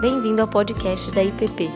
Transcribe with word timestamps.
Bem-vindo 0.00 0.40
ao 0.40 0.46
podcast 0.46 1.10
da 1.10 1.24
IPP. 1.24 1.68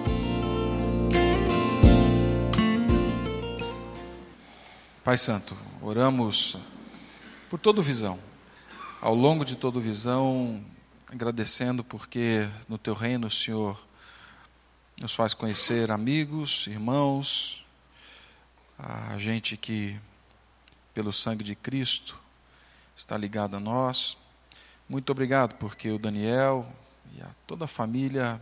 Pai 5.02 5.18
Santo, 5.18 5.56
oramos 5.80 6.56
por 7.50 7.58
toda 7.58 7.82
visão. 7.82 8.20
Ao 9.00 9.12
longo 9.12 9.44
de 9.44 9.56
toda 9.56 9.80
visão, 9.80 10.64
agradecendo 11.10 11.82
porque 11.82 12.48
no 12.68 12.78
teu 12.78 12.94
reino, 12.94 13.28
Senhor, 13.28 13.76
nos 15.00 15.12
faz 15.12 15.34
conhecer 15.34 15.90
amigos, 15.90 16.68
irmãos, 16.68 17.66
a 18.78 19.18
gente 19.18 19.56
que 19.56 19.98
pelo 20.94 21.12
sangue 21.12 21.42
de 21.42 21.56
Cristo 21.56 22.16
está 22.94 23.16
ligado 23.16 23.56
a 23.56 23.60
nós. 23.60 24.16
Muito 24.88 25.10
obrigado 25.10 25.56
porque 25.56 25.90
o 25.90 25.98
Daniel 25.98 26.64
e 27.16 27.22
a 27.22 27.28
toda 27.46 27.64
a 27.64 27.68
família 27.68 28.40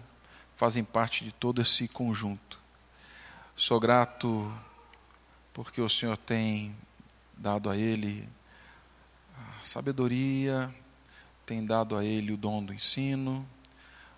fazem 0.57 0.85
parte 0.85 1.25
de 1.25 1.33
todo 1.33 1.61
esse 1.61 1.89
conjunto. 1.89 2.59
Sou 3.57 3.81
grato 3.81 4.53
porque 5.53 5.81
o 5.81 5.89
Senhor 5.89 6.17
tem 6.17 6.75
dado 7.37 7.71
a 7.71 7.77
ele 7.77 8.29
a 9.37 9.65
sabedoria, 9.65 10.73
tem 11.45 11.65
dado 11.65 11.97
a 11.97 12.05
ele 12.05 12.33
o 12.33 12.37
dom 12.37 12.65
do 12.65 12.73
ensino. 12.73 13.47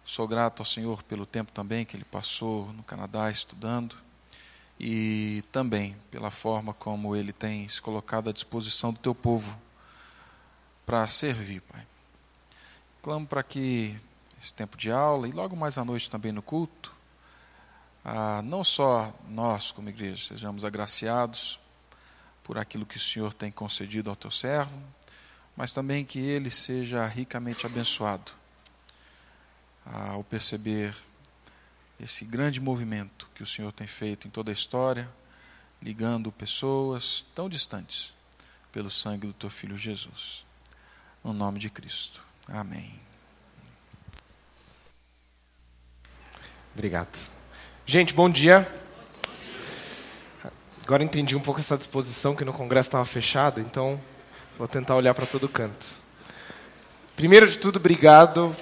Sou 0.04 0.26
grato 0.26 0.60
ao 0.60 0.66
Senhor 0.66 1.02
pelo 1.04 1.24
tempo 1.24 1.52
também 1.52 1.84
que 1.84 1.96
ele 1.96 2.04
passou 2.04 2.72
no 2.72 2.82
Canadá 2.82 3.30
estudando 3.30 3.96
e 4.78 5.44
também 5.52 5.96
pela 6.10 6.30
forma 6.30 6.74
como 6.74 7.14
ele 7.14 7.32
tem 7.32 7.68
se 7.68 7.80
colocado 7.80 8.28
à 8.28 8.32
disposição 8.32 8.92
do 8.92 8.98
teu 8.98 9.14
povo 9.14 9.56
para 10.84 11.06
servir, 11.08 11.60
Pai. 11.60 11.86
Clamo 13.00 13.26
para 13.26 13.42
que 13.42 13.96
esse 14.42 14.52
tempo 14.52 14.76
de 14.76 14.90
aula 14.90 15.28
e 15.28 15.32
logo 15.32 15.54
mais 15.54 15.78
à 15.78 15.84
noite 15.84 16.10
também 16.10 16.32
no 16.32 16.42
culto, 16.42 16.92
ah, 18.04 18.42
não 18.42 18.64
só 18.64 19.14
nós 19.28 19.70
como 19.70 19.88
igreja 19.88 20.26
sejamos 20.26 20.64
agraciados 20.64 21.60
por 22.42 22.58
aquilo 22.58 22.84
que 22.84 22.96
o 22.96 23.00
Senhor 23.00 23.32
tem 23.32 23.52
concedido 23.52 24.10
ao 24.10 24.16
teu 24.16 24.32
servo, 24.32 24.76
mas 25.56 25.72
também 25.72 26.04
que 26.04 26.18
ele 26.18 26.50
seja 26.50 27.06
ricamente 27.06 27.64
abençoado 27.64 28.32
ao 29.86 30.24
perceber 30.24 30.92
esse 32.00 32.24
grande 32.24 32.60
movimento 32.60 33.28
que 33.34 33.44
o 33.44 33.46
Senhor 33.46 33.70
tem 33.70 33.86
feito 33.86 34.26
em 34.26 34.30
toda 34.30 34.50
a 34.50 34.52
história, 34.52 35.08
ligando 35.80 36.32
pessoas 36.32 37.24
tão 37.32 37.48
distantes 37.48 38.12
pelo 38.72 38.90
sangue 38.90 39.28
do 39.28 39.32
teu 39.32 39.50
filho 39.50 39.76
Jesus. 39.76 40.44
No 41.22 41.32
nome 41.32 41.60
de 41.60 41.70
Cristo. 41.70 42.24
Amém. 42.48 43.11
Obrigado. 46.74 47.18
Gente, 47.84 48.14
bom 48.14 48.30
dia. 48.30 48.66
Agora 50.84 51.04
entendi 51.04 51.36
um 51.36 51.40
pouco 51.40 51.60
essa 51.60 51.76
disposição 51.76 52.34
que 52.34 52.44
no 52.44 52.52
congresso 52.52 52.88
estava 52.88 53.04
fechado, 53.04 53.60
então 53.60 54.00
vou 54.58 54.66
tentar 54.66 54.96
olhar 54.96 55.14
para 55.14 55.26
todo 55.26 55.48
canto. 55.48 55.86
Primeiro 57.14 57.46
de 57.46 57.58
tudo, 57.58 57.76
obrigado 57.76 58.54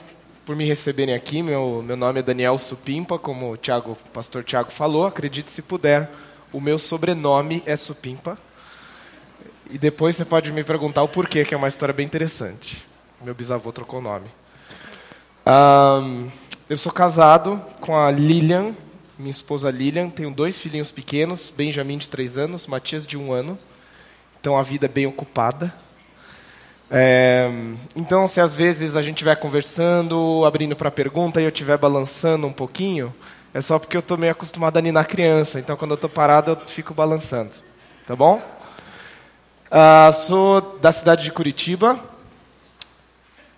por 0.45 0.57
me 0.57 0.67
receberem 0.67 1.15
aqui. 1.15 1.43
Meu, 1.43 1.83
meu 1.87 1.97
nome 1.97 2.21
é 2.21 2.23
Daniel 2.23 2.59
Supimpa, 2.59 3.19
como 3.19 3.53
o, 3.53 3.57
Thiago, 3.57 3.93
o 3.93 4.09
pastor 4.11 4.43
Tiago 4.43 4.71
falou. 4.71 5.07
Acredite 5.07 5.51
se 5.51 5.63
puder, 5.63 6.11
o 6.53 6.61
meu 6.61 6.79
sobrenome 6.79 7.63
é 7.65 7.77
Supimpa. 7.77 8.37
E 9.71 9.79
depois 9.79 10.17
você 10.17 10.25
pode 10.25 10.51
me 10.51 10.65
perguntar 10.65 11.03
o 11.03 11.09
porquê, 11.09 11.45
que 11.45 11.55
é 11.55 11.57
uma 11.57 11.69
história 11.69 11.95
bem 11.95 12.05
interessante. 12.05 12.85
Meu 13.23 13.35
bisavô 13.35 13.71
trocou 13.71 14.01
o 14.01 14.03
nome. 14.03 14.27
Um, 15.47 16.29
eu 16.71 16.77
sou 16.77 16.93
casado 16.93 17.61
com 17.81 17.97
a 17.97 18.13
Lilian, 18.13 18.77
minha 19.19 19.33
esposa 19.33 19.69
Lilian. 19.73 20.09
Tenho 20.09 20.31
dois 20.31 20.61
filhinhos 20.61 20.93
pequenos, 20.93 21.53
Benjamin 21.55 21.99
de 21.99 22.09
três 22.09 22.39
anos, 22.39 22.69
Matias 22.69 23.05
de 23.05 23.19
um 23.19 23.33
ano. 23.33 23.59
Então 24.39 24.57
a 24.57 24.63
vida 24.63 24.87
é 24.87 24.89
bem 24.89 25.05
ocupada. 25.05 25.75
É, 26.89 27.51
então, 27.97 28.29
se 28.29 28.41
às 28.41 28.55
vezes 28.55 28.95
a 28.95 29.03
gente 29.03 29.17
estiver 29.17 29.35
conversando, 29.35 30.45
abrindo 30.47 30.77
para 30.77 30.93
pergunta 30.93 31.41
e 31.41 31.45
eu 31.45 31.49
estiver 31.49 31.77
balançando 31.77 32.47
um 32.47 32.53
pouquinho, 32.53 33.13
é 33.53 33.61
só 33.61 33.77
porque 33.77 33.97
eu 33.97 34.01
estou 34.01 34.17
meio 34.17 34.31
acostumado 34.31 34.77
a 34.77 34.81
ninar 34.81 35.09
criança. 35.09 35.59
Então, 35.59 35.77
quando 35.77 35.91
eu 35.91 35.97
estou 35.97 36.09
parado, 36.09 36.53
eu 36.53 36.69
fico 36.69 36.95
balançando. 36.95 37.51
Tá 38.07 38.15
bom? 38.15 38.41
Uh, 39.67 40.13
sou 40.13 40.79
da 40.81 40.93
cidade 40.93 41.25
de 41.25 41.33
Curitiba. 41.33 41.99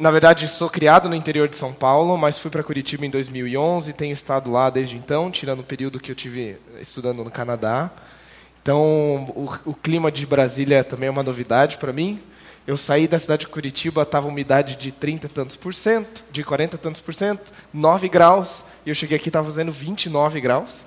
Na 0.03 0.11
verdade, 0.11 0.49
sou 0.49 0.69
criado 0.69 1.09
no 1.09 1.15
interior 1.15 1.49
de 1.49 1.55
São 1.55 1.73
Paulo, 1.73 2.19
mas 2.19 2.37
fui 2.37 2.51
para 2.51 2.65
Curitiba 2.65 3.07
em 3.07 3.11
2011 3.11 3.91
e 3.91 3.93
tenho 3.93 4.13
estado 4.13 4.51
lá 4.51 4.69
desde 4.69 4.97
então, 4.97 5.31
tirando 5.31 5.61
o 5.61 5.63
período 5.63 6.01
que 6.01 6.11
eu 6.11 6.17
tive 6.17 6.57
estudando 6.81 7.23
no 7.23 7.31
Canadá. 7.31 7.89
Então, 8.61 9.33
o, 9.37 9.49
o 9.65 9.73
clima 9.73 10.11
de 10.11 10.27
Brasília 10.27 10.83
também 10.83 11.07
é 11.07 11.11
uma 11.13 11.23
novidade 11.23 11.79
para 11.79 11.93
mim. 11.93 12.21
Eu 12.67 12.77
saí 12.77 13.07
da 13.07 13.17
cidade 13.17 13.43
de 13.43 13.47
Curitiba, 13.47 14.03
estava 14.03 14.27
umidade 14.27 14.75
de 14.75 14.91
30 14.91 15.27
e 15.27 15.29
tantos 15.29 15.55
por 15.55 15.73
cento, 15.73 16.25
de 16.33 16.43
40 16.43 16.75
e 16.75 16.79
tantos 16.81 17.01
por 17.01 17.15
cento, 17.15 17.53
9 17.73 18.09
graus, 18.09 18.65
e 18.85 18.89
eu 18.89 18.97
cheguei 18.97 19.17
aqui 19.17 19.29
estava 19.29 19.47
fazendo 19.47 19.71
29 19.71 20.41
graus. 20.41 20.85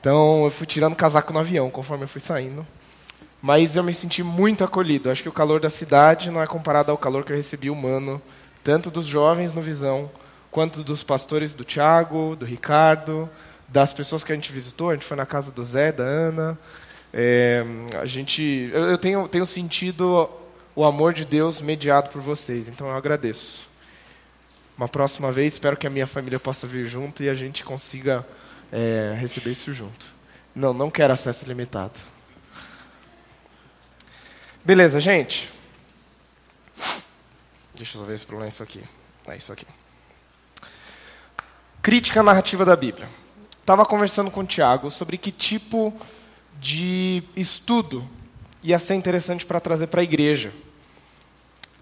Então, 0.00 0.44
eu 0.44 0.50
fui 0.50 0.66
tirando 0.66 0.96
casaco 0.96 1.30
no 1.30 1.40
avião, 1.40 1.70
conforme 1.70 2.04
eu 2.04 2.08
fui 2.08 2.22
saindo. 2.22 2.66
Mas 3.42 3.74
eu 3.74 3.82
me 3.82 3.92
senti 3.92 4.22
muito 4.22 4.62
acolhido. 4.62 5.10
Acho 5.10 5.22
que 5.22 5.28
o 5.28 5.32
calor 5.32 5.60
da 5.60 5.70
cidade 5.70 6.30
não 6.30 6.42
é 6.42 6.46
comparado 6.46 6.90
ao 6.90 6.98
calor 6.98 7.24
que 7.24 7.32
eu 7.32 7.36
recebi 7.36 7.70
humano, 7.70 8.20
tanto 8.62 8.90
dos 8.90 9.06
jovens 9.06 9.54
no 9.54 9.62
Visão, 9.62 10.10
quanto 10.50 10.82
dos 10.82 11.02
pastores 11.02 11.54
do 11.54 11.64
Tiago, 11.64 12.36
do 12.36 12.44
Ricardo, 12.44 13.28
das 13.66 13.94
pessoas 13.94 14.22
que 14.22 14.32
a 14.32 14.34
gente 14.34 14.52
visitou. 14.52 14.90
A 14.90 14.94
gente 14.94 15.06
foi 15.06 15.16
na 15.16 15.24
casa 15.24 15.50
do 15.50 15.64
Zé, 15.64 15.90
da 15.90 16.04
Ana. 16.04 16.58
É, 17.12 17.64
a 18.00 18.06
gente, 18.06 18.70
eu, 18.72 18.82
eu 18.84 18.98
tenho, 18.98 19.26
tenho 19.26 19.46
sentido 19.46 20.28
o 20.74 20.84
amor 20.84 21.12
de 21.14 21.24
Deus 21.24 21.60
mediado 21.60 22.10
por 22.10 22.20
vocês. 22.20 22.68
Então 22.68 22.88
eu 22.88 22.94
agradeço. 22.94 23.68
Uma 24.76 24.88
próxima 24.88 25.30
vez, 25.32 25.54
espero 25.54 25.76
que 25.76 25.86
a 25.86 25.90
minha 25.90 26.06
família 26.06 26.38
possa 26.38 26.66
vir 26.66 26.86
junto 26.86 27.22
e 27.22 27.28
a 27.28 27.34
gente 27.34 27.64
consiga 27.64 28.26
é, 28.72 29.14
receber 29.18 29.50
isso 29.50 29.72
junto. 29.72 30.06
Não, 30.54 30.72
não 30.72 30.90
quero 30.90 31.12
acesso 31.12 31.46
limitado. 31.46 32.00
Beleza, 34.64 35.00
gente. 35.00 35.48
Deixa 37.74 37.96
eu 37.96 38.04
ver 38.04 38.18
se 38.18 38.26
problema 38.26 38.46
é 38.46 38.50
isso 38.50 38.62
aqui. 38.62 38.84
É 39.26 39.36
isso 39.36 39.52
aqui. 39.52 39.66
Crítica 41.80 42.22
narrativa 42.22 42.62
da 42.62 42.76
Bíblia. 42.76 43.08
Estava 43.58 43.86
conversando 43.86 44.30
com 44.30 44.40
o 44.40 44.46
Tiago 44.46 44.90
sobre 44.90 45.16
que 45.16 45.32
tipo 45.32 45.94
de 46.60 47.22
estudo 47.34 48.06
ia 48.62 48.78
ser 48.78 48.96
interessante 48.96 49.46
para 49.46 49.60
trazer 49.60 49.86
para 49.86 50.02
a 50.02 50.04
igreja. 50.04 50.52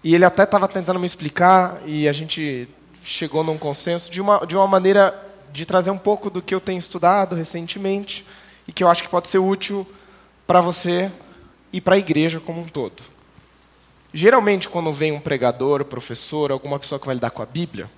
E 0.01 0.15
ele 0.15 0.23
até 0.23 0.43
estava 0.43 0.65
tentando 0.65 1.01
me 1.01 1.05
explicar, 1.05 1.81
e 1.85 2.07
a 2.07 2.13
gente 2.13 2.69
chegou 3.03 3.43
num 3.43 3.57
consenso 3.57 4.09
de 4.09 4.21
uma, 4.21 4.45
de 4.45 4.55
uma 4.55 4.67
maneira 4.67 5.13
de 5.51 5.65
trazer 5.65 5.91
um 5.91 5.97
pouco 5.97 6.29
do 6.29 6.41
que 6.41 6.55
eu 6.55 6.61
tenho 6.61 6.79
estudado 6.79 7.35
recentemente 7.35 8.25
e 8.65 8.71
que 8.71 8.81
eu 8.81 8.87
acho 8.87 9.03
que 9.03 9.09
pode 9.09 9.27
ser 9.27 9.39
útil 9.39 9.85
para 10.47 10.61
você 10.61 11.11
e 11.71 11.79
para 11.79 11.95
a 11.95 11.99
igreja 11.99 12.39
como 12.39 12.61
um 12.61 12.67
todo. 12.67 13.03
Geralmente, 14.13 14.67
quando 14.67 14.91
vem 14.91 15.11
um 15.11 15.19
pregador, 15.19 15.85
professor, 15.85 16.51
alguma 16.51 16.79
pessoa 16.79 16.99
que 16.99 17.05
vai 17.05 17.15
lidar 17.15 17.29
com 17.29 17.43
a 17.43 17.45
Bíblia, 17.45 17.89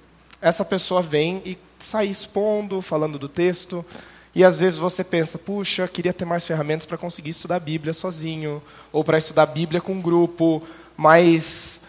essa 0.42 0.66
pessoa 0.66 1.02
vem 1.02 1.42
e 1.46 1.58
sai 1.80 2.08
expondo, 2.08 2.81
falando 2.81 3.18
do 3.18 3.30
texto, 3.30 3.86
e 4.34 4.44
às 4.44 4.60
vezes 4.60 4.78
você 4.78 5.04
pensa, 5.04 5.38
puxa, 5.38 5.88
queria 5.88 6.14
ter 6.14 6.26
mais 6.26 6.46
ferramentas 6.46 6.86
para 6.86 6.98
conseguir 6.98 7.30
estudar 7.30 7.58
a 7.58 7.60
Bíblia 7.60 7.94
sozinho, 7.94 8.62
ou 8.92 9.04
para 9.04 9.18
estudar 9.18 9.44
a 9.44 9.46
Bíblia 9.46 9.80
com 9.80 9.94
um 9.94 10.02
grupo, 10.02 10.64
mas 10.98 11.80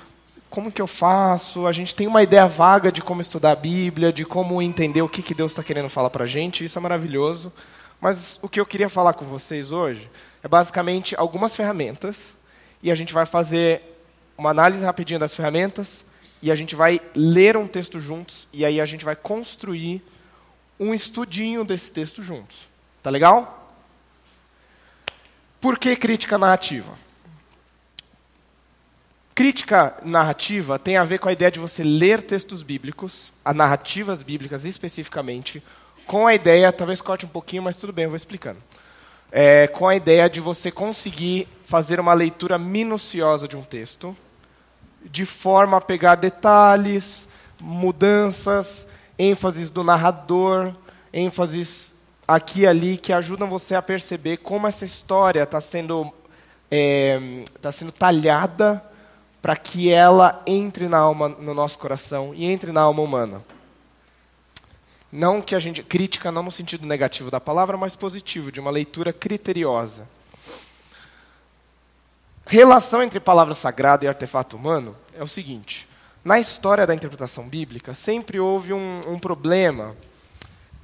como 0.50 0.70
que 0.70 0.82
eu 0.82 0.86
faço? 0.86 1.66
A 1.66 1.72
gente 1.72 1.94
tem 1.94 2.06
uma 2.06 2.22
ideia 2.22 2.46
vaga 2.46 2.92
de 2.92 3.00
como 3.00 3.20
estudar 3.20 3.52
a 3.52 3.56
Bíblia, 3.56 4.12
de 4.12 4.24
como 4.24 4.60
entender 4.60 5.02
o 5.02 5.08
que, 5.08 5.22
que 5.22 5.34
Deus 5.34 5.52
está 5.52 5.62
querendo 5.62 5.88
falar 5.88 6.10
para 6.10 6.24
a 6.24 6.26
gente, 6.26 6.64
isso 6.64 6.78
é 6.78 6.82
maravilhoso. 6.82 7.52
Mas 8.00 8.38
o 8.42 8.48
que 8.48 8.60
eu 8.60 8.66
queria 8.66 8.88
falar 8.88 9.14
com 9.14 9.24
vocês 9.24 9.72
hoje 9.72 10.10
é 10.42 10.48
basicamente 10.48 11.14
algumas 11.16 11.54
ferramentas, 11.54 12.34
e 12.82 12.90
a 12.90 12.94
gente 12.94 13.12
vai 13.12 13.24
fazer 13.24 13.80
uma 14.36 14.50
análise 14.50 14.84
rapidinha 14.84 15.18
das 15.18 15.34
ferramentas, 15.34 16.04
e 16.42 16.50
a 16.50 16.54
gente 16.54 16.74
vai 16.74 17.00
ler 17.14 17.56
um 17.56 17.68
texto 17.68 18.00
juntos, 18.00 18.48
e 18.52 18.64
aí 18.64 18.80
a 18.80 18.86
gente 18.86 19.04
vai 19.04 19.14
construir 19.14 20.02
um 20.78 20.92
estudinho 20.92 21.64
desse 21.64 21.92
texto 21.92 22.22
juntos. 22.22 22.68
Tá 23.02 23.10
legal? 23.10 23.72
Por 25.60 25.78
que 25.78 25.94
crítica 25.94 26.36
narrativa? 26.36 26.92
Crítica 29.34 29.96
narrativa 30.04 30.78
tem 30.78 30.96
a 30.96 31.04
ver 31.04 31.18
com 31.18 31.28
a 31.28 31.32
ideia 31.32 31.50
de 31.50 31.60
você 31.60 31.84
ler 31.84 32.20
textos 32.20 32.62
bíblicos, 32.62 33.32
a 33.44 33.54
narrativas 33.54 34.22
bíblicas 34.22 34.64
especificamente, 34.64 35.62
com 36.04 36.26
a 36.26 36.34
ideia, 36.34 36.72
talvez 36.72 37.00
corte 37.00 37.24
um 37.24 37.28
pouquinho, 37.28 37.62
mas 37.62 37.76
tudo 37.76 37.92
bem, 37.92 38.04
eu 38.04 38.10
vou 38.10 38.16
explicando. 38.16 38.58
É, 39.32 39.66
com 39.66 39.88
a 39.88 39.96
ideia 39.96 40.28
de 40.28 40.40
você 40.40 40.70
conseguir 40.70 41.48
fazer 41.64 41.98
uma 41.98 42.12
leitura 42.12 42.58
minuciosa 42.58 43.48
de 43.48 43.56
um 43.56 43.62
texto, 43.62 44.14
de 45.02 45.24
forma 45.24 45.78
a 45.78 45.80
pegar 45.80 46.16
detalhes, 46.16 47.26
mudanças, 47.58 48.86
ênfases 49.18 49.70
do 49.70 49.82
narrador, 49.82 50.74
ênfases 51.12 51.94
aqui 52.28 52.60
e 52.60 52.66
ali 52.66 52.96
que 52.96 53.12
ajudam 53.12 53.48
você 53.48 53.74
a 53.74 53.82
perceber 53.82 54.38
como 54.38 54.66
essa 54.66 54.84
história 54.84 55.42
está 55.42 55.60
sendo, 55.60 56.12
é, 56.70 57.42
tá 57.60 57.72
sendo 57.72 57.90
talhada 57.90 58.82
para 59.40 59.56
que 59.56 59.90
ela 59.90 60.42
entre 60.46 60.88
na 60.88 60.98
alma, 60.98 61.28
no 61.28 61.54
nosso 61.54 61.78
coração 61.78 62.32
e 62.34 62.44
entre 62.44 62.70
na 62.70 62.82
alma 62.82 63.02
humana. 63.02 63.42
Não 65.12 65.42
que 65.42 65.54
a 65.54 65.58
gente 65.58 65.82
crítica 65.82 66.32
não 66.32 66.42
no 66.42 66.50
sentido 66.50 66.86
negativo 66.86 67.30
da 67.30 67.38
palavra, 67.38 67.76
mas 67.76 67.94
positivo, 67.94 68.50
de 68.50 68.58
uma 68.58 68.70
leitura 68.70 69.12
criteriosa. 69.12 70.08
Relação 72.46 73.02
entre 73.02 73.20
palavra 73.20 73.52
sagrada 73.52 74.04
e 74.06 74.08
artefato 74.08 74.56
humano 74.56 74.96
é 75.14 75.22
o 75.22 75.28
seguinte: 75.28 75.86
na 76.24 76.40
história 76.40 76.86
da 76.86 76.94
interpretação 76.94 77.48
bíblica 77.48 77.94
sempre 77.94 78.40
houve 78.40 78.72
um, 78.72 79.00
um 79.06 79.18
problema 79.18 79.94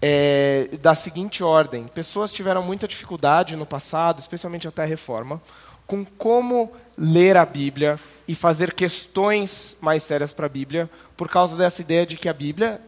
é, 0.01 0.69
da 0.81 0.95
seguinte 0.95 1.43
ordem: 1.43 1.87
pessoas 1.89 2.31
tiveram 2.31 2.63
muita 2.63 2.87
dificuldade 2.87 3.57
no 3.57 3.67
passado, 3.67 4.19
especialmente 4.19 4.69
até 4.69 4.83
a 4.83 4.87
Reforma, 4.87 5.41
com 5.87 6.05
como 6.05 6.73
ler 6.97 7.37
a 7.37 7.47
Bíblia 7.47 7.99
e 8.27 8.35
fazer 8.35 8.75
questões 8.75 9.77
mais 9.81 10.03
sérias 10.03 10.33
para 10.33 10.47
a 10.47 10.51
Bíblia, 10.51 10.89
por 11.17 11.29
causa 11.29 11.57
dessa 11.57 11.81
ideia 11.81 12.05
de 12.05 12.17
que 12.17 12.29
a 12.29 12.33
Bíblia, 12.33 12.81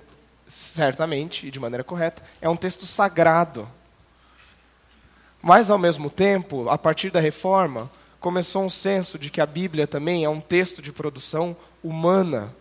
certamente 0.51 1.47
e 1.47 1.51
de 1.51 1.61
maneira 1.61 1.85
correta, 1.85 2.23
é 2.41 2.49
um 2.49 2.57
texto 2.57 2.85
sagrado. 2.87 3.69
Mas, 5.41 5.71
ao 5.71 5.79
mesmo 5.79 6.11
tempo, 6.11 6.69
a 6.69 6.77
partir 6.77 7.11
da 7.11 7.21
reforma, 7.21 7.91
começou 8.19 8.65
um 8.65 8.71
senso 8.71 9.19
de 9.19 9.31
que 9.31 9.41
a 9.41 9.47
Bíblia 9.47 9.87
também 9.87 10.25
é 10.25 10.29
um 10.29 10.41
texto 10.41 10.83
de 10.83 10.93
produção 10.93 11.57
humana, 11.83 12.55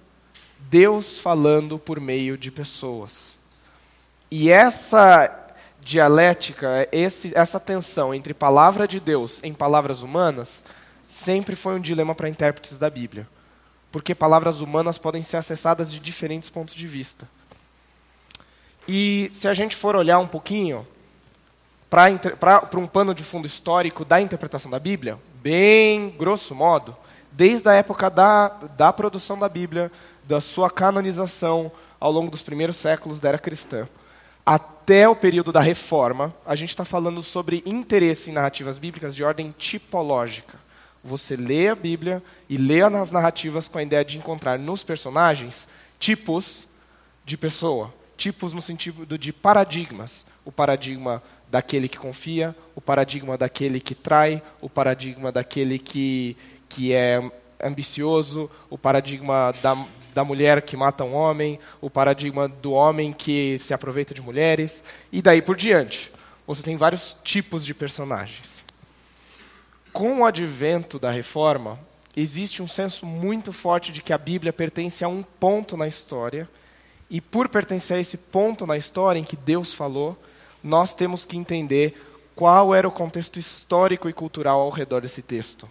Deus 0.59 1.19
falando 1.19 1.77
por 1.77 1.99
meio 1.99 2.37
de 2.37 2.51
pessoas. 2.51 3.37
E 4.31 4.49
essa 4.49 5.35
dialética, 5.81 6.87
esse, 6.91 7.31
essa 7.35 7.59
tensão 7.59 8.13
entre 8.13 8.33
palavra 8.33 8.87
de 8.87 8.99
Deus 8.99 9.43
em 9.43 9.53
palavras 9.53 10.01
humanas, 10.01 10.63
sempre 11.09 11.55
foi 11.55 11.75
um 11.75 11.81
dilema 11.81 12.13
para 12.13 12.29
intérpretes 12.29 12.77
da 12.77 12.89
Bíblia. 12.89 13.27
Porque 13.91 14.13
palavras 14.13 14.61
humanas 14.61 14.97
podem 14.97 15.23
ser 15.23 15.37
acessadas 15.37 15.91
de 15.91 15.99
diferentes 15.99 16.49
pontos 16.49 16.75
de 16.75 16.87
vista. 16.87 17.27
E 18.87 19.29
se 19.31 19.47
a 19.47 19.53
gente 19.53 19.75
for 19.75 19.95
olhar 19.95 20.19
um 20.19 20.27
pouquinho 20.27 20.87
para 21.89 22.77
um 22.77 22.87
pano 22.87 23.13
de 23.13 23.23
fundo 23.23 23.47
histórico 23.47 24.05
da 24.05 24.21
interpretação 24.21 24.69
da 24.69 24.79
Bíblia, 24.79 25.17
bem 25.41 26.09
grosso 26.09 26.53
modo, 26.53 26.95
desde 27.31 27.67
a 27.69 27.73
época 27.73 28.09
da, 28.09 28.49
da 28.77 28.93
produção 28.93 29.37
da 29.37 29.49
Bíblia, 29.49 29.91
da 30.23 30.39
sua 30.39 30.69
canonização 30.69 31.71
ao 31.99 32.11
longo 32.11 32.29
dos 32.29 32.41
primeiros 32.41 32.75
séculos 32.75 33.19
da 33.19 33.29
era 33.29 33.37
cristã, 33.37 33.87
até 34.45 35.07
o 35.07 35.15
período 35.15 35.51
da 35.51 35.61
Reforma, 35.61 36.33
a 36.45 36.55
gente 36.55 36.69
está 36.69 36.83
falando 36.83 37.21
sobre 37.21 37.61
interesse 37.65 38.29
em 38.29 38.33
narrativas 38.33 38.77
bíblicas 38.79 39.15
de 39.15 39.23
ordem 39.23 39.53
tipológica. 39.57 40.57
Você 41.03 41.35
lê 41.35 41.69
a 41.69 41.75
Bíblia 41.75 42.21
e 42.49 42.57
lê 42.57 42.81
as 42.81 43.11
narrativas 43.11 43.67
com 43.67 43.77
a 43.77 43.83
ideia 43.83 44.03
de 44.03 44.17
encontrar 44.17 44.57
nos 44.57 44.83
personagens 44.83 45.67
tipos 45.99 46.67
de 47.25 47.37
pessoa, 47.37 47.93
tipos 48.19 48.53
no 48.53 48.61
sentido 48.61 49.17
de 49.17 49.33
paradigmas. 49.33 50.25
O 50.45 50.51
paradigma 50.51 51.23
daquele 51.49 51.87
que 51.87 51.97
confia, 51.97 52.55
o 52.75 52.81
paradigma 52.81 53.37
daquele 53.37 53.79
que 53.79 53.95
trai, 53.95 54.41
o 54.61 54.69
paradigma 54.69 55.31
daquele 55.31 55.79
que, 55.79 56.37
que 56.67 56.93
é 56.93 57.19
ambicioso, 57.63 58.49
o 58.69 58.77
paradigma 58.77 59.53
da, 59.61 59.75
da 60.13 60.23
mulher 60.23 60.61
que 60.61 60.77
mata 60.77 61.03
um 61.03 61.15
homem, 61.15 61.59
o 61.81 61.89
paradigma 61.89 62.47
do 62.47 62.73
homem 62.73 63.11
que 63.11 63.57
se 63.57 63.73
aproveita 63.73 64.13
de 64.13 64.21
mulheres, 64.21 64.83
e 65.11 65.21
daí 65.21 65.41
por 65.41 65.55
diante. 65.55 66.11
Você 66.45 66.61
tem 66.61 66.77
vários 66.77 67.15
tipos 67.23 67.65
de 67.65 67.73
personagens 67.73 68.59
com 69.91 70.19
o 70.19 70.25
advento 70.25 70.99
da 70.99 71.11
reforma, 71.11 71.79
existe 72.15 72.61
um 72.61 72.67
senso 72.67 73.05
muito 73.05 73.51
forte 73.51 73.91
de 73.91 74.01
que 74.01 74.13
a 74.13 74.17
Bíblia 74.17 74.53
pertence 74.53 75.03
a 75.03 75.07
um 75.07 75.23
ponto 75.23 75.75
na 75.75 75.87
história, 75.87 76.49
e 77.09 77.19
por 77.19 77.49
pertencer 77.49 77.97
a 77.97 77.99
esse 77.99 78.17
ponto 78.17 78.67
na 78.67 78.77
história 78.77 79.19
em 79.19 79.23
que 79.23 79.35
Deus 79.35 79.73
falou, 79.73 80.17
nós 80.63 80.93
temos 80.93 81.25
que 81.25 81.37
entender 81.37 81.99
qual 82.35 82.73
era 82.73 82.87
o 82.87 82.91
contexto 82.91 83.39
histórico 83.39 84.07
e 84.07 84.13
cultural 84.13 84.61
ao 84.61 84.69
redor 84.69 85.01
desse 85.01 85.21
texto. 85.21 85.67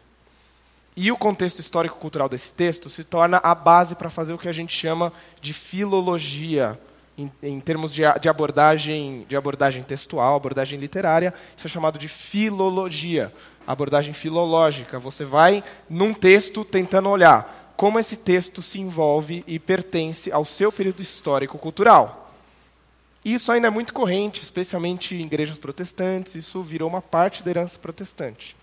E 0.96 1.12
o 1.12 1.16
contexto 1.16 1.60
histórico-cultural 1.60 2.28
desse 2.28 2.52
texto 2.52 2.90
se 2.90 3.04
torna 3.04 3.38
a 3.42 3.54
base 3.54 3.94
para 3.94 4.10
fazer 4.10 4.32
o 4.32 4.38
que 4.38 4.48
a 4.48 4.52
gente 4.52 4.76
chama 4.76 5.12
de 5.40 5.52
filologia, 5.52 6.78
em, 7.16 7.30
em 7.40 7.60
termos 7.60 7.94
de, 7.94 8.02
de, 8.20 8.28
abordagem, 8.28 9.24
de 9.28 9.36
abordagem 9.36 9.82
textual, 9.84 10.34
abordagem 10.34 10.78
literária, 10.78 11.32
isso 11.56 11.68
é 11.68 11.70
chamado 11.70 11.98
de 11.98 12.08
filologia, 12.08 13.32
abordagem 13.64 14.12
filológica. 14.12 14.98
Você 14.98 15.24
vai 15.24 15.62
num 15.88 16.12
texto 16.12 16.64
tentando 16.64 17.08
olhar 17.08 17.67
como 17.78 18.00
esse 18.00 18.16
texto 18.16 18.60
se 18.60 18.80
envolve 18.80 19.44
e 19.46 19.56
pertence 19.56 20.32
ao 20.32 20.44
seu 20.44 20.72
período 20.72 21.00
histórico-cultural. 21.00 22.28
Isso 23.24 23.52
ainda 23.52 23.68
é 23.68 23.70
muito 23.70 23.94
corrente, 23.94 24.42
especialmente 24.42 25.14
em 25.14 25.24
igrejas 25.24 25.58
protestantes, 25.58 26.34
isso 26.34 26.60
virou 26.60 26.88
uma 26.88 27.00
parte 27.00 27.40
da 27.40 27.50
herança 27.50 27.78
protestante. 27.78 28.56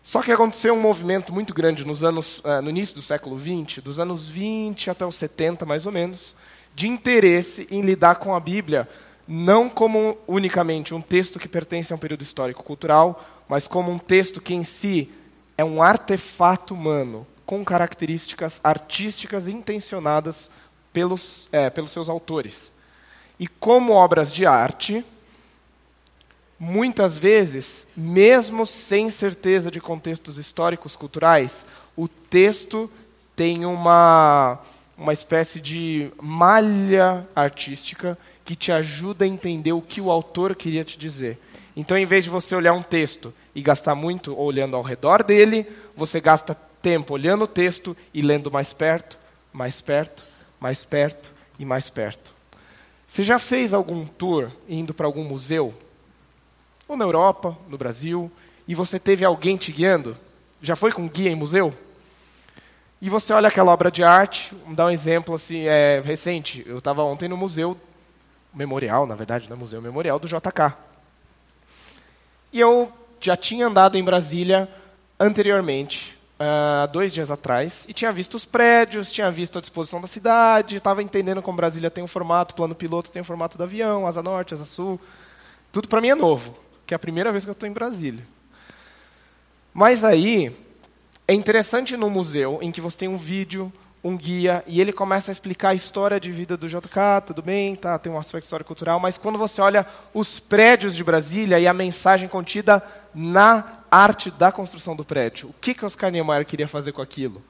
Só 0.00 0.22
que 0.22 0.30
aconteceu 0.30 0.74
um 0.74 0.80
movimento 0.80 1.32
muito 1.32 1.52
grande 1.52 1.84
nos 1.84 2.04
anos, 2.04 2.38
uh, 2.38 2.62
no 2.62 2.70
início 2.70 2.94
do 2.94 3.02
século 3.02 3.36
XX, 3.36 3.82
dos 3.82 3.98
anos 3.98 4.28
20 4.28 4.90
até 4.90 5.04
os 5.04 5.16
70 5.16 5.66
mais 5.66 5.84
ou 5.84 5.90
menos, 5.90 6.36
de 6.72 6.86
interesse 6.86 7.66
em 7.68 7.80
lidar 7.80 8.14
com 8.20 8.32
a 8.32 8.38
Bíblia 8.38 8.88
não 9.26 9.68
como 9.68 10.16
unicamente 10.28 10.94
um 10.94 11.00
texto 11.00 11.40
que 11.40 11.48
pertence 11.48 11.92
a 11.92 11.96
um 11.96 11.98
período 11.98 12.22
histórico-cultural, 12.22 13.24
mas 13.48 13.66
como 13.66 13.90
um 13.90 13.98
texto 13.98 14.40
que 14.40 14.54
em 14.54 14.62
si 14.62 15.10
é 15.58 15.64
um 15.64 15.82
artefato 15.82 16.74
humano 16.74 17.26
com 17.44 17.64
características 17.64 18.60
artísticas 18.62 19.48
intencionadas 19.48 20.48
pelos, 20.92 21.48
é, 21.52 21.68
pelos 21.70 21.90
seus 21.90 22.08
autores. 22.08 22.72
E 23.38 23.46
como 23.46 23.92
obras 23.92 24.32
de 24.32 24.46
arte, 24.46 25.04
muitas 26.58 27.18
vezes, 27.18 27.86
mesmo 27.96 28.64
sem 28.64 29.10
certeza 29.10 29.70
de 29.70 29.80
contextos 29.80 30.38
históricos 30.38 30.96
culturais, 30.96 31.64
o 31.96 32.08
texto 32.08 32.90
tem 33.36 33.64
uma 33.64 34.60
uma 34.96 35.12
espécie 35.12 35.60
de 35.60 36.10
malha 36.20 37.26
artística 37.34 38.16
que 38.44 38.54
te 38.54 38.70
ajuda 38.70 39.24
a 39.24 39.28
entender 39.28 39.72
o 39.72 39.82
que 39.82 40.00
o 40.00 40.10
autor 40.10 40.54
queria 40.54 40.84
te 40.84 40.98
dizer. 40.98 41.38
Então, 41.76 41.98
em 41.98 42.06
vez 42.06 42.24
de 42.24 42.30
você 42.30 42.54
olhar 42.54 42.72
um 42.72 42.82
texto 42.82 43.34
e 43.54 43.60
gastar 43.60 43.94
muito 43.94 44.38
olhando 44.38 44.76
ao 44.76 44.82
redor 44.82 45.22
dele, 45.22 45.66
você 45.96 46.20
gasta 46.20 46.54
tempo 46.84 47.14
olhando 47.14 47.44
o 47.44 47.48
texto 47.48 47.96
e 48.12 48.20
lendo 48.20 48.50
mais 48.50 48.74
perto, 48.74 49.16
mais 49.50 49.80
perto, 49.80 50.22
mais 50.60 50.84
perto 50.84 51.32
e 51.58 51.64
mais 51.64 51.88
perto. 51.88 52.30
Você 53.08 53.22
já 53.22 53.38
fez 53.38 53.72
algum 53.72 54.04
tour 54.04 54.50
indo 54.68 54.92
para 54.92 55.06
algum 55.06 55.24
museu? 55.24 55.72
Ou 56.86 56.94
na 56.94 57.04
Europa, 57.06 57.56
no 57.70 57.78
Brasil, 57.78 58.30
e 58.68 58.74
você 58.74 59.00
teve 59.00 59.24
alguém 59.24 59.56
te 59.56 59.72
guiando? 59.72 60.14
Já 60.60 60.76
foi 60.76 60.92
com 60.92 61.08
guia 61.08 61.30
em 61.30 61.34
museu? 61.34 61.72
E 63.00 63.08
você 63.08 63.32
olha 63.32 63.48
aquela 63.48 63.72
obra 63.72 63.90
de 63.90 64.04
arte, 64.04 64.54
vou 64.66 64.74
dar 64.74 64.86
um 64.86 64.90
exemplo 64.90 65.34
assim, 65.34 65.62
é, 65.66 66.02
recente. 66.04 66.62
Eu 66.66 66.78
estava 66.78 67.02
ontem 67.02 67.28
no 67.28 67.36
museu 67.36 67.78
memorial, 68.52 69.06
na 69.06 69.14
verdade, 69.14 69.48
no 69.48 69.56
museu 69.56 69.80
memorial 69.80 70.18
do 70.18 70.28
JK. 70.28 70.76
E 72.52 72.60
eu 72.60 72.92
já 73.18 73.38
tinha 73.38 73.68
andado 73.68 73.96
em 73.96 74.04
Brasília 74.04 74.68
anteriormente, 75.18 76.14
há 76.38 76.86
uh, 76.88 76.92
dois 76.92 77.12
dias 77.12 77.30
atrás, 77.30 77.84
e 77.88 77.92
tinha 77.92 78.12
visto 78.12 78.34
os 78.34 78.44
prédios, 78.44 79.12
tinha 79.12 79.30
visto 79.30 79.58
a 79.58 79.60
disposição 79.60 80.00
da 80.00 80.06
cidade, 80.06 80.76
estava 80.76 81.02
entendendo 81.02 81.42
como 81.42 81.56
Brasília 81.56 81.90
tem 81.90 82.02
um 82.02 82.08
formato, 82.08 82.54
plano 82.54 82.74
piloto 82.74 83.10
tem 83.10 83.22
um 83.22 83.24
formato 83.24 83.56
do 83.56 83.62
avião, 83.62 84.06
asa 84.06 84.22
norte, 84.22 84.54
asa 84.54 84.64
sul. 84.64 85.00
Tudo 85.70 85.88
para 85.88 86.00
mim 86.00 86.08
é 86.08 86.14
novo, 86.14 86.56
que 86.86 86.94
é 86.94 86.96
a 86.96 86.98
primeira 86.98 87.30
vez 87.30 87.44
que 87.44 87.50
eu 87.50 87.52
estou 87.52 87.68
em 87.68 87.72
Brasília. 87.72 88.26
Mas 89.72 90.04
aí, 90.04 90.54
é 91.26 91.34
interessante 91.34 91.96
no 91.96 92.10
museu, 92.10 92.58
em 92.60 92.70
que 92.70 92.80
você 92.80 92.98
tem 92.98 93.08
um 93.08 93.16
vídeo, 93.16 93.72
um 94.04 94.16
guia, 94.16 94.62
e 94.66 94.80
ele 94.80 94.92
começa 94.92 95.30
a 95.30 95.32
explicar 95.32 95.70
a 95.70 95.74
história 95.74 96.20
de 96.20 96.30
vida 96.30 96.56
do 96.56 96.68
JK, 96.68 97.22
tudo 97.26 97.40
bem, 97.40 97.74
tá, 97.74 97.98
tem 97.98 98.12
um 98.12 98.18
aspecto 98.18 98.44
histórico-cultural, 98.44 99.00
mas 99.00 99.16
quando 99.16 99.38
você 99.38 99.62
olha 99.62 99.86
os 100.12 100.38
prédios 100.38 100.94
de 100.94 101.02
Brasília 101.02 101.58
e 101.58 101.66
a 101.66 101.72
mensagem 101.72 102.28
contida 102.28 102.82
na 103.14 103.83
arte 103.94 104.30
da 104.30 104.50
construção 104.50 104.96
do 104.96 105.04
prédio, 105.04 105.50
o 105.50 105.54
que, 105.60 105.74
que 105.74 105.84
Oscar 105.84 106.10
Niemeyer 106.10 106.44
queria 106.44 106.68
fazer 106.68 106.92
com 106.92 107.02
aquilo? 107.02 107.42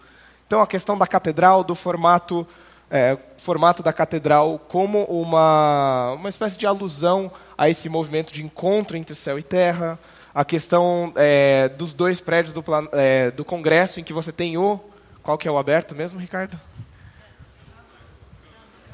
Então, 0.47 0.61
a 0.61 0.67
questão 0.67 0.97
da 0.97 1.07
catedral, 1.07 1.65
do 1.65 1.75
formato, 1.75 2.47
é, 2.91 3.17
formato 3.39 3.83
da 3.83 3.93
catedral 3.93 4.59
como 4.69 5.05
uma, 5.05 6.13
uma 6.13 6.29
espécie 6.29 6.59
de 6.59 6.67
alusão 6.67 7.31
a 7.57 7.69
esse 7.69 7.89
movimento 7.89 8.33
de 8.33 8.45
encontro 8.45 8.97
entre 8.97 9.15
céu 9.15 9.39
e 9.39 9.43
terra, 9.43 9.99
a 10.35 10.45
questão 10.45 11.13
é, 11.17 11.69
dos 11.69 11.93
dois 11.93 12.21
prédios 12.21 12.53
do, 12.53 12.63
é, 12.93 13.31
do 13.31 13.45
Congresso, 13.45 14.01
em 14.01 14.05
que 14.05 14.13
você 14.13 14.33
tem 14.33 14.59
o. 14.59 14.81
Qual 15.23 15.39
que 15.39 15.49
é 15.49 15.51
o 15.51 15.57
aberto 15.57 15.95
mesmo, 15.95 16.21
Ricardo? 16.21 16.59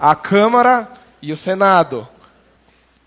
a 0.00 0.14
Câmara 0.14 0.88
e 1.21 1.30
o 1.30 1.37
Senado. 1.37 2.09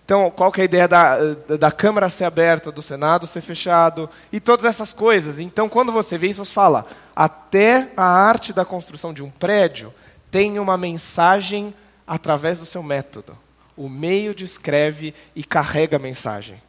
Então, 0.06 0.30
qual 0.30 0.52
que 0.52 0.60
é 0.60 0.64
a 0.64 0.66
ideia 0.66 0.88
da, 0.88 1.18
da 1.58 1.72
Câmara 1.72 2.10
ser 2.10 2.26
aberta, 2.26 2.72
do 2.72 2.82
Senado 2.82 3.26
ser 3.26 3.42
fechado, 3.42 4.10
e 4.32 4.40
todas 4.40 4.66
essas 4.66 4.92
coisas. 4.92 5.40
Então, 5.40 5.70
quando 5.70 5.92
você 5.92 6.18
vê 6.18 6.28
isso, 6.28 6.44
você 6.44 6.52
fala, 6.52 6.86
até 7.16 7.90
a 7.96 8.04
arte 8.04 8.52
da 8.52 8.66
construção 8.66 9.14
de 9.14 9.24
um 9.24 9.30
prédio 9.30 9.94
tem 10.30 10.60
uma 10.60 10.78
mensagem 10.78 11.74
através 12.06 12.60
do 12.60 12.66
seu 12.66 12.84
método. 12.84 13.38
O 13.78 13.88
meio 13.88 14.36
descreve 14.36 15.14
e 15.36 15.44
carrega 15.44 15.96
a 15.96 16.00
mensagem. 16.00 16.62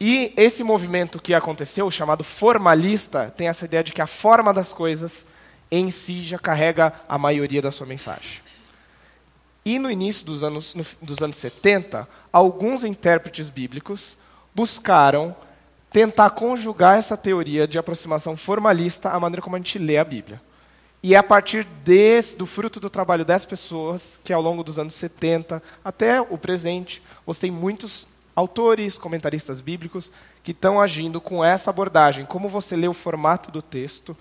E 0.00 0.32
esse 0.36 0.64
movimento 0.64 1.22
que 1.22 1.32
aconteceu, 1.32 1.88
chamado 1.88 2.24
formalista, 2.24 3.32
tem 3.36 3.46
essa 3.46 3.64
ideia 3.64 3.84
de 3.84 3.92
que 3.92 4.02
a 4.02 4.06
forma 4.06 4.52
das 4.52 4.72
coisas 4.72 5.28
em 5.70 5.88
si 5.90 6.24
já 6.24 6.38
carrega 6.38 6.92
a 7.08 7.16
maioria 7.16 7.62
da 7.62 7.70
sua 7.70 7.86
mensagem. 7.86 8.40
E 9.64 9.78
no 9.78 9.90
início 9.90 10.26
dos 10.26 10.42
anos, 10.42 10.74
no, 10.74 10.84
dos 11.00 11.20
anos 11.22 11.36
70, 11.36 12.08
alguns 12.32 12.84
intérpretes 12.84 13.48
bíblicos 13.48 14.16
buscaram 14.54 15.34
tentar 15.90 16.30
conjugar 16.30 16.98
essa 16.98 17.16
teoria 17.16 17.68
de 17.68 17.78
aproximação 17.78 18.36
formalista 18.36 19.10
à 19.10 19.20
maneira 19.20 19.42
como 19.42 19.56
a 19.56 19.58
gente 19.58 19.78
lê 19.78 19.98
a 19.98 20.04
Bíblia. 20.04 20.40
E 21.02 21.14
é 21.14 21.18
a 21.18 21.22
partir 21.22 21.64
desse, 21.84 22.36
do 22.36 22.46
fruto 22.46 22.78
do 22.78 22.88
trabalho 22.88 23.24
das 23.24 23.44
pessoas 23.44 24.18
que, 24.22 24.32
ao 24.32 24.40
longo 24.40 24.62
dos 24.62 24.78
anos 24.78 24.94
70 24.94 25.62
até 25.84 26.20
o 26.20 26.38
presente, 26.38 27.02
você 27.26 27.42
tem 27.42 27.50
muitos 27.50 28.06
autores, 28.34 28.98
comentaristas 28.98 29.60
bíblicos, 29.60 30.12
que 30.42 30.52
estão 30.52 30.80
agindo 30.80 31.20
com 31.20 31.44
essa 31.44 31.70
abordagem. 31.70 32.24
Como 32.24 32.48
você 32.48 32.76
lê 32.76 32.88
o 32.88 32.94
formato 32.94 33.50
do 33.50 33.60
texto, 33.60 34.16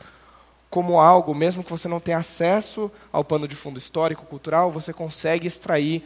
como 0.71 1.01
algo, 1.01 1.35
mesmo 1.35 1.65
que 1.65 1.69
você 1.69 1.89
não 1.89 1.99
tenha 1.99 2.17
acesso 2.17 2.89
ao 3.11 3.25
pano 3.25 3.45
de 3.45 3.57
fundo 3.57 3.77
histórico, 3.77 4.25
cultural, 4.25 4.71
você 4.71 4.93
consegue 4.93 5.45
extrair, 5.45 6.01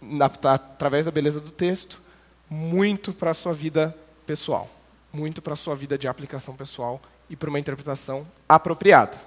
na, 0.00 0.26
através 0.26 1.06
da 1.06 1.10
beleza 1.10 1.40
do 1.40 1.50
texto, 1.50 2.02
muito 2.48 3.14
para 3.14 3.30
a 3.30 3.34
sua 3.34 3.54
vida 3.54 3.96
pessoal, 4.26 4.68
muito 5.10 5.40
para 5.40 5.54
a 5.54 5.56
sua 5.56 5.74
vida 5.74 5.96
de 5.96 6.06
aplicação 6.06 6.54
pessoal 6.54 7.00
e 7.30 7.34
para 7.34 7.48
uma 7.48 7.58
interpretação 7.58 8.26
apropriada. 8.46 9.18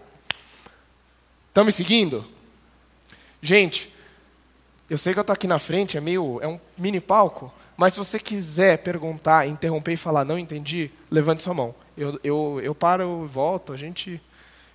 Estão 1.48 1.66
me 1.66 1.72
seguindo? 1.72 2.24
Gente, 3.42 3.92
eu 4.88 4.98
sei 5.00 5.12
que 5.12 5.20
eu 5.20 5.22
estou 5.22 5.34
aqui 5.34 5.48
na 5.48 5.58
frente, 5.58 5.98
é 5.98 6.02
meio, 6.02 6.40
é 6.40 6.48
um 6.48 6.60
mini 6.78 7.00
palco, 7.00 7.52
mas 7.76 7.94
se 7.94 8.00
você 8.00 8.20
quiser 8.20 8.78
perguntar, 8.78 9.48
interromper 9.48 9.94
e 9.94 9.98
falar 9.98 10.24
não 10.24 10.38
entendi, 10.38 10.92
levante 11.10 11.42
sua 11.42 11.56
mão. 11.56 11.74
Eu, 11.98 12.20
eu, 12.24 12.62
eu 12.64 12.76
paro 12.76 13.26
volto, 13.26 13.74
a 13.74 13.78
gente 13.78 14.22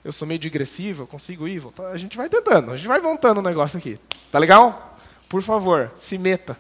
eu 0.05 0.11
sou 0.11 0.27
meio 0.27 0.39
digressivo, 0.39 1.05
eu 1.05 1.07
consigo 1.07 1.47
ir, 1.47 1.59
voltar. 1.59 1.89
a 1.89 1.97
gente 1.97 2.17
vai 2.17 2.29
tentando, 2.29 2.73
a 2.73 2.77
gente 2.77 2.89
vai 2.89 3.01
montando 3.01 3.41
o 3.41 3.43
um 3.43 3.47
negócio 3.47 3.79
aqui. 3.79 3.99
Tá 4.31 4.39
legal? 4.39 4.97
Por 5.29 5.43
favor, 5.43 5.93
se 5.95 6.19
meta. 6.19 6.57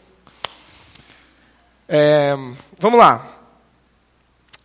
É, 1.88 2.34
vamos 2.78 2.98
lá. 2.98 3.26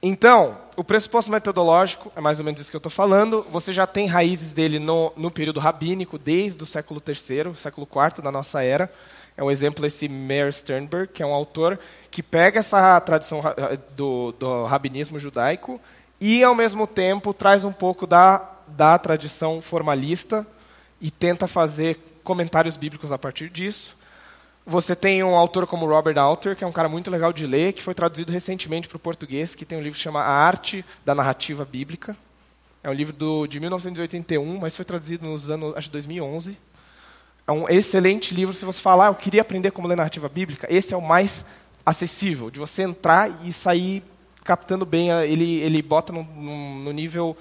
Então, 0.02 0.58
o 0.76 0.84
pressuposto 0.84 1.32
metodológico 1.32 2.12
é 2.16 2.22
mais 2.22 2.38
ou 2.38 2.46
menos 2.46 2.62
isso 2.62 2.70
que 2.70 2.76
eu 2.76 2.80
estou 2.80 2.92
falando. 2.92 3.46
Você 3.52 3.74
já 3.74 3.88
tem 3.88 4.06
raízes 4.06 4.54
dele 4.54 4.78
no, 4.78 5.12
no 5.18 5.32
período 5.32 5.60
rabínico, 5.60 6.20
desde 6.20 6.62
o 6.62 6.68
século 6.68 7.02
III, 7.06 7.56
século 7.56 7.88
IV 7.92 8.22
da 8.22 8.32
nossa 8.32 8.64
era. 8.64 8.92
É 9.36 9.44
um 9.44 9.50
exemplo 9.50 9.86
esse 9.86 10.08
Meir 10.08 10.54
Sternberg, 10.54 11.12
que 11.12 11.24
é 11.24 11.26
um 11.26 11.34
autor 11.34 11.80
que 12.12 12.22
pega 12.22 12.60
essa 12.60 13.00
tradição 13.02 13.42
do, 13.96 14.32
do 14.34 14.66
rabinismo 14.66 15.20
judaico 15.20 15.82
e, 16.22 16.44
ao 16.44 16.56
mesmo 16.56 16.86
tempo, 16.86 17.34
traz 17.34 17.64
um 17.64 17.72
pouco 17.72 18.08
da 18.08 18.57
da 18.68 18.98
tradição 18.98 19.62
formalista 19.62 20.46
e 21.00 21.12
tenta 21.12 21.48
fazer 21.48 22.00
comentários 22.24 22.76
bíblicos 22.76 23.12
a 23.12 23.18
partir 23.18 23.50
disso. 23.50 23.96
Você 24.66 24.96
tem 24.96 25.24
um 25.24 25.36
autor 25.36 25.66
como 25.66 25.86
Robert 25.86 26.18
Alter, 26.18 26.56
que 26.56 26.64
é 26.64 26.68
um 26.68 26.74
cara 26.74 26.90
muito 26.90 27.10
legal 27.10 27.32
de 27.32 27.48
ler, 27.48 27.72
que 27.72 27.82
foi 27.82 27.94
traduzido 27.94 28.34
recentemente 28.34 28.88
para 28.88 28.98
o 28.98 29.00
português, 29.00 29.56
que 29.56 29.66
tem 29.66 29.78
um 29.78 29.82
livro 29.82 29.98
que 29.98 30.04
chama 30.04 30.20
A 30.20 30.30
Arte 30.30 30.84
da 31.06 31.16
Narrativa 31.16 31.64
Bíblica. 31.64 32.18
É 32.84 32.90
um 32.90 32.94
livro 32.94 33.14
do, 33.14 33.48
de 33.48 33.60
1981, 33.62 34.60
mas 34.60 34.76
foi 34.76 34.84
traduzido 34.84 35.26
nos 35.26 35.50
anos, 35.50 35.76
acho 35.78 35.90
2011. 35.90 36.58
É 37.48 37.52
um 37.54 37.70
excelente 37.70 38.36
livro. 38.36 38.54
Se 38.54 38.66
você 38.66 38.82
falar, 38.82 39.08
ah, 39.08 39.10
eu 39.12 39.16
queria 39.16 39.42
aprender 39.42 39.72
como 39.72 39.88
ler 39.88 39.96
narrativa 39.96 40.28
bíblica, 40.28 40.68
esse 40.70 40.94
é 40.94 40.98
o 40.98 41.02
mais 41.02 41.46
acessível, 41.86 42.52
de 42.52 42.60
você 42.60 42.84
entrar 42.84 43.46
e 43.46 43.54
sair 43.54 44.04
captando 44.44 44.86
bem. 44.86 45.12
Ele, 45.12 45.60
ele 45.60 45.82
bota 45.82 46.12
no, 46.12 46.24
no, 46.24 46.80
no 46.80 46.92
nível 46.92 47.38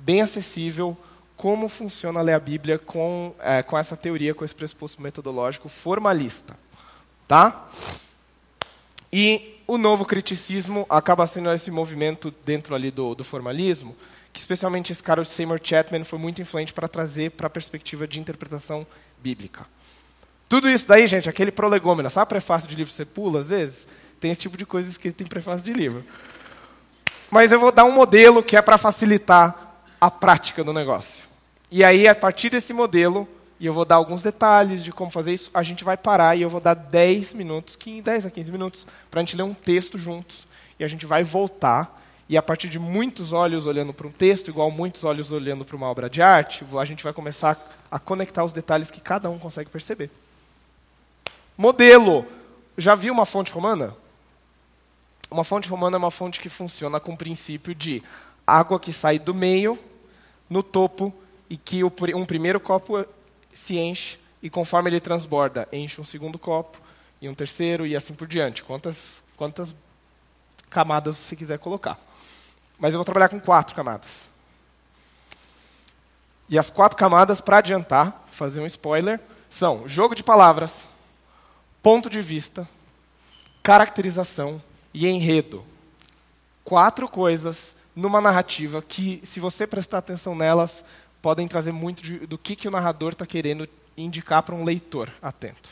bem 0.00 0.22
acessível 0.22 0.96
como 1.36 1.68
funciona 1.68 2.20
ler 2.20 2.34
a 2.34 2.40
Bíblia 2.40 2.78
com, 2.78 3.34
é, 3.40 3.62
com 3.62 3.78
essa 3.78 3.96
teoria, 3.96 4.34
com 4.34 4.44
esse 4.44 4.54
pressuposto 4.54 5.00
metodológico 5.00 5.68
formalista. 5.68 6.54
Tá? 7.26 7.66
E 9.12 9.58
o 9.66 9.78
novo 9.78 10.04
criticismo 10.04 10.84
acaba 10.90 11.26
sendo 11.26 11.50
esse 11.52 11.70
movimento 11.70 12.34
dentro 12.44 12.74
ali 12.74 12.90
do, 12.90 13.14
do 13.14 13.24
formalismo, 13.24 13.96
que 14.32 14.38
especialmente 14.38 14.92
esse 14.92 15.02
cara, 15.02 15.20
o 15.20 15.24
Seymour 15.24 15.60
Chapman, 15.62 16.04
foi 16.04 16.18
muito 16.18 16.42
influente 16.42 16.72
para 16.72 16.86
trazer 16.86 17.30
para 17.30 17.46
a 17.46 17.50
perspectiva 17.50 18.06
de 18.06 18.20
interpretação 18.20 18.86
bíblica. 19.18 19.66
Tudo 20.48 20.68
isso 20.68 20.86
daí, 20.86 21.06
gente, 21.06 21.28
aquele 21.28 21.50
prolegômena, 21.50 22.10
sabe 22.10 22.28
prefácio 22.28 22.68
de 22.68 22.74
livro 22.74 22.90
que 22.90 22.96
você 22.96 23.04
pula 23.04 23.40
às 23.40 23.46
vezes? 23.46 23.88
Tem 24.20 24.30
esse 24.30 24.40
tipo 24.40 24.56
de 24.56 24.66
coisa 24.66 24.90
escrita 24.90 25.22
em 25.22 25.26
prefácio 25.26 25.64
de 25.64 25.72
livro. 25.72 26.04
Mas 27.30 27.52
eu 27.52 27.58
vou 27.58 27.72
dar 27.72 27.84
um 27.84 27.92
modelo 27.92 28.42
que 28.42 28.56
é 28.56 28.60
para 28.60 28.76
facilitar 28.76 29.69
a 30.00 30.10
prática 30.10 30.64
do 30.64 30.72
negócio. 30.72 31.24
E 31.70 31.84
aí, 31.84 32.08
a 32.08 32.14
partir 32.14 32.50
desse 32.50 32.72
modelo, 32.72 33.28
e 33.60 33.66
eu 33.66 33.74
vou 33.74 33.84
dar 33.84 33.96
alguns 33.96 34.22
detalhes 34.22 34.82
de 34.82 34.90
como 34.90 35.10
fazer 35.10 35.32
isso, 35.34 35.50
a 35.52 35.62
gente 35.62 35.84
vai 35.84 35.96
parar 35.96 36.34
e 36.34 36.42
eu 36.42 36.48
vou 36.48 36.60
dar 36.60 36.74
10 36.74 37.34
minutos, 37.34 37.76
10 38.02 38.26
a 38.26 38.30
15 38.30 38.50
minutos, 38.50 38.86
para 39.10 39.20
a 39.20 39.22
gente 39.22 39.36
ler 39.36 39.42
um 39.42 39.52
texto 39.52 39.98
juntos. 39.98 40.46
E 40.78 40.84
a 40.84 40.88
gente 40.88 41.04
vai 41.04 41.22
voltar, 41.22 42.02
e 42.26 42.38
a 42.38 42.42
partir 42.42 42.70
de 42.70 42.78
muitos 42.78 43.34
olhos 43.34 43.66
olhando 43.66 43.92
para 43.92 44.06
um 44.06 44.10
texto, 44.10 44.48
igual 44.48 44.70
muitos 44.70 45.04
olhos 45.04 45.30
olhando 45.30 45.64
para 45.64 45.76
uma 45.76 45.88
obra 45.88 46.08
de 46.08 46.22
arte, 46.22 46.64
a 46.78 46.84
gente 46.86 47.04
vai 47.04 47.12
começar 47.12 47.58
a 47.90 47.98
conectar 47.98 48.44
os 48.44 48.52
detalhes 48.52 48.90
que 48.90 49.00
cada 49.00 49.28
um 49.28 49.38
consegue 49.38 49.68
perceber. 49.68 50.10
Modelo. 51.56 52.26
Já 52.78 52.94
viu 52.94 53.12
uma 53.12 53.26
fonte 53.26 53.52
romana? 53.52 53.94
Uma 55.30 55.44
fonte 55.44 55.68
romana 55.68 55.96
é 55.96 55.98
uma 55.98 56.10
fonte 56.10 56.40
que 56.40 56.48
funciona 56.48 56.98
com 56.98 57.12
o 57.12 57.16
princípio 57.16 57.74
de 57.74 58.02
água 58.46 58.80
que 58.80 58.92
sai 58.92 59.18
do 59.18 59.34
meio 59.34 59.78
no 60.50 60.62
topo 60.62 61.14
e 61.48 61.56
que 61.56 61.82
um 61.84 62.26
primeiro 62.26 62.60
copo 62.60 63.06
se 63.54 63.78
enche 63.78 64.18
e 64.42 64.50
conforme 64.50 64.90
ele 64.90 65.00
transborda, 65.00 65.68
enche 65.72 66.00
um 66.00 66.04
segundo 66.04 66.38
copo 66.38 66.78
e 67.20 67.28
um 67.28 67.34
terceiro 67.34 67.86
e 67.86 67.94
assim 67.94 68.14
por 68.14 68.26
diante. 68.26 68.64
Quantas, 68.64 69.22
quantas 69.36 69.74
camadas 70.68 71.16
você 71.16 71.36
quiser 71.36 71.58
colocar. 71.58 71.98
Mas 72.78 72.92
eu 72.92 72.98
vou 72.98 73.04
trabalhar 73.04 73.28
com 73.28 73.38
quatro 73.38 73.74
camadas. 73.74 74.28
E 76.48 76.58
as 76.58 76.68
quatro 76.68 76.98
camadas, 76.98 77.40
para 77.40 77.58
adiantar, 77.58 78.26
fazer 78.32 78.60
um 78.60 78.66
spoiler, 78.66 79.20
são 79.48 79.86
jogo 79.86 80.14
de 80.14 80.24
palavras, 80.24 80.84
ponto 81.82 82.10
de 82.10 82.20
vista, 82.20 82.68
caracterização 83.62 84.60
e 84.92 85.06
enredo. 85.06 85.64
Quatro 86.64 87.08
coisas 87.08 87.74
numa 87.94 88.20
narrativa 88.20 88.82
que, 88.82 89.20
se 89.24 89.40
você 89.40 89.66
prestar 89.66 89.98
atenção 89.98 90.34
nelas, 90.34 90.84
podem 91.20 91.46
trazer 91.46 91.72
muito 91.72 92.02
de, 92.02 92.26
do 92.26 92.38
que, 92.38 92.56
que 92.56 92.68
o 92.68 92.70
narrador 92.70 93.12
está 93.12 93.26
querendo 93.26 93.68
indicar 93.96 94.42
para 94.42 94.54
um 94.54 94.64
leitor 94.64 95.12
atento. 95.20 95.68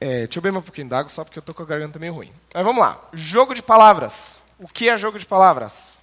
É, 0.00 0.24
deixa 0.24 0.38
eu 0.38 0.42
beber 0.42 0.58
um 0.58 0.62
pouquinho 0.62 0.88
d'água, 0.88 1.10
só 1.10 1.22
porque 1.22 1.38
eu 1.38 1.42
estou 1.42 1.54
com 1.54 1.62
a 1.62 1.66
garganta 1.66 1.98
meio 1.98 2.14
ruim. 2.14 2.32
Mas 2.54 2.64
vamos 2.64 2.80
lá. 2.80 3.00
Jogo 3.12 3.54
de 3.54 3.62
palavras. 3.62 4.40
O 4.58 4.66
que 4.66 4.88
é 4.88 4.96
jogo 4.96 5.18
de 5.18 5.26
palavras? 5.26 5.94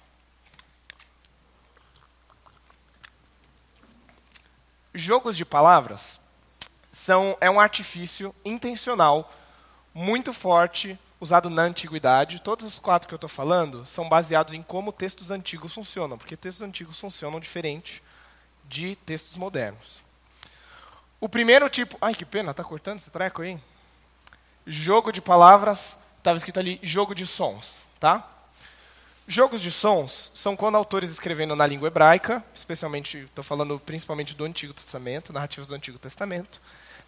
Jogos 4.94 5.36
de 5.36 5.44
palavras 5.44 6.20
são, 6.90 7.36
é 7.40 7.50
um 7.50 7.60
artifício 7.60 8.34
intencional 8.44 9.32
muito 9.94 10.32
forte 10.32 10.98
usado 11.20 11.50
na 11.50 11.62
antiguidade. 11.62 12.40
Todos 12.40 12.66
os 12.66 12.78
quatro 12.78 13.08
que 13.08 13.14
eu 13.14 13.16
estou 13.16 13.28
falando 13.28 13.84
são 13.86 14.08
baseados 14.08 14.54
em 14.54 14.62
como 14.62 14.92
textos 14.92 15.30
antigos 15.30 15.74
funcionam, 15.74 16.16
porque 16.16 16.36
textos 16.36 16.66
antigos 16.66 16.98
funcionam 16.98 17.40
diferente 17.40 18.02
de 18.64 18.96
textos 18.96 19.36
modernos. 19.36 20.02
O 21.20 21.28
primeiro 21.28 21.68
tipo. 21.68 21.96
Ai, 22.00 22.14
que 22.14 22.24
pena, 22.24 22.52
está 22.52 22.62
cortando 22.62 22.98
esse 22.98 23.10
treco 23.10 23.42
aí? 23.42 23.58
Jogo 24.66 25.10
de 25.10 25.20
palavras, 25.20 25.96
estava 26.18 26.36
escrito 26.36 26.60
ali 26.60 26.78
jogo 26.82 27.14
de 27.14 27.26
sons, 27.26 27.76
tá? 27.98 28.28
Jogos 29.26 29.60
de 29.60 29.70
sons 29.70 30.30
são 30.34 30.56
quando 30.56 30.76
autores 30.76 31.10
escrevendo 31.10 31.54
na 31.54 31.66
língua 31.66 31.88
hebraica, 31.88 32.42
especialmente, 32.54 33.18
estou 33.18 33.44
falando 33.44 33.78
principalmente 33.78 34.34
do 34.34 34.44
Antigo 34.44 34.72
Testamento, 34.72 35.32
narrativas 35.32 35.68
do 35.68 35.74
Antigo 35.74 35.98
Testamento, 35.98 36.60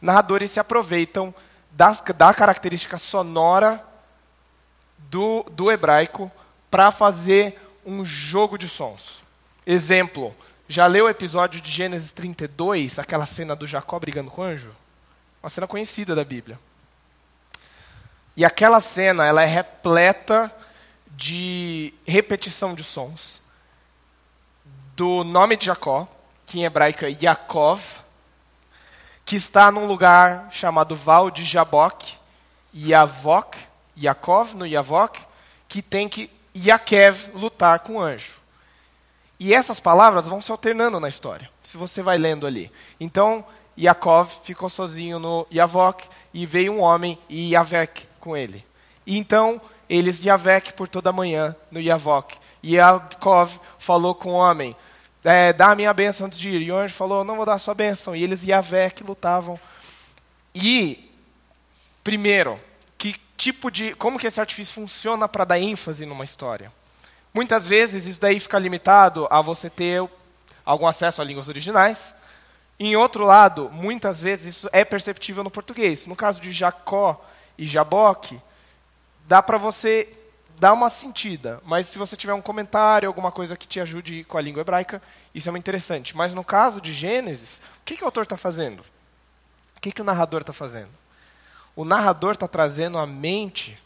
narradores 0.03 0.51
se 0.51 0.61
aproveitam 0.61 1.35
das, 1.71 2.03
da 2.17 2.35
característica 2.35 2.99
sonora 2.99 3.83
do, 5.11 5.43
do 5.51 5.71
hebraico 5.71 6.31
para 6.71 6.91
fazer 6.93 7.61
um 7.85 8.05
jogo 8.05 8.57
de 8.57 8.69
sons. 8.69 9.21
Exemplo, 9.67 10.35
Já 10.69 10.87
leu 10.87 11.07
o 11.07 11.09
episódio 11.09 11.61
de 11.61 11.69
Gênesis 11.69 12.13
32, 12.13 13.01
aquela 13.01 13.27
cena 13.27 13.57
do 13.57 13.67
Jacó 13.67 13.99
brigando 13.99 14.31
com 14.31 14.43
o 14.43 14.45
anjo? 14.45 14.71
Uma 15.43 15.51
cena 15.51 15.67
conhecida 15.67 16.15
da 16.15 16.23
Bíblia. 16.23 16.61
E 18.37 18.45
aquela 18.45 18.79
cena, 18.79 19.27
ela 19.27 19.43
é 19.43 19.47
repleta 19.47 20.55
de 21.09 21.93
repetição 22.07 22.73
de 22.73 22.85
sons. 22.85 23.43
Do 24.95 25.25
nome 25.25 25.57
de 25.57 25.67
Jacó, 25.67 26.07
que 26.47 26.61
em 26.61 26.65
hebraico 26.65 27.05
é 27.05 27.17
Yaakov, 27.21 27.83
que 29.25 29.35
está 29.35 29.73
num 29.73 29.87
lugar 29.87 30.51
chamado 30.53 30.95
Val 30.95 31.33
de 31.33 31.45
Jaboque, 31.45 32.17
Yavok, 32.73 33.59
Yaakov 34.01 34.55
no 34.55 34.67
Yavok, 34.67 35.21
que 35.69 35.83
tem 35.83 36.09
que 36.09 36.31
Yakev 36.57 37.31
lutar 37.35 37.81
com 37.81 37.95
o 37.95 38.01
anjo. 38.01 38.41
E 39.39 39.55
essas 39.55 39.81
palavras 39.81 40.27
vão 40.27 40.43
se 40.43 40.51
alternando 40.51 41.01
na 41.01 41.09
história, 41.09 41.49
se 41.63 41.77
você 41.77 42.03
vai 42.03 42.19
lendo 42.19 42.47
ali. 42.47 42.71
Então, 42.99 43.45
Yaakov 43.79 44.41
ficou 44.45 44.69
sozinho 44.69 45.19
no 45.19 45.47
Yavok 45.53 46.07
e 46.35 46.45
veio 46.45 46.73
um 46.73 46.81
homem 46.81 47.19
e 47.29 47.53
Yavek 47.53 48.07
com 48.19 48.37
ele. 48.37 48.65
E 49.07 49.17
então, 49.17 49.61
eles 49.89 50.23
Yavek 50.23 50.75
por 50.75 50.89
toda 50.89 51.13
manhã 51.13 51.57
no 51.71 51.81
Yavok. 51.81 52.37
E 52.63 52.75
Yaakov 52.75 53.59
falou 53.79 54.15
com 54.15 54.31
o 54.31 54.35
homem, 54.35 54.77
é, 55.25 55.53
dá 55.53 55.71
a 55.71 55.75
minha 55.75 55.93
bênção 55.93 56.27
antes 56.27 56.39
de 56.39 56.49
ir. 56.51 56.63
E 56.63 56.73
o 56.73 56.77
anjo 56.77 56.95
falou, 56.95 57.25
não 57.25 57.37
vou 57.37 57.47
dar 57.47 57.55
a 57.55 57.59
sua 57.59 57.75
bênção. 57.75 58.15
E 58.15 58.23
eles 58.23 58.43
Yavek 58.43 59.03
lutavam. 59.03 59.59
E, 60.55 61.11
primeiro, 62.05 62.61
tipo 63.41 63.71
de, 63.71 63.95
como 63.95 64.19
que 64.19 64.27
esse 64.27 64.39
artifício 64.39 64.75
funciona 64.75 65.27
para 65.27 65.47
dar 65.47 65.59
ênfase 65.59 66.05
numa 66.05 66.25
história? 66.25 66.71
Muitas 67.33 67.67
vezes 67.67 68.05
isso 68.05 68.21
daí 68.21 68.39
fica 68.39 68.59
limitado 68.59 69.27
a 69.31 69.41
você 69.41 69.71
ter 69.71 70.07
algum 70.63 70.87
acesso 70.87 71.23
a 71.23 71.25
línguas 71.25 71.49
originais. 71.49 72.13
Em 72.79 72.97
outro 72.97 73.25
lado, 73.25 73.71
muitas 73.73 74.21
vezes 74.21 74.57
isso 74.57 74.69
é 74.73 74.85
perceptível 74.85 75.43
no 75.43 75.51
português. 75.51 76.07
No 76.07 76.15
caso 76.15 76.39
de 76.39 76.53
Jacó 76.53 77.25
e 77.57 77.67
Jaboque, 77.67 78.39
dá 79.27 79.43
para 79.43 79.57
você 79.57 80.07
dar 80.59 80.75
uma 80.75 80.91
sentida. 80.91 81.63
Mas 81.65 81.87
se 81.87 81.97
você 81.97 82.19
tiver 82.19 82.35
um 82.35 82.43
comentário, 82.43 83.09
alguma 83.09 83.33
coisa 83.33 83.57
que 83.57 83.67
te 83.67 83.81
ajude 83.81 84.23
com 84.25 84.37
a 84.37 84.43
língua 84.43 84.61
hebraica, 84.61 85.01
isso 85.35 85.49
é 85.49 85.51
muito 85.51 85.65
interessante. 85.65 86.15
Mas 86.15 86.35
no 86.35 86.45
caso 86.45 86.79
de 86.79 86.93
Gênesis, 86.93 87.63
o 87.79 87.85
que, 87.87 87.97
que 87.97 88.03
o 88.03 88.07
autor 88.07 88.25
está 88.25 88.37
fazendo? 88.37 88.81
O 89.77 89.81
que, 89.81 89.93
que 89.93 90.03
o 90.03 90.05
narrador 90.05 90.43
está 90.43 90.53
fazendo? 90.53 91.00
O 91.75 91.85
narrador 91.85 92.33
está 92.33 92.49
trazendo 92.49 92.99
à 92.99 93.07
mente, 93.07 93.81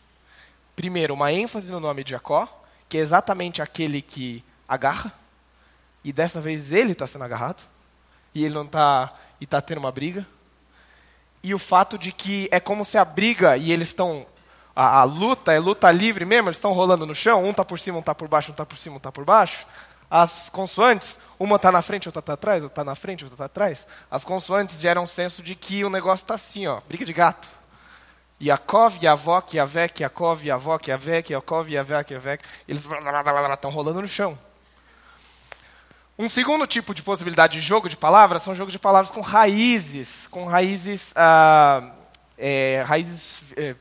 primeiro, 0.74 1.14
uma 1.14 1.32
ênfase 1.32 1.70
no 1.70 1.80
nome 1.80 2.02
de 2.02 2.12
Jacó, 2.12 2.48
que 2.88 2.98
é 2.98 3.00
exatamente 3.00 3.60
aquele 3.60 4.00
que 4.00 4.44
agarra, 4.68 5.12
e 6.02 6.12
dessa 6.12 6.40
vez 6.40 6.72
ele 6.72 6.92
está 6.92 7.06
sendo 7.06 7.24
agarrado, 7.24 7.62
e 8.34 8.44
ele 8.44 8.54
não 8.54 8.64
está 8.64 9.12
e 9.40 9.44
está 9.44 9.60
tendo 9.60 9.78
uma 9.78 9.92
briga. 9.92 10.26
E 11.42 11.52
o 11.54 11.58
fato 11.58 11.98
de 11.98 12.12
que 12.12 12.48
é 12.50 12.58
como 12.58 12.84
se 12.84 12.96
a 12.96 13.04
briga 13.04 13.56
e 13.56 13.70
eles 13.70 13.88
estão 13.88 14.26
a, 14.74 15.00
a, 15.00 15.04
luta 15.04 15.52
é 15.52 15.58
luta 15.58 15.90
livre 15.90 16.24
mesmo, 16.24 16.48
eles 16.48 16.56
estão 16.56 16.72
rolando 16.72 17.06
no 17.06 17.14
chão, 17.14 17.44
um 17.44 17.50
está 17.50 17.64
por 17.64 17.78
cima, 17.78 17.98
um 17.98 18.00
está 18.00 18.14
por 18.14 18.26
baixo, 18.26 18.50
um 18.50 18.54
está 18.54 18.66
por 18.66 18.76
cima, 18.76 18.94
um 18.94 18.98
está 18.98 19.12
por 19.12 19.24
baixo. 19.24 19.66
As 20.10 20.48
consoantes, 20.48 21.18
uma 21.38 21.56
está 21.56 21.70
na 21.70 21.82
frente, 21.82 22.08
outra 22.08 22.20
está 22.20 22.32
atrás, 22.34 22.62
outra 22.62 22.72
está 22.72 22.84
na 22.84 22.94
frente, 22.94 23.24
outra 23.24 23.34
está 23.34 23.44
atrás. 23.44 23.86
As 24.10 24.24
consoantes 24.24 24.80
geram 24.80 25.04
um 25.04 25.06
senso 25.06 25.42
de 25.42 25.54
que 25.54 25.84
o 25.84 25.90
negócio 25.90 26.24
está 26.24 26.34
assim, 26.34 26.66
ó, 26.66 26.80
briga 26.88 27.04
de 27.04 27.12
gato. 27.12 27.48
Yaakov, 28.40 28.98
Yavok, 29.02 29.56
Yavek, 29.56 30.02
Yaakov, 30.02 30.44
Yavok, 30.44 30.90
Yavek, 30.90 31.32
Yaakov, 31.32 31.68
Yavek, 31.68 32.12
Yavek. 32.12 32.44
Eles 32.68 32.84
estão 32.84 33.70
rolando 33.70 34.02
no 34.02 34.08
chão. 34.08 34.38
Um 36.16 36.28
segundo 36.28 36.66
tipo 36.66 36.94
de 36.94 37.02
possibilidade 37.02 37.60
de 37.60 37.66
jogo 37.66 37.88
de 37.88 37.96
palavras 37.96 38.42
são 38.42 38.54
jogos 38.54 38.72
de 38.72 38.78
palavras 38.78 39.10
com 39.10 39.20
raízes, 39.20 40.28
com 40.28 40.44
raízes, 40.44 41.12
ah, 41.16 41.90
é, 42.38 42.84
raízes 42.86 43.42
é, 43.56 43.74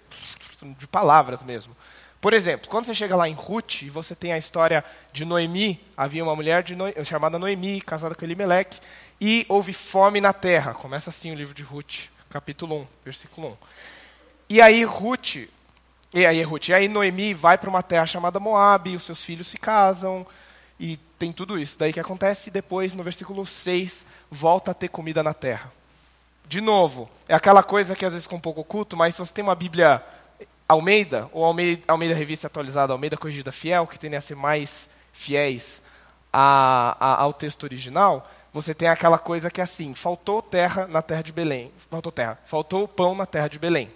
de 0.80 0.88
palavras 0.88 1.44
mesmo. 1.44 1.76
Por 2.20 2.34
exemplo, 2.34 2.70
quando 2.70 2.86
você 2.86 2.96
chega 2.96 3.16
lá 3.16 3.28
em 3.30 3.34
Ruth 3.34 3.84
e 3.84 3.90
você 3.90 4.16
tem 4.16 4.34
a 4.34 4.38
história 4.38 4.84
de 5.12 5.26
Noemi, 5.26 5.80
havia 5.96 6.24
uma 6.24 6.36
mulher 6.36 6.66
no, 6.72 7.06
chamada 7.06 7.38
Noemi, 7.38 7.82
casada 7.82 8.16
com 8.16 8.26
Elimelech, 8.26 8.80
e 9.22 9.46
houve 9.48 9.74
fome 9.74 10.20
na 10.20 10.34
terra. 10.34 10.74
Começa 10.74 11.10
assim 11.10 11.32
o 11.32 11.36
livro 11.36 11.54
de 11.54 11.64
Ruth, 11.64 12.08
capítulo 12.30 12.82
1, 12.82 12.88
versículo 13.04 13.50
1. 13.50 13.58
E 14.54 14.62
aí 14.62 14.84
Ruth, 14.84 15.50
e 16.14 16.26
aí 16.28 16.44
Ruth, 16.44 16.68
e 16.68 16.74
aí 16.76 16.88
Noemi 16.88 17.34
vai 17.34 17.58
para 17.58 17.72
uma 17.72 17.82
terra 17.82 18.06
chamada 18.06 18.40
Moab, 18.40 18.96
os 18.96 19.02
seus 19.02 19.24
filhos 19.24 19.48
se 19.48 19.58
casam 19.58 20.24
e 20.80 20.98
tem 21.18 21.32
tudo 21.32 21.58
isso. 21.58 21.80
Daí 21.80 21.92
que 21.92 22.00
acontece 22.00 22.52
e 22.52 22.54
depois 22.54 22.94
no 22.94 23.02
versículo 23.02 23.48
6 23.48 24.06
volta 24.30 24.70
a 24.70 24.74
ter 24.76 24.90
comida 24.90 25.24
na 25.24 25.34
terra. 25.34 25.72
De 26.46 26.62
novo, 26.62 27.10
é 27.28 27.34
aquela 27.34 27.64
coisa 27.64 27.96
que 27.96 28.06
às 28.06 28.14
vezes 28.14 28.28
fica 28.28 28.36
um 28.36 28.40
pouco 28.40 28.62
oculto, 28.62 28.96
mas 28.96 29.16
se 29.16 29.26
você 29.26 29.34
tem 29.34 29.44
uma 29.44 29.56
Bíblia 29.56 30.04
Almeida, 30.70 31.28
ou 31.34 31.44
Almeida, 31.44 31.82
Almeida 31.88 32.14
Revista 32.14 32.46
Atualizada, 32.46 32.94
Almeida 32.94 33.18
Corrigida 33.18 33.52
Fiel, 33.52 33.88
que 33.88 33.98
tendem 33.98 34.20
a 34.20 34.22
ser 34.22 34.36
mais 34.36 34.88
fiéis 35.12 35.82
a, 36.32 36.96
a, 37.00 37.24
ao 37.24 37.34
texto 37.34 37.64
original, 37.64 38.30
você 38.54 38.76
tem 38.76 38.88
aquela 38.88 39.18
coisa 39.18 39.50
que 39.50 39.60
é 39.60 39.64
assim, 39.64 39.96
faltou 39.96 40.44
terra 40.44 40.86
na 40.86 41.02
terra 41.02 41.24
de 41.24 41.32
Belém, 41.32 41.72
faltou 41.90 42.12
terra, 42.12 42.38
faltou 42.46 42.88
pão 42.88 43.16
na 43.16 43.26
terra 43.26 43.48
de 43.48 43.58
Belém. 43.58 43.92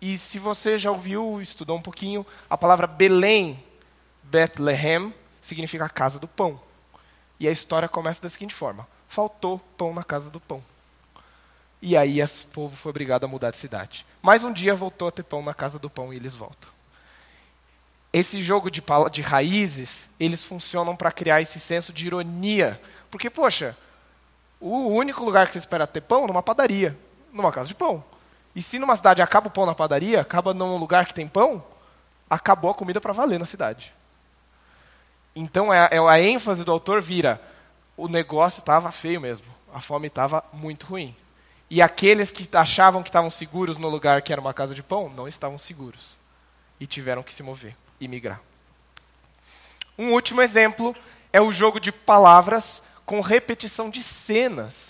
E 0.00 0.16
se 0.16 0.38
você 0.38 0.78
já 0.78 0.90
ouviu, 0.90 1.40
estudou 1.40 1.76
um 1.76 1.82
pouquinho, 1.82 2.24
a 2.48 2.56
palavra 2.56 2.86
Belém, 2.86 3.62
Bethlehem, 4.22 5.12
significa 5.42 5.88
casa 5.88 6.18
do 6.18 6.28
pão. 6.28 6.60
E 7.40 7.48
a 7.48 7.50
história 7.50 7.88
começa 7.88 8.22
da 8.22 8.28
seguinte 8.28 8.54
forma: 8.54 8.86
faltou 9.08 9.58
pão 9.76 9.92
na 9.92 10.04
casa 10.04 10.30
do 10.30 10.40
pão. 10.40 10.62
E 11.80 11.96
aí 11.96 12.22
o 12.22 12.28
povo 12.52 12.76
foi 12.76 12.90
obrigado 12.90 13.24
a 13.24 13.28
mudar 13.28 13.50
de 13.50 13.56
cidade. 13.56 14.04
Mais 14.20 14.42
um 14.42 14.52
dia 14.52 14.74
voltou 14.74 15.08
a 15.08 15.12
ter 15.12 15.22
pão 15.22 15.42
na 15.42 15.54
casa 15.54 15.78
do 15.78 15.88
pão 15.88 16.12
e 16.12 16.16
eles 16.16 16.34
voltam. 16.34 16.68
Esse 18.12 18.42
jogo 18.42 18.70
de, 18.70 18.82
de 19.12 19.22
raízes, 19.22 20.08
eles 20.18 20.42
funcionam 20.42 20.96
para 20.96 21.12
criar 21.12 21.40
esse 21.40 21.60
senso 21.60 21.92
de 21.92 22.06
ironia. 22.06 22.80
Porque, 23.10 23.30
poxa, 23.30 23.76
o 24.60 24.88
único 24.88 25.24
lugar 25.24 25.46
que 25.46 25.52
você 25.52 25.58
espera 25.58 25.86
ter 25.86 26.00
pão 26.00 26.24
é 26.24 26.26
numa 26.26 26.42
padaria, 26.42 26.98
numa 27.32 27.52
casa 27.52 27.68
de 27.68 27.74
pão. 27.74 28.02
E 28.58 28.62
se 28.62 28.76
numa 28.76 28.96
cidade 28.96 29.22
acaba 29.22 29.46
o 29.46 29.50
pão 29.52 29.64
na 29.64 29.72
padaria, 29.72 30.20
acaba 30.20 30.52
num 30.52 30.78
lugar 30.78 31.06
que 31.06 31.14
tem 31.14 31.28
pão, 31.28 31.64
acabou 32.28 32.72
a 32.72 32.74
comida 32.74 33.00
para 33.00 33.12
valer 33.12 33.38
na 33.38 33.46
cidade. 33.46 33.94
Então 35.32 35.72
é, 35.72 35.88
é, 35.92 35.98
a 36.00 36.20
ênfase 36.20 36.64
do 36.64 36.72
autor 36.72 37.00
vira: 37.00 37.40
o 37.96 38.08
negócio 38.08 38.58
estava 38.58 38.90
feio 38.90 39.20
mesmo, 39.20 39.46
a 39.72 39.80
fome 39.80 40.08
estava 40.08 40.42
muito 40.52 40.86
ruim. 40.86 41.14
E 41.70 41.80
aqueles 41.80 42.32
que 42.32 42.48
achavam 42.56 43.00
que 43.00 43.10
estavam 43.10 43.30
seguros 43.30 43.78
no 43.78 43.88
lugar 43.88 44.22
que 44.22 44.32
era 44.32 44.40
uma 44.40 44.52
casa 44.52 44.74
de 44.74 44.82
pão, 44.82 45.08
não 45.08 45.28
estavam 45.28 45.56
seguros. 45.56 46.16
E 46.80 46.86
tiveram 46.86 47.22
que 47.22 47.32
se 47.32 47.44
mover 47.44 47.76
e 48.00 48.08
migrar. 48.08 48.40
Um 49.96 50.14
último 50.14 50.42
exemplo 50.42 50.96
é 51.32 51.40
o 51.40 51.52
jogo 51.52 51.78
de 51.78 51.92
palavras 51.92 52.82
com 53.06 53.20
repetição 53.20 53.88
de 53.88 54.02
cenas. 54.02 54.87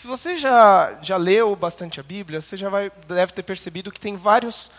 Se 0.00 0.06
você 0.06 0.34
já, 0.34 0.98
já 1.02 1.18
leu 1.18 1.54
bastante 1.54 2.00
a 2.00 2.02
Bíblia, 2.02 2.40
você 2.40 2.56
já 2.56 2.70
vai, 2.70 2.90
deve 3.06 3.34
ter 3.34 3.42
percebido 3.42 3.92
que 3.92 4.00
tem 4.00 4.16
vários. 4.16 4.70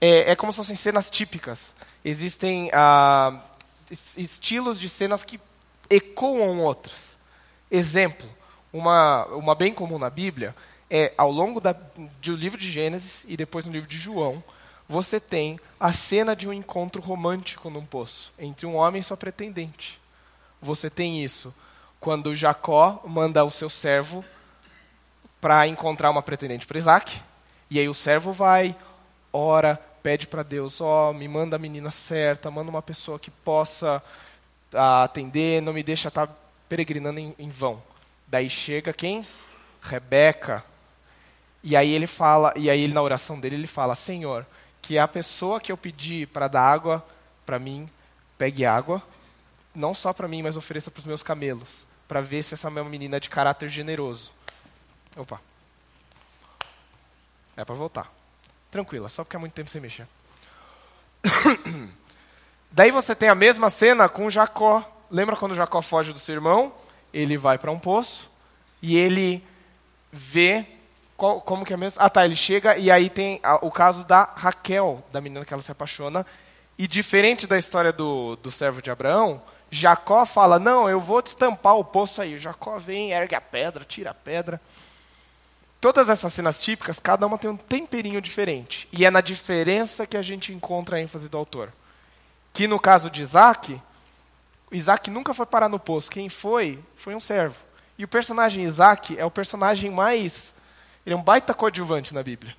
É, 0.00 0.32
é 0.32 0.34
como 0.34 0.52
se 0.52 0.56
fossem 0.56 0.74
cenas 0.74 1.08
típicas. 1.08 1.76
Existem 2.04 2.70
ah, 2.72 3.40
estilos 3.88 4.80
de 4.80 4.88
cenas 4.88 5.22
que 5.22 5.38
ecoam 5.88 6.60
outras. 6.60 7.16
Exemplo, 7.70 8.28
uma, 8.72 9.24
uma 9.26 9.54
bem 9.54 9.72
comum 9.72 9.96
na 9.96 10.10
Bíblia 10.10 10.56
é, 10.90 11.14
ao 11.16 11.30
longo 11.30 11.60
da, 11.60 11.70
do 12.20 12.34
livro 12.34 12.58
de 12.58 12.68
Gênesis 12.68 13.24
e 13.28 13.36
depois 13.36 13.66
no 13.66 13.70
livro 13.70 13.88
de 13.88 13.96
João, 13.96 14.42
você 14.88 15.20
tem 15.20 15.56
a 15.78 15.92
cena 15.92 16.34
de 16.34 16.48
um 16.48 16.52
encontro 16.52 17.00
romântico 17.00 17.70
num 17.70 17.86
poço 17.86 18.32
entre 18.36 18.66
um 18.66 18.74
homem 18.74 18.98
e 18.98 19.04
sua 19.04 19.16
pretendente. 19.16 20.00
Você 20.60 20.90
tem 20.90 21.22
isso 21.22 21.54
quando 22.00 22.34
Jacó 22.34 23.00
manda 23.06 23.44
o 23.44 23.52
seu 23.52 23.70
servo 23.70 24.24
para 25.44 25.68
encontrar 25.68 26.10
uma 26.10 26.22
pretendente 26.22 26.66
para 26.66 26.78
Isaac. 26.78 27.20
E 27.68 27.78
aí 27.78 27.86
o 27.86 27.92
servo 27.92 28.32
vai, 28.32 28.74
ora, 29.30 29.78
pede 30.02 30.26
para 30.26 30.42
Deus, 30.42 30.80
ó, 30.80 31.10
oh, 31.10 31.12
me 31.12 31.28
manda 31.28 31.56
a 31.56 31.58
menina 31.58 31.90
certa, 31.90 32.50
manda 32.50 32.70
uma 32.70 32.80
pessoa 32.80 33.18
que 33.18 33.30
possa 33.30 34.02
uh, 34.72 34.78
atender, 35.02 35.60
não 35.60 35.74
me 35.74 35.82
deixa 35.82 36.08
estar 36.08 36.28
tá 36.28 36.34
peregrinando 36.66 37.20
em, 37.20 37.34
em 37.38 37.50
vão. 37.50 37.82
Daí 38.26 38.48
chega 38.48 38.90
quem? 38.94 39.22
Rebeca. 39.82 40.64
E 41.62 41.76
aí 41.76 41.92
ele 41.92 42.06
fala, 42.06 42.54
e 42.56 42.70
aí 42.70 42.80
ele 42.80 42.94
na 42.94 43.02
oração 43.02 43.38
dele 43.38 43.56
ele 43.56 43.66
fala: 43.66 43.94
Senhor, 43.94 44.46
que 44.80 44.98
a 44.98 45.06
pessoa 45.06 45.60
que 45.60 45.70
eu 45.70 45.76
pedi 45.76 46.24
para 46.24 46.48
dar 46.48 46.62
água 46.62 47.04
para 47.44 47.58
mim 47.58 47.86
pegue 48.38 48.64
água, 48.64 49.02
não 49.74 49.94
só 49.94 50.10
para 50.14 50.26
mim, 50.26 50.40
mas 50.40 50.56
ofereça 50.56 50.90
para 50.90 51.00
os 51.00 51.06
meus 51.06 51.22
camelos, 51.22 51.86
para 52.08 52.22
ver 52.22 52.42
se 52.42 52.54
essa 52.54 52.70
minha 52.70 52.84
menina 52.84 53.18
é 53.18 53.20
de 53.20 53.28
caráter 53.28 53.68
generoso. 53.68 54.32
Opa. 55.16 55.40
É 57.56 57.64
para 57.64 57.74
voltar. 57.74 58.12
Tranquila, 58.70 59.08
só 59.08 59.22
porque 59.22 59.36
é 59.36 59.38
muito 59.38 59.52
tempo 59.52 59.70
sem 59.70 59.80
mexer. 59.80 60.06
Daí 62.70 62.90
você 62.90 63.14
tem 63.14 63.28
a 63.28 63.34
mesma 63.34 63.70
cena 63.70 64.08
com 64.08 64.28
Jacó. 64.28 64.82
Lembra 65.10 65.36
quando 65.36 65.54
Jacó 65.54 65.80
foge 65.80 66.12
do 66.12 66.18
seu 66.18 66.34
irmão? 66.34 66.72
ele 67.14 67.36
vai 67.36 67.56
para 67.56 67.70
um 67.70 67.78
poço 67.78 68.28
e 68.82 68.96
ele 68.96 69.42
vê 70.10 70.66
qual, 71.16 71.40
como 71.40 71.64
que 71.64 71.72
é 71.72 71.76
mesmo? 71.76 72.02
Ah, 72.02 72.10
tá, 72.10 72.24
ele 72.24 72.34
chega 72.34 72.76
e 72.76 72.90
aí 72.90 73.08
tem 73.08 73.38
a, 73.42 73.64
o 73.64 73.70
caso 73.70 74.04
da 74.04 74.24
Raquel, 74.34 75.02
da 75.12 75.20
menina 75.20 75.44
que 75.44 75.54
ela 75.54 75.62
se 75.62 75.70
apaixona. 75.70 76.26
E 76.76 76.88
diferente 76.88 77.46
da 77.46 77.56
história 77.56 77.92
do, 77.92 78.34
do 78.36 78.50
servo 78.50 78.82
de 78.82 78.90
Abraão, 78.90 79.40
Jacó 79.70 80.26
fala: 80.26 80.58
Não, 80.58 80.90
eu 80.90 80.98
vou 80.98 81.22
destampar 81.22 81.76
o 81.76 81.84
poço 81.84 82.20
aí. 82.20 82.36
Jacó 82.36 82.78
vem, 82.78 83.12
ergue 83.12 83.36
a 83.36 83.40
pedra, 83.40 83.84
tira 83.84 84.10
a 84.10 84.14
pedra. 84.14 84.60
Todas 85.84 86.08
essas 86.08 86.32
cenas 86.32 86.62
típicas, 86.62 86.98
cada 86.98 87.26
uma 87.26 87.36
tem 87.36 87.50
um 87.50 87.58
temperinho 87.58 88.18
diferente. 88.18 88.88
E 88.90 89.04
é 89.04 89.10
na 89.10 89.20
diferença 89.20 90.06
que 90.06 90.16
a 90.16 90.22
gente 90.22 90.50
encontra 90.50 90.96
a 90.96 91.00
ênfase 91.02 91.28
do 91.28 91.36
autor. 91.36 91.70
Que 92.54 92.66
no 92.66 92.80
caso 92.80 93.10
de 93.10 93.20
Isaac, 93.22 93.78
Isaac 94.72 95.10
nunca 95.10 95.34
foi 95.34 95.44
parar 95.44 95.68
no 95.68 95.78
poço. 95.78 96.10
Quem 96.10 96.30
foi, 96.30 96.82
foi 96.96 97.14
um 97.14 97.20
servo. 97.20 97.56
E 97.98 98.04
o 98.04 98.08
personagem 98.08 98.64
Isaac 98.64 99.14
é 99.18 99.26
o 99.26 99.30
personagem 99.30 99.90
mais. 99.90 100.54
Ele 101.04 101.14
é 101.14 101.18
um 101.18 101.22
baita 101.22 101.52
coadjuvante 101.52 102.14
na 102.14 102.22
Bíblia. 102.22 102.56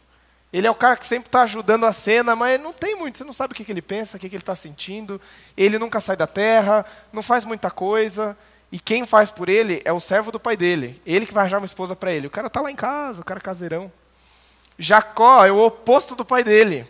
Ele 0.54 0.68
é 0.68 0.70
o 0.70 0.76
cara 0.76 0.96
que 0.96 1.08
sempre 1.08 1.28
está 1.28 1.42
ajudando 1.42 1.88
a 1.88 1.92
cena, 1.92 2.36
mas 2.36 2.62
não 2.62 2.74
tem 2.74 2.94
muito. 2.94 3.18
Você 3.18 3.24
não 3.24 3.34
sabe 3.34 3.54
o 3.54 3.56
que, 3.56 3.66
que 3.66 3.72
ele 3.72 3.82
pensa, 3.82 4.18
o 4.18 4.20
que, 4.20 4.30
que 4.30 4.36
ele 4.36 4.44
está 4.44 4.54
sentindo. 4.54 5.20
Ele 5.58 5.80
nunca 5.80 6.00
sai 6.00 6.16
da 6.16 6.28
terra, 6.28 6.86
não 7.12 7.24
faz 7.24 7.44
muita 7.44 7.72
coisa. 7.72 8.38
E 8.76 8.80
quem 8.80 9.06
faz 9.06 9.32
por 9.32 9.48
ele 9.48 9.82
é 9.86 9.94
o 9.94 10.02
servo 10.02 10.34
do 10.34 10.38
pai 10.38 10.58
dele. 10.58 11.02
Ele 11.06 11.26
que 11.26 11.34
vai 11.34 11.44
arranjar 11.44 11.60
uma 11.60 11.66
esposa 11.66 11.96
para 11.96 12.12
ele. 12.12 12.28
O 12.28 12.30
cara 12.30 12.48
está 12.48 12.60
lá 12.60 12.70
em 12.70 12.76
casa, 12.76 13.22
o 13.22 13.24
cara 13.24 13.40
é 13.40 13.42
caseirão. 13.42 13.90
Jacó 14.78 15.46
é 15.46 15.50
o 15.50 15.66
oposto 15.66 16.14
do 16.14 16.26
pai 16.26 16.44
dele. 16.44 16.86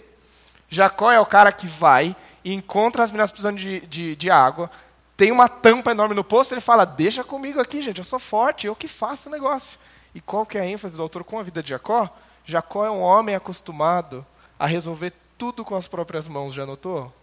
Jacó 0.67 1.11
é 1.11 1.19
o 1.19 1.25
cara 1.27 1.51
que 1.51 1.67
vai 1.67 2.15
e 2.43 2.51
encontra 2.51 3.03
as 3.03 3.11
meninas 3.11 3.29
precisando 3.29 3.59
de, 3.59 3.81
de, 3.81 4.15
de 4.15 4.31
água, 4.31 4.71
tem 5.15 5.31
uma 5.31 5.47
tampa 5.47 5.91
enorme 5.91 6.15
no 6.15 6.23
poço, 6.23 6.55
ele 6.55 6.59
fala, 6.59 6.85
deixa 6.85 7.23
comigo 7.23 7.61
aqui, 7.61 7.83
gente, 7.83 7.99
eu 7.99 8.03
sou 8.03 8.17
forte, 8.17 8.65
eu 8.65 8.75
que 8.75 8.87
faço 8.87 9.29
o 9.29 9.31
negócio. 9.31 9.77
E 10.15 10.19
qual 10.19 10.43
que 10.43 10.57
é 10.57 10.61
a 10.61 10.67
ênfase 10.67 10.97
do 10.97 11.03
autor 11.03 11.23
com 11.23 11.37
a 11.37 11.43
vida 11.43 11.61
de 11.61 11.69
Jacó? 11.69 12.09
Jacó 12.43 12.83
é 12.83 12.89
um 12.89 13.01
homem 13.01 13.35
acostumado 13.35 14.25
a 14.57 14.65
resolver 14.65 15.13
tudo 15.37 15.63
com 15.63 15.75
as 15.75 15.87
próprias 15.87 16.27
mãos, 16.27 16.55
já 16.55 16.65
notou? 16.65 17.13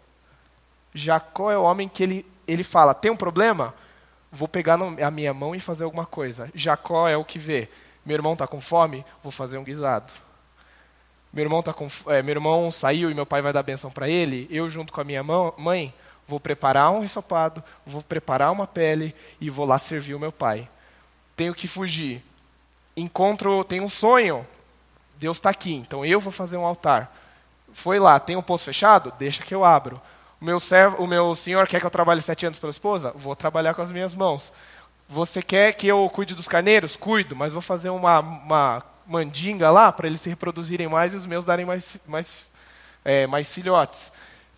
Jacó 0.95 1.51
é 1.51 1.59
o 1.59 1.65
homem 1.65 1.89
que 1.89 2.05
ele, 2.05 2.27
ele 2.47 2.63
fala, 2.63 2.95
tem 2.95 3.11
um 3.11 3.17
problema? 3.17 3.75
Vou 4.33 4.49
pegar 4.49 4.79
a 4.81 5.11
minha 5.11 5.35
mão 5.35 5.55
e 5.55 5.61
fazer 5.61 5.85
alguma 5.85 6.07
coisa. 6.07 6.51
Jacó 6.55 7.07
é 7.07 7.17
o 7.17 7.25
que 7.25 7.39
vê, 7.39 7.69
meu 8.05 8.17
irmão 8.17 8.33
está 8.33 8.47
com 8.47 8.61
fome? 8.61 9.05
Vou 9.23 9.31
fazer 9.31 9.59
um 9.59 9.65
guisado. 9.65 10.13
Meu 11.33 11.45
irmão, 11.45 11.63
tá 11.63 11.73
com, 11.73 11.89
é, 12.09 12.21
meu 12.23 12.35
irmão 12.35 12.71
saiu 12.71 13.11
e 13.11 13.15
meu 13.15 13.25
pai 13.25 13.41
vai 13.41 13.53
dar 13.53 13.63
benção 13.63 13.91
para 13.91 14.09
ele. 14.09 14.47
Eu, 14.51 14.69
junto 14.69 14.93
com 14.93 15.01
a 15.01 15.05
minha 15.05 15.23
mãe, 15.23 15.95
vou 16.27 16.39
preparar 16.39 16.91
um 16.91 17.03
ensopado, 17.03 17.63
vou 17.87 18.03
preparar 18.03 18.53
uma 18.53 18.67
pele 18.67 19.15
e 19.41 19.49
vou 19.49 19.65
lá 19.65 19.79
servir 19.79 20.15
o 20.15 20.21
meu 20.21 20.33
pai. 20.33 20.69
Tenho 21.35 21.55
que 21.55 21.67
fugir. 21.67 22.23
Encontro, 22.97 23.65
tenho 23.65 23.85
um 23.85 23.89
sonho. 23.89 24.47
Deus 25.17 25.39
está 25.39 25.49
aqui, 25.51 25.73
então 25.73 26.05
eu 26.05 26.21
vou 26.21 26.33
fazer 26.33 26.57
um 26.57 26.67
altar. 26.67 27.15
Foi 27.73 27.99
lá, 27.99 28.21
tem 28.21 28.37
um 28.37 28.43
poço 28.43 28.65
fechado? 28.65 29.13
Deixa 29.19 29.43
que 29.43 29.55
eu 29.55 29.65
abro. 29.65 30.03
O 30.43 30.45
meu, 30.45 30.59
servo, 30.59 31.05
o 31.05 31.07
meu 31.07 31.37
senhor 31.37 31.69
quer 31.69 31.79
que 31.79 31.87
eu 31.87 31.91
trabalhe 31.91 32.21
sete 32.21 32.45
anos 32.45 32.59
pela 32.59 32.73
esposa? 32.73 33.13
Vou 33.15 33.37
trabalhar 33.37 33.75
com 33.75 33.83
as 33.83 33.93
minhas 33.93 34.13
mãos. 34.13 34.51
Você 35.09 35.41
quer 35.41 35.73
que 35.73 35.87
eu 35.87 36.11
cuide 36.13 36.35
dos 36.35 36.49
carneiros? 36.49 36.97
Cuido, 36.97 37.37
mas 37.37 37.53
vou 37.53 37.63
fazer 37.63 37.91
uma, 37.91 38.19
uma 38.19 38.83
mandinga 39.07 39.71
lá 39.71 39.93
para 39.93 40.09
eles 40.09 40.21
se 40.21 40.29
reproduzirem 40.29 40.89
mais 40.89 41.15
e 41.15 41.17
os 41.17 41.27
meus 41.27 41.45
darem 41.45 41.65
mais, 41.65 41.97
mais, 42.09 42.45
é, 43.05 43.25
mais 43.25 43.53
filhotes. 43.53 44.11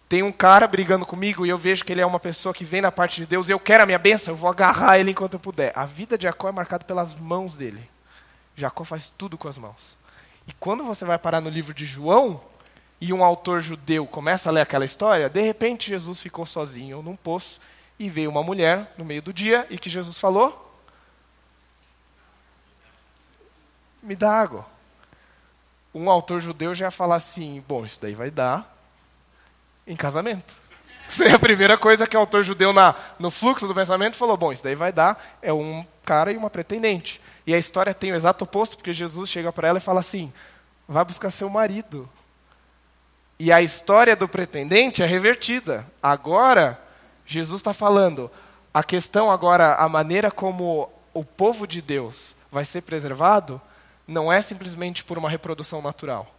Tem 0.09 0.23
um 0.23 0.33
cara 0.33 0.67
brigando 0.67 1.05
comigo 1.05 1.45
e 1.45 1.51
eu 1.51 1.59
vejo 1.59 1.85
que 1.85 1.93
ele 1.93 2.01
é 2.01 2.07
uma 2.07 2.19
pessoa 2.19 2.55
que 2.55 2.65
vem 2.65 2.81
na 2.81 2.91
parte 2.91 3.21
de 3.21 3.27
Deus 3.27 3.51
e 3.51 3.53
eu 3.53 3.61
quero 3.61 3.83
a 3.83 3.87
minha 3.87 3.99
bênção, 3.99 4.33
eu 4.33 4.39
vou 4.39 4.49
agarrar 4.49 4.99
ele 4.99 5.11
enquanto 5.11 5.35
eu 5.35 5.41
puder. 5.41 5.71
A 5.77 5.85
vida 5.85 6.17
de 6.17 6.23
Jacó 6.23 6.49
é 6.49 6.53
marcada 6.53 6.87
pelas 6.87 7.15
mãos 7.15 7.57
dele. 7.57 7.91
Jacó 8.57 8.85
faz 8.85 9.13
tudo 9.19 9.37
com 9.37 9.49
as 9.49 9.59
mãos. 9.59 9.99
E 10.49 10.53
quando 10.55 10.83
você 10.83 11.05
vai 11.05 11.19
parar 11.19 11.43
no 11.43 11.51
livro 11.51 11.75
de 11.75 11.85
João 11.85 12.41
e 13.01 13.13
um 13.13 13.25
autor 13.25 13.61
judeu 13.61 14.07
começa 14.07 14.49
a 14.49 14.53
ler 14.53 14.61
aquela 14.63 14.85
história, 14.85 15.29
de 15.29 15.41
repente 15.43 15.89
Jesus 15.89 16.21
ficou 16.21 16.47
sozinho 16.47 17.03
num 17.03 17.17
poço 17.17 17.61
e 17.99 18.09
veio 18.09 18.31
uma 18.31 18.43
mulher 18.43 18.93
no 18.97 19.05
meio 19.05 19.23
do 19.23 19.33
dia 19.33 19.67
e 19.71 19.79
que 19.79 19.91
Jesus 19.91 20.19
falou: 20.19 20.65
me 24.03 24.15
dá 24.15 24.31
água. 24.33 24.67
Um 25.95 26.11
autor 26.11 26.41
judeu 26.41 26.75
já 26.75 26.87
ia 26.87 26.91
falar 26.91 27.17
assim: 27.17 27.65
bom, 27.67 27.85
isso 27.85 27.99
daí 28.01 28.15
vai 28.15 28.31
dar 28.31 28.77
em 29.87 29.97
casamento. 29.97 30.53
Isso 31.07 31.23
é 31.23 31.33
a 31.33 31.39
primeira 31.39 31.77
coisa 31.77 32.07
que 32.07 32.17
o 32.17 32.21
autor 32.21 32.43
judeu, 32.43 32.73
na, 32.73 32.95
no 33.19 33.31
fluxo 33.31 33.69
do 33.69 33.75
pensamento, 33.75 34.17
falou: 34.17 34.39
bom, 34.39 34.51
isso 34.51 34.65
daí 34.65 34.75
vai 34.75 34.91
dar 34.91 35.23
é 35.43 35.53
um 35.53 35.85
cara 36.03 36.33
e 36.33 36.37
uma 36.37 36.49
pretendente. 36.49 37.21
E 37.47 37.53
a 37.53 37.59
história 37.59 37.93
tem 37.93 38.11
o 38.11 38.15
exato 38.17 38.45
oposto, 38.45 38.77
porque 38.77 38.91
Jesus 38.91 39.29
chega 39.29 39.53
para 39.53 39.69
ela 39.69 39.77
e 39.77 39.83
fala 39.83 40.01
assim: 40.01 40.33
vai 40.89 41.05
buscar 41.05 41.31
seu 41.31 41.51
marido. 41.51 42.09
E 43.39 43.51
a 43.53 43.61
história 43.61 44.15
do 44.15 44.29
pretendente 44.29 45.03
é 45.03 45.07
revertida. 45.07 45.87
Agora, 46.03 46.81
Jesus 47.27 47.61
está 47.61 47.73
falando, 47.73 48.31
a 48.73 48.83
questão 48.83 49.31
agora, 49.31 49.75
a 49.75 49.89
maneira 49.89 50.31
como 50.31 50.91
o 51.13 51.25
povo 51.25 51.67
de 51.67 51.81
Deus 51.81 52.35
vai 52.51 52.65
ser 52.65 52.83
preservado, 52.83 53.61
não 54.07 54.33
é 54.33 54.41
simplesmente 54.41 55.03
por 55.03 55.19
uma 55.19 55.31
reprodução 55.31 55.81
natural, 55.81 56.33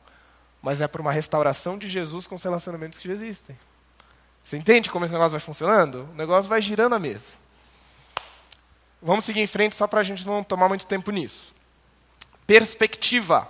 mas 0.61 0.81
é 0.81 0.87
por 0.87 1.01
uma 1.01 1.11
restauração 1.11 1.77
de 1.77 1.89
Jesus 1.89 2.27
com 2.27 2.35
os 2.35 2.43
relacionamentos 2.43 2.99
que 2.99 3.07
já 3.07 3.13
existem. 3.13 3.57
Você 4.43 4.57
entende 4.57 4.91
como 4.91 5.03
esse 5.03 5.13
negócio 5.13 5.31
vai 5.31 5.39
funcionando? 5.39 6.07
O 6.11 6.15
negócio 6.15 6.47
vai 6.47 6.61
girando 6.61 6.93
a 6.93 6.99
mesa. 6.99 7.33
Vamos 9.01 9.25
seguir 9.25 9.41
em 9.41 9.47
frente 9.47 9.75
só 9.75 9.87
para 9.87 9.99
a 9.99 10.03
gente 10.03 10.25
não 10.25 10.43
tomar 10.43 10.69
muito 10.69 10.85
tempo 10.85 11.11
nisso. 11.11 11.53
Perspectiva. 12.45 13.49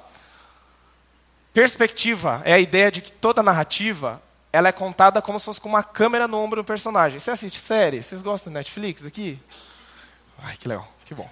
Perspectiva 1.56 2.42
é 2.44 2.52
a 2.52 2.60
ideia 2.60 2.92
de 2.92 3.02
que 3.02 3.14
toda 3.14 3.42
narrativa 3.42 4.22
ela 4.52 4.68
é 4.68 4.74
contada 4.74 5.22
como 5.22 5.40
se 5.40 5.46
fosse 5.46 5.62
com 5.62 5.70
uma 5.70 5.86
câmera 5.86 6.28
no 6.28 6.38
ombro 6.38 6.62
do 6.62 6.66
personagem. 6.66 7.18
Você 7.18 7.32
assiste 7.32 7.60
série? 7.60 8.04
Vocês 8.04 8.22
gostam 8.22 8.52
de 8.52 8.56
Netflix 8.56 9.06
aqui? 9.06 9.40
Ai, 10.44 10.58
que 10.58 10.68
legal, 10.68 10.86
que 11.06 11.14
bom. 11.14 11.30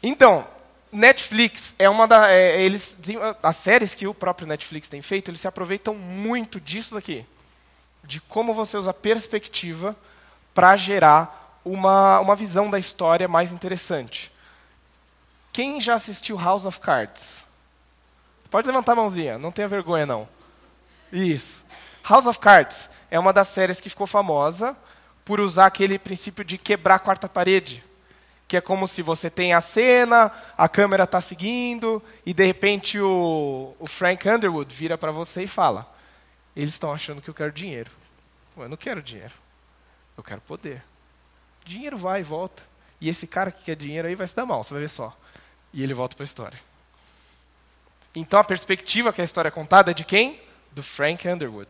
Então, 0.00 0.46
Netflix 0.92 1.74
é 1.76 1.90
uma 1.90 2.06
da. 2.06 2.30
É, 2.30 2.62
eles, 2.62 2.96
as 3.42 3.56
séries 3.56 3.96
que 3.96 4.06
o 4.06 4.14
próprio 4.14 4.46
Netflix 4.46 4.88
tem 4.88 5.02
feito, 5.02 5.28
eles 5.28 5.40
se 5.40 5.48
aproveitam 5.48 5.92
muito 5.92 6.60
disso 6.60 6.94
daqui. 6.94 7.26
De 8.04 8.20
como 8.20 8.54
você 8.54 8.76
usa 8.76 8.94
perspectiva 8.94 9.96
para 10.54 10.76
gerar 10.76 11.60
uma, 11.64 12.20
uma 12.20 12.36
visão 12.36 12.70
da 12.70 12.78
história 12.78 13.26
mais 13.26 13.50
interessante. 13.50 14.30
Quem 15.52 15.80
já 15.80 15.94
assistiu 15.94 16.38
House 16.38 16.64
of 16.64 16.78
Cards? 16.78 17.44
Pode 18.56 18.68
levantar 18.68 18.92
a 18.92 18.96
mãozinha, 18.96 19.38
não 19.38 19.52
tenha 19.52 19.68
vergonha 19.68 20.06
não. 20.06 20.26
Isso. 21.12 21.62
House 22.02 22.24
of 22.24 22.38
Cards 22.38 22.88
é 23.10 23.20
uma 23.20 23.30
das 23.30 23.48
séries 23.48 23.80
que 23.80 23.90
ficou 23.90 24.06
famosa 24.06 24.74
por 25.26 25.40
usar 25.40 25.66
aquele 25.66 25.98
princípio 25.98 26.42
de 26.42 26.56
quebrar 26.56 26.94
a 26.94 26.98
quarta 26.98 27.28
parede 27.28 27.84
que 28.48 28.56
é 28.56 28.60
como 28.62 28.88
se 28.88 29.02
você 29.02 29.28
tem 29.28 29.52
a 29.52 29.60
cena, 29.60 30.32
a 30.56 30.70
câmera 30.70 31.04
está 31.04 31.20
seguindo, 31.20 32.02
e 32.24 32.32
de 32.32 32.46
repente 32.46 32.98
o, 32.98 33.76
o 33.78 33.86
Frank 33.86 34.26
Underwood 34.26 34.74
vira 34.74 34.96
para 34.96 35.12
você 35.12 35.42
e 35.42 35.46
fala: 35.46 35.86
Eles 36.56 36.72
estão 36.72 36.94
achando 36.94 37.20
que 37.20 37.28
eu 37.28 37.34
quero 37.34 37.52
dinheiro. 37.52 37.90
Eu 38.56 38.70
não 38.70 38.76
quero 38.78 39.02
dinheiro. 39.02 39.34
Eu 40.16 40.24
quero 40.24 40.40
poder. 40.40 40.82
Dinheiro 41.62 41.98
vai 41.98 42.20
e 42.20 42.24
volta. 42.24 42.62
E 43.02 43.10
esse 43.10 43.26
cara 43.26 43.52
que 43.52 43.64
quer 43.64 43.76
dinheiro 43.76 44.08
aí 44.08 44.14
vai 44.14 44.26
se 44.26 44.34
dar 44.34 44.46
mal, 44.46 44.64
você 44.64 44.72
vai 44.72 44.80
ver 44.84 44.88
só. 44.88 45.14
E 45.74 45.82
ele 45.82 45.92
volta 45.92 46.16
para 46.16 46.22
a 46.22 46.24
história. 46.24 46.65
Então 48.18 48.40
a 48.40 48.44
perspectiva 48.44 49.12
que 49.12 49.20
a 49.20 49.24
história 49.24 49.48
é 49.48 49.50
contada 49.50 49.90
é 49.90 49.94
de 49.94 50.02
quem? 50.02 50.40
Do 50.72 50.82
Frank 50.82 51.28
Underwood. 51.28 51.68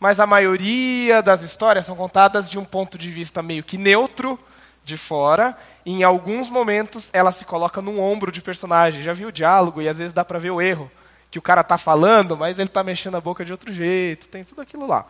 Mas 0.00 0.18
a 0.18 0.26
maioria 0.26 1.22
das 1.22 1.42
histórias 1.42 1.84
são 1.84 1.94
contadas 1.94 2.48
de 2.48 2.58
um 2.58 2.64
ponto 2.64 2.96
de 2.96 3.10
vista 3.10 3.42
meio 3.42 3.62
que 3.62 3.76
neutro, 3.76 4.40
de 4.82 4.96
fora, 4.96 5.54
e 5.84 5.92
em 5.92 6.02
alguns 6.02 6.48
momentos 6.48 7.10
ela 7.12 7.30
se 7.30 7.44
coloca 7.44 7.82
num 7.82 8.00
ombro 8.00 8.32
de 8.32 8.40
personagem. 8.40 9.02
Já 9.02 9.12
viu 9.12 9.28
o 9.28 9.32
diálogo 9.32 9.82
e 9.82 9.88
às 9.90 9.98
vezes 9.98 10.14
dá 10.14 10.24
para 10.24 10.38
ver 10.38 10.52
o 10.52 10.60
erro, 10.60 10.90
que 11.30 11.38
o 11.38 11.42
cara 11.42 11.60
está 11.60 11.76
falando, 11.76 12.34
mas 12.34 12.58
ele 12.58 12.70
está 12.70 12.82
mexendo 12.82 13.16
a 13.16 13.20
boca 13.20 13.44
de 13.44 13.52
outro 13.52 13.70
jeito, 13.74 14.26
tem 14.26 14.42
tudo 14.42 14.62
aquilo 14.62 14.86
lá. 14.86 15.04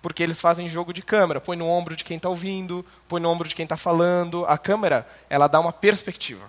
Porque 0.00 0.22
eles 0.22 0.40
fazem 0.40 0.68
jogo 0.68 0.92
de 0.92 1.02
câmera, 1.02 1.40
põe 1.40 1.56
no 1.56 1.66
ombro 1.66 1.96
de 1.96 2.04
quem 2.04 2.18
está 2.18 2.28
ouvindo, 2.28 2.86
põe 3.08 3.20
no 3.20 3.28
ombro 3.28 3.48
de 3.48 3.54
quem 3.56 3.64
está 3.64 3.76
falando. 3.76 4.46
A 4.46 4.56
câmera, 4.56 5.04
ela 5.28 5.48
dá 5.48 5.58
uma 5.58 5.72
perspectiva. 5.72 6.48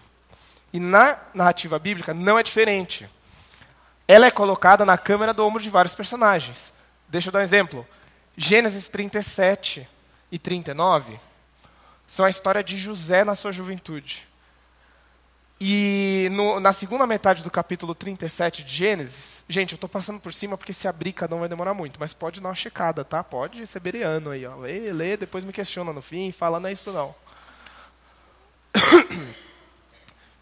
E 0.71 0.79
na 0.79 1.17
narrativa 1.33 1.79
bíblica 1.79 2.13
não 2.13 2.37
é 2.37 2.43
diferente. 2.43 3.09
Ela 4.07 4.27
é 4.27 4.31
colocada 4.31 4.85
na 4.85 4.97
câmera 4.97 5.33
do 5.33 5.45
ombro 5.45 5.61
de 5.61 5.69
vários 5.69 5.95
personagens. 5.95 6.71
Deixa 7.07 7.29
eu 7.29 7.33
dar 7.33 7.39
um 7.39 7.43
exemplo. 7.43 7.87
Gênesis 8.35 8.87
37 8.89 9.87
e 10.31 10.37
39 10.37 11.19
são 12.05 12.25
a 12.25 12.29
história 12.29 12.63
de 12.63 12.77
José 12.77 13.23
na 13.23 13.35
sua 13.35 13.51
juventude. 13.51 14.27
E 15.59 16.29
no, 16.31 16.59
na 16.59 16.71
segunda 16.71 17.07
metade 17.07 17.43
do 17.43 17.49
capítulo 17.49 17.95
37 17.95 18.63
de 18.63 18.73
Gênesis, 18.73 19.43
gente, 19.49 19.71
eu 19.71 19.75
estou 19.75 19.89
passando 19.89 20.19
por 20.19 20.31
cima 20.31 20.55
porque 20.55 20.71
se 20.71 20.87
abrir 20.87 21.13
cada 21.13 21.35
um 21.35 21.39
vai 21.39 21.49
demorar 21.49 21.73
muito, 21.73 21.99
mas 21.99 22.13
pode 22.13 22.39
dar 22.39 22.49
uma 22.49 22.55
checada, 22.55 23.03
tá? 23.03 23.23
Pode 23.23 23.65
ser 23.65 23.81
aí, 24.31 24.45
ó. 24.45 24.55
Lê, 24.55 24.93
lê, 24.93 25.17
depois 25.17 25.43
me 25.43 25.51
questiona 25.51 25.91
no 25.91 26.01
fim, 26.01 26.31
fala, 26.31 26.59
não 26.59 26.69
é 26.69 26.73
isso 26.73 26.91
não. 26.91 27.15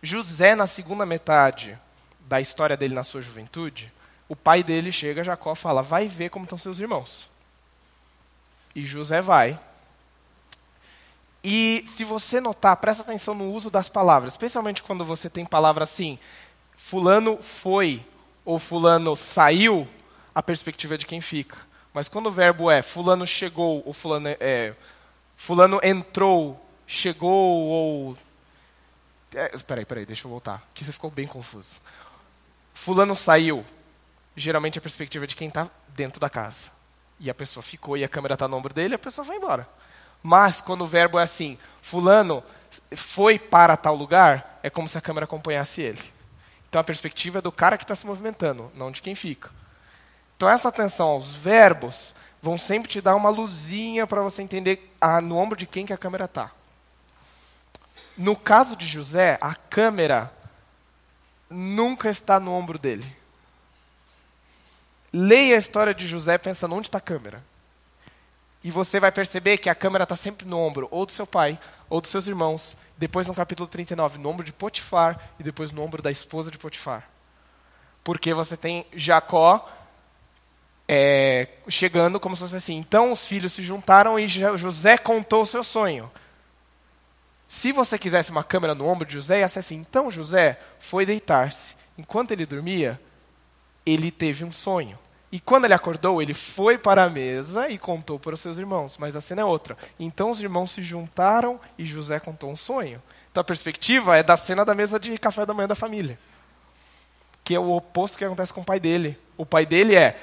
José, 0.06 0.56
na 0.56 0.68
segunda 0.68 1.06
metade 1.06 1.78
da 2.20 2.40
história 2.40 2.78
dele 2.78 2.94
na 2.94 3.04
sua 3.04 3.22
juventude, 3.22 3.92
o 4.30 4.36
pai 4.36 4.64
dele 4.64 4.92
chega, 4.92 5.24
Jacó, 5.24 5.56
fala: 5.56 5.82
Vai 5.82 6.08
ver 6.08 6.30
como 6.30 6.46
estão 6.46 6.58
seus 6.58 6.80
irmãos. 6.80 7.30
E 8.76 8.86
José 8.86 9.22
vai. 9.22 9.60
E 11.44 11.84
se 11.86 12.04
você 12.04 12.42
notar, 12.42 12.76
presta 12.78 13.04
atenção 13.04 13.36
no 13.36 13.52
uso 13.52 13.70
das 13.70 13.88
palavras, 13.88 14.34
especialmente 14.34 14.82
quando 14.82 15.06
você 15.06 15.30
tem 15.30 15.46
palavra 15.46 15.84
assim: 15.84 16.18
Fulano 16.76 17.38
foi 17.42 18.04
ou 18.44 18.60
Fulano 18.60 19.16
saiu, 19.16 19.88
a 20.34 20.44
perspectiva 20.44 20.96
é 20.96 20.98
de 20.98 21.06
quem 21.06 21.22
fica. 21.22 21.58
Mas 21.94 22.10
quando 22.10 22.28
o 22.28 22.32
verbo 22.32 22.70
é 22.70 22.82
Fulano 22.82 23.26
chegou 23.26 23.82
ou 23.86 23.94
Fulano, 23.94 24.28
é, 24.40 24.74
fulano 25.36 25.80
entrou, 25.84 26.60
chegou 26.86 27.30
ou. 27.32 28.18
É, 29.36 29.50
peraí, 29.58 29.86
peraí, 29.86 30.06
deixa 30.06 30.26
eu 30.26 30.32
voltar, 30.32 30.64
que 30.74 30.86
você 30.86 30.94
ficou 30.94 31.12
bem 31.12 31.28
confuso. 31.28 31.76
Fulano 32.74 33.16
saiu, 33.16 33.66
geralmente 34.36 34.80
a 34.80 34.82
perspectiva 34.82 35.26
é 35.26 35.28
de 35.28 35.36
quem 35.36 35.50
está 35.50 35.70
dentro 35.90 36.20
da 36.20 36.30
casa. 36.30 36.70
E 37.20 37.30
a 37.30 37.34
pessoa 37.34 37.62
ficou 37.62 37.98
e 37.98 38.04
a 38.04 38.08
câmera 38.08 38.36
está 38.36 38.48
no 38.48 38.56
ombro 38.56 38.74
dele, 38.74 38.96
a 38.96 39.00
pessoa 39.00 39.26
vai 39.26 39.38
embora. 39.38 39.68
Mas 40.24 40.62
quando 40.62 40.84
o 40.84 40.88
verbo 40.88 41.20
é 41.20 41.24
assim, 41.24 41.58
fulano 41.82 42.44
foi 42.96 43.38
para 43.38 43.78
tal 43.78 43.96
lugar, 43.96 44.60
é 44.64 44.70
como 44.70 44.88
se 44.88 44.98
a 44.98 45.02
câmera 45.02 45.26
acompanhasse 45.26 45.82
ele. 45.82 46.02
Então 46.68 46.80
a 46.80 46.84
perspectiva 46.84 47.40
é 47.40 47.42
do 47.42 47.52
cara 47.52 47.78
que 47.78 47.84
está 47.84 47.96
se 47.96 48.06
movimentando, 48.06 48.72
não 48.74 48.92
de 48.92 49.02
quem 49.02 49.16
fica. 49.16 49.50
Então 50.36 50.50
essa 50.50 50.70
atenção 50.70 51.08
aos 51.08 51.36
verbos 51.36 52.16
vão 52.42 52.58
sempre 52.58 52.90
te 52.90 53.02
dar 53.02 53.16
uma 53.16 53.30
luzinha 53.30 54.08
para 54.08 54.22
você 54.22 54.42
entender 54.42 54.94
a, 55.00 55.20
no 55.20 55.38
ombro 55.38 55.58
de 55.58 55.66
quem 55.66 55.86
que 55.86 55.94
a 55.94 55.98
câmera 55.98 56.26
está. 56.26 56.52
No 58.18 58.36
caso 58.36 58.76
de 58.76 58.88
José, 58.88 59.38
a 59.42 59.54
câmera 59.54 60.32
nunca 61.50 62.10
está 62.10 62.40
no 62.40 62.52
ombro 62.52 62.80
dele. 62.80 63.16
Leia 65.12 65.56
a 65.56 65.60
história 65.60 65.94
de 65.94 66.08
José 66.08 66.38
pensando 66.38 66.76
onde 66.76 66.88
está 66.88 66.98
a 66.98 67.02
câmera. 67.02 67.44
E 68.64 68.72
você 68.72 69.00
vai 69.00 69.12
perceber 69.12 69.58
que 69.58 69.70
a 69.70 69.76
câmera 69.76 70.04
está 70.04 70.16
sempre 70.16 70.48
no 70.48 70.58
ombro, 70.58 70.88
ou 70.92 71.06
do 71.06 71.12
seu 71.12 71.28
pai, 71.28 71.60
ou 71.90 72.02
dos 72.02 72.10
seus 72.10 72.28
irmãos. 72.28 72.76
Depois, 72.98 73.28
no 73.28 73.34
capítulo 73.34 73.68
39, 73.68 74.18
no 74.18 74.30
ombro 74.30 74.46
de 74.46 74.52
Potifar, 74.52 75.20
e 75.40 75.44
depois 75.44 75.72
no 75.72 75.82
ombro 75.84 76.02
da 76.02 76.12
esposa 76.12 76.50
de 76.50 76.58
Potifar. 76.58 77.08
Porque 78.04 78.34
você 78.34 78.58
tem 78.58 78.86
Jacó 78.94 79.70
é, 80.88 81.48
chegando 81.68 82.20
como 82.20 82.36
se 82.36 82.42
fosse 82.42 82.56
assim. 82.56 82.76
Então 82.76 83.12
os 83.12 83.28
filhos 83.28 83.54
se 83.54 83.64
juntaram 83.64 84.20
e 84.20 84.28
José 84.28 84.98
contou 84.98 85.44
o 85.44 85.48
seu 85.48 85.64
sonho. 85.64 86.12
Se 87.56 87.72
você 87.72 87.98
quisesse 87.98 88.32
uma 88.32 88.44
câmera 88.44 88.76
no 88.76 88.86
ombro 88.86 89.08
de 89.08 89.14
José, 89.14 89.40
ia 89.40 89.48
ser 89.48 89.60
assim. 89.60 89.78
Então 89.78 90.12
José 90.12 90.60
foi 90.78 91.06
deitar-se. 91.06 91.74
Enquanto 91.98 92.32
ele 92.32 92.46
dormia, 92.46 93.00
ele 93.86 94.12
teve 94.12 94.44
um 94.44 94.52
sonho. 94.52 95.00
E 95.32 95.40
quando 95.40 95.64
ele 95.64 95.74
acordou, 95.74 96.22
ele 96.22 96.34
foi 96.34 96.78
para 96.78 97.06
a 97.06 97.10
mesa 97.10 97.70
e 97.70 97.78
contou 97.78 98.20
para 98.20 98.34
os 98.34 98.42
seus 98.42 98.58
irmãos. 98.58 98.98
Mas 98.98 99.16
a 99.16 99.22
cena 99.22 99.42
é 99.42 99.46
outra. 99.46 99.78
Então 99.98 100.32
os 100.32 100.42
irmãos 100.42 100.72
se 100.72 100.84
juntaram 100.84 101.58
e 101.78 101.86
José 101.86 102.20
contou 102.20 102.52
um 102.52 102.58
sonho. 102.58 103.02
Então 103.32 103.40
a 103.40 103.46
perspectiva 103.46 104.18
é 104.18 104.22
da 104.22 104.36
cena 104.36 104.66
da 104.66 104.76
mesa 104.76 105.00
de 105.00 105.18
café 105.18 105.46
da 105.46 105.54
manhã 105.54 105.70
da 105.70 105.76
família. 105.76 106.20
Que 107.42 107.56
é 107.56 107.60
o 107.60 107.72
oposto 107.72 108.18
que 108.18 108.26
acontece 108.26 108.54
com 108.54 108.62
o 108.62 108.66
pai 108.66 108.82
dele. 108.82 109.18
O 109.38 109.46
pai 109.46 109.66
dele 109.66 109.96
é 109.96 110.20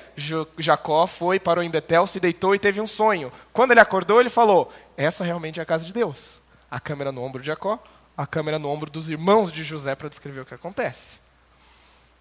Jacó 0.59 1.07
foi, 1.07 1.41
parou 1.41 1.65
em 1.65 1.71
Betel, 1.71 2.07
se 2.07 2.21
deitou 2.21 2.55
e 2.55 2.59
teve 2.59 2.79
um 2.79 2.87
sonho. 2.87 3.33
Quando 3.55 3.71
ele 3.71 3.81
acordou, 3.81 4.21
ele 4.21 4.29
falou: 4.29 4.71
Essa 4.99 5.25
realmente 5.25 5.61
é 5.61 5.63
a 5.63 5.67
casa 5.67 5.87
de 5.87 5.95
Deus. 5.95 6.42
A 6.73 6.81
câmera 6.81 7.13
no 7.13 7.23
ombro 7.23 7.43
de 7.43 7.49
Jacó, 7.49 7.79
a 8.17 8.27
câmera 8.27 8.59
no 8.59 8.71
ombro 8.71 8.91
dos 8.91 9.11
irmãos 9.11 9.53
de 9.53 9.63
José 9.63 9.95
para 9.95 10.09
descrever 10.09 10.41
o 10.41 10.47
que 10.47 10.55
acontece. 10.55 11.19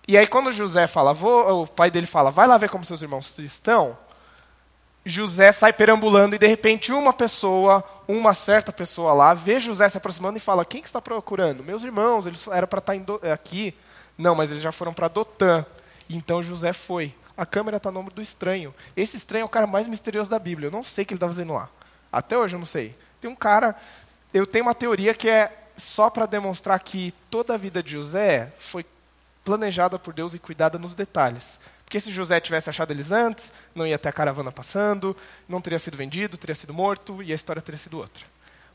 E 0.05 0.17
aí, 0.17 0.27
quando 0.27 0.51
José 0.51 0.87
fala, 0.87 1.13
vou, 1.13 1.63
o 1.63 1.67
pai 1.67 1.89
dele 1.89 2.05
fala, 2.05 2.29
vai 2.29 2.45
lá 2.45 2.57
ver 2.57 2.69
como 2.69 2.83
seus 2.83 3.01
irmãos 3.01 3.39
estão. 3.39 3.97
José 5.05 5.53
sai 5.53 5.71
perambulando 5.71 6.35
e 6.35 6.37
de 6.37 6.45
repente 6.45 6.91
uma 6.91 7.13
pessoa, 7.13 7.81
uma 8.05 8.33
certa 8.33 8.73
pessoa 8.73 9.13
lá, 9.13 9.33
vê 9.33 9.57
José 9.57 9.87
se 9.87 9.97
aproximando 9.97 10.37
e 10.37 10.41
fala: 10.41 10.65
Quem 10.65 10.81
que 10.81 10.87
está 10.87 11.01
procurando? 11.01 11.63
Meus 11.63 11.83
irmãos, 11.85 12.27
eles 12.27 12.45
eram 12.47 12.67
para 12.67 12.79
estar 12.79 12.93
tá 12.93 13.33
aqui. 13.33 13.73
Não, 14.17 14.35
mas 14.35 14.51
eles 14.51 14.61
já 14.61 14.73
foram 14.73 14.93
para 14.93 15.07
Dotã. 15.07 15.65
Então 16.09 16.43
José 16.43 16.73
foi. 16.73 17.15
A 17.37 17.45
câmera 17.45 17.77
está 17.77 17.89
no 17.89 18.01
ombro 18.01 18.13
do 18.13 18.21
estranho. 18.21 18.75
Esse 18.97 19.15
estranho 19.15 19.43
é 19.43 19.45
o 19.45 19.49
cara 19.49 19.65
mais 19.65 19.87
misterioso 19.87 20.29
da 20.29 20.37
Bíblia. 20.37 20.67
Eu 20.67 20.71
não 20.71 20.83
sei 20.83 21.03
o 21.03 21.07
que 21.07 21.13
ele 21.13 21.17
está 21.17 21.27
fazendo 21.27 21.53
lá. 21.53 21.69
Até 22.11 22.37
hoje 22.37 22.55
eu 22.55 22.59
não 22.59 22.67
sei. 22.67 22.95
Tem 23.19 23.31
um 23.31 23.35
cara. 23.35 23.75
Eu 24.33 24.47
tenho 24.47 24.65
uma 24.65 24.75
teoria 24.75 25.13
que 25.13 25.29
é 25.29 25.51
só 25.77 26.09
para 26.09 26.25
demonstrar 26.25 26.79
que 26.79 27.13
toda 27.29 27.53
a 27.53 27.57
vida 27.57 27.81
de 27.83 27.91
José 27.91 28.51
foi 28.57 28.85
planejada 29.43 29.97
por 29.97 30.13
Deus 30.13 30.33
e 30.33 30.39
cuidada 30.39 30.77
nos 30.77 30.93
detalhes. 30.93 31.59
Porque 31.83 31.99
se 31.99 32.11
José 32.11 32.39
tivesse 32.39 32.69
achado 32.69 32.91
eles 32.91 33.11
antes, 33.11 33.51
não 33.75 33.85
ia 33.85 33.99
ter 33.99 34.07
a 34.07 34.13
caravana 34.13 34.51
passando, 34.51 35.15
não 35.49 35.59
teria 35.59 35.79
sido 35.79 35.97
vendido, 35.97 36.37
teria 36.37 36.55
sido 36.55 36.73
morto 36.73 37.21
e 37.21 37.31
a 37.31 37.35
história 37.35 37.61
teria 37.61 37.77
sido 37.77 37.97
outra. 37.97 38.23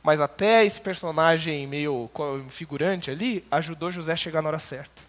Mas 0.03 0.21
até 0.21 0.64
esse 0.64 0.81
personagem 0.81 1.66
meio 1.66 2.11
figurante 2.49 3.11
ali 3.11 3.42
ajudou 3.51 3.90
José 3.90 4.12
a 4.12 4.16
chegar 4.16 4.42
na 4.42 4.49
hora 4.49 4.59
certa. 4.59 5.03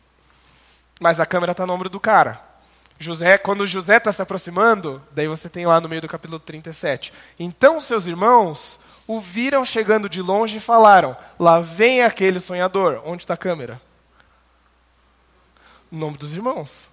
Mas 1.02 1.20
a 1.20 1.26
câmera 1.26 1.52
está 1.52 1.66
no 1.66 1.74
ombro 1.74 1.90
do 1.90 2.00
cara. 2.00 2.42
José, 2.98 3.38
quando 3.38 3.68
José 3.68 3.98
está 3.98 4.12
se 4.12 4.22
aproximando, 4.22 5.02
daí 5.12 5.28
você 5.28 5.50
tem 5.50 5.66
lá 5.66 5.82
no 5.82 5.90
meio 5.90 6.02
do 6.02 6.08
capítulo 6.08 6.40
37. 6.40 7.14
Então 7.38 7.80
seus 7.80 8.06
irmãos 8.08 8.80
o 9.08 9.20
viram 9.22 9.66
chegando 9.66 10.10
de 10.10 10.22
longe 10.22 10.58
e 10.58 10.60
falaram: 10.60 11.16
Lá 11.40 11.62
vem 11.62 12.04
aquele 12.04 12.40
sonhador. 12.40 13.02
Onde 13.06 13.24
está 13.24 13.36
a 13.36 13.38
câmera? 13.38 13.82
O 15.90 15.96
nome 15.96 16.18
dos 16.18 16.34
irmãos. 16.34 16.90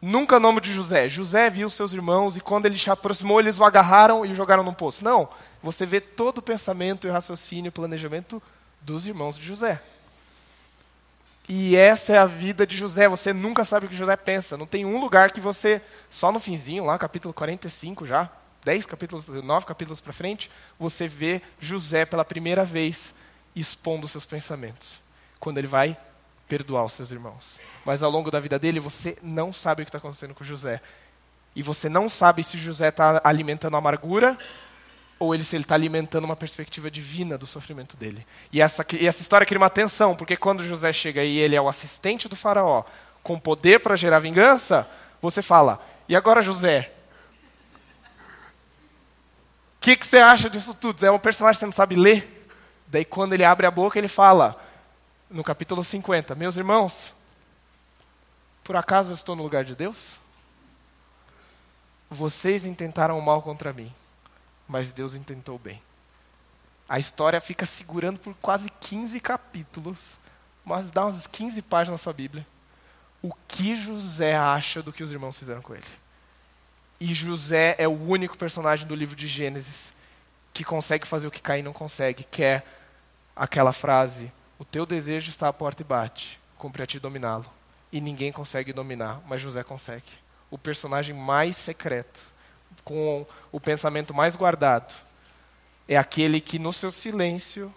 Nunca 0.00 0.36
o 0.36 0.40
nome 0.40 0.60
de 0.60 0.72
José. 0.72 1.08
José 1.08 1.50
viu 1.50 1.68
seus 1.68 1.92
irmãos 1.92 2.36
e 2.36 2.40
quando 2.40 2.66
ele 2.66 2.78
se 2.78 2.90
aproximou, 2.90 3.40
eles 3.40 3.58
o 3.58 3.64
agarraram 3.64 4.24
e 4.24 4.32
o 4.32 4.34
jogaram 4.34 4.62
num 4.62 4.74
poço. 4.74 5.04
Não. 5.04 5.28
Você 5.62 5.84
vê 5.84 6.00
todo 6.00 6.38
o 6.38 6.42
pensamento 6.42 7.06
e 7.06 7.10
raciocínio 7.10 7.68
e 7.68 7.72
planejamento 7.72 8.42
dos 8.80 9.06
irmãos 9.06 9.38
de 9.38 9.46
José. 9.46 9.80
E 11.48 11.76
essa 11.76 12.12
é 12.12 12.18
a 12.18 12.26
vida 12.26 12.66
de 12.66 12.76
José. 12.76 13.08
Você 13.08 13.32
nunca 13.32 13.64
sabe 13.64 13.86
o 13.86 13.88
que 13.88 13.96
José 13.96 14.16
pensa. 14.16 14.56
Não 14.56 14.66
tem 14.66 14.84
um 14.84 15.00
lugar 15.00 15.32
que 15.32 15.40
você, 15.40 15.82
só 16.10 16.30
no 16.30 16.38
finzinho, 16.38 16.84
lá, 16.84 16.98
capítulo 16.98 17.34
45 17.34 18.06
já, 18.06 18.30
10 18.64 18.86
capítulos, 18.86 19.28
9 19.28 19.66
capítulos 19.66 20.00
para 20.00 20.12
frente, 20.12 20.50
você 20.78 21.08
vê 21.08 21.42
José 21.58 22.04
pela 22.04 22.24
primeira 22.24 22.64
vez 22.64 23.12
expondo 23.54 24.08
seus 24.08 24.24
pensamentos. 24.24 25.00
Quando 25.40 25.58
ele 25.58 25.66
vai 25.66 25.96
perdoar 26.48 26.84
os 26.84 26.92
seus 26.92 27.10
irmãos. 27.10 27.58
Mas 27.84 28.02
ao 28.02 28.10
longo 28.10 28.30
da 28.30 28.38
vida 28.38 28.58
dele, 28.58 28.78
você 28.78 29.16
não 29.22 29.52
sabe 29.52 29.82
o 29.82 29.84
que 29.84 29.88
está 29.88 29.98
acontecendo 29.98 30.34
com 30.34 30.44
José. 30.44 30.80
E 31.56 31.62
você 31.62 31.88
não 31.88 32.08
sabe 32.08 32.42
se 32.42 32.58
José 32.58 32.88
está 32.88 33.20
alimentando 33.24 33.76
amargura 33.76 34.38
ou 35.18 35.34
ele, 35.34 35.44
se 35.44 35.56
ele 35.56 35.64
está 35.64 35.74
alimentando 35.74 36.24
uma 36.24 36.36
perspectiva 36.36 36.90
divina 36.90 37.38
do 37.38 37.46
sofrimento 37.46 37.96
dele. 37.96 38.26
E 38.52 38.60
essa, 38.60 38.84
e 38.92 39.06
essa 39.06 39.22
história 39.22 39.46
cria 39.46 39.58
uma 39.58 39.70
tensão, 39.70 40.14
porque 40.14 40.36
quando 40.36 40.66
José 40.66 40.92
chega 40.92 41.24
e 41.24 41.38
ele 41.38 41.56
é 41.56 41.60
o 41.60 41.68
assistente 41.68 42.28
do 42.28 42.36
faraó, 42.36 42.84
com 43.22 43.38
poder 43.38 43.80
para 43.80 43.96
gerar 43.96 44.18
vingança, 44.18 44.86
você 45.20 45.40
fala, 45.40 45.80
e 46.08 46.16
agora 46.16 46.42
José? 46.42 46.92
Que, 49.82 49.96
que 49.96 50.06
você 50.06 50.18
acha 50.18 50.48
disso 50.48 50.74
tudo? 50.74 51.04
É 51.04 51.10
um 51.10 51.18
personagem 51.18 51.56
que 51.56 51.60
você 51.60 51.66
não 51.66 51.72
sabe 51.72 51.94
ler? 51.94 52.48
Daí 52.86 53.04
quando 53.04 53.34
ele 53.34 53.44
abre 53.44 53.66
a 53.66 53.70
boca, 53.70 53.98
ele 53.98 54.08
fala, 54.08 54.58
no 55.28 55.44
capítulo 55.44 55.84
50, 55.84 56.34
meus 56.34 56.56
irmãos, 56.56 57.12
por 58.64 58.76
acaso 58.76 59.10
eu 59.10 59.14
estou 59.14 59.36
no 59.36 59.42
lugar 59.42 59.64
de 59.64 59.74
Deus? 59.74 60.18
Vocês 62.10 62.64
intentaram 62.64 63.18
o 63.18 63.22
mal 63.22 63.42
contra 63.42 63.72
mim 63.72 63.92
mas 64.72 64.92
Deus 64.92 65.14
intentou 65.14 65.58
bem. 65.58 65.82
A 66.88 66.98
história 66.98 67.40
fica 67.42 67.66
segurando 67.66 68.18
por 68.18 68.34
quase 68.40 68.70
15 68.80 69.20
capítulos, 69.20 70.18
mas 70.64 70.90
dá 70.90 71.04
umas 71.04 71.26
15 71.26 71.60
páginas 71.60 72.00
na 72.00 72.02
sua 72.02 72.14
Bíblia. 72.14 72.46
O 73.20 73.32
que 73.46 73.76
José 73.76 74.34
acha 74.34 74.82
do 74.82 74.92
que 74.92 75.02
os 75.02 75.12
irmãos 75.12 75.38
fizeram 75.38 75.60
com 75.60 75.74
ele? 75.74 75.84
E 77.04 77.14
José 77.14 77.74
é 77.78 77.88
o 77.88 78.00
único 78.00 78.38
personagem 78.38 78.86
do 78.86 78.94
livro 78.94 79.16
de 79.16 79.26
Gênesis 79.26 79.92
que 80.54 80.62
consegue 80.62 81.04
fazer 81.04 81.26
o 81.26 81.32
que 81.32 81.42
Caim 81.42 81.60
não 81.60 81.72
consegue, 81.72 82.22
que 82.22 82.44
é 82.44 82.62
aquela 83.34 83.72
frase: 83.72 84.30
O 84.56 84.64
teu 84.64 84.86
desejo 84.86 85.28
está 85.28 85.48
à 85.48 85.52
porta 85.52 85.82
e 85.82 85.84
bate, 85.84 86.38
cumpre 86.56 86.80
a 86.80 86.86
ti 86.86 87.00
dominá-lo. 87.00 87.46
E 87.90 88.00
ninguém 88.00 88.30
consegue 88.30 88.72
dominar, 88.72 89.20
mas 89.26 89.42
José 89.42 89.64
consegue. 89.64 90.06
O 90.48 90.56
personagem 90.56 91.12
mais 91.12 91.56
secreto 91.56 92.20
com 92.84 93.26
o 93.50 93.58
pensamento 93.58 94.14
mais 94.14 94.36
guardado 94.36 94.94
é 95.88 95.96
aquele 95.96 96.40
que, 96.40 96.56
no 96.56 96.72
seu 96.72 96.92
silêncio, 96.92 97.74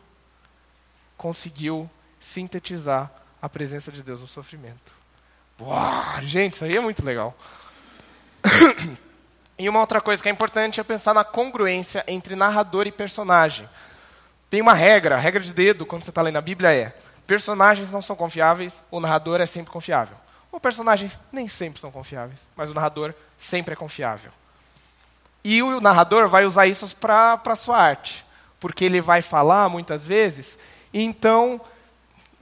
conseguiu 1.17 1.89
sintetizar 2.19 3.11
a 3.41 3.49
presença 3.49 3.91
de 3.91 4.03
Deus 4.03 4.21
no 4.21 4.27
sofrimento. 4.27 4.93
Uau, 5.59 6.21
gente, 6.21 6.53
isso 6.53 6.63
aí 6.63 6.77
é 6.77 6.79
muito 6.79 7.03
legal. 7.03 7.35
e 9.57 9.69
uma 9.69 9.79
outra 9.79 10.01
coisa 10.01 10.21
que 10.21 10.27
é 10.27 10.31
importante 10.31 10.79
é 10.79 10.83
pensar 10.83 11.13
na 11.13 11.23
congruência 11.23 12.03
entre 12.07 12.35
narrador 12.35 12.87
e 12.87 12.91
personagem. 12.91 13.69
Tem 14.49 14.61
uma 14.61 14.73
regra, 14.73 15.15
a 15.15 15.19
regra 15.19 15.41
de 15.41 15.53
dedo, 15.53 15.85
quando 15.85 16.03
você 16.03 16.11
está 16.11 16.21
lendo 16.21 16.37
a 16.37 16.41
Bíblia 16.41 16.73
é: 16.73 16.93
personagens 17.25 17.91
não 17.91 18.01
são 18.01 18.15
confiáveis, 18.15 18.83
o 18.91 18.99
narrador 18.99 19.39
é 19.39 19.45
sempre 19.45 19.71
confiável. 19.71 20.17
Ou 20.51 20.59
personagens 20.59 21.21
nem 21.31 21.47
sempre 21.47 21.79
são 21.79 21.91
confiáveis, 21.91 22.49
mas 22.55 22.69
o 22.69 22.73
narrador 22.73 23.13
sempre 23.37 23.73
é 23.73 23.75
confiável. 23.77 24.31
E 25.43 25.61
o 25.61 25.79
narrador 25.79 26.27
vai 26.27 26.45
usar 26.45 26.67
isso 26.67 26.95
para 26.97 27.39
a 27.45 27.55
sua 27.55 27.77
arte, 27.77 28.25
porque 28.59 28.83
ele 28.83 28.99
vai 28.99 29.21
falar 29.21 29.69
muitas 29.69 30.05
vezes, 30.05 30.57
então 30.93 31.61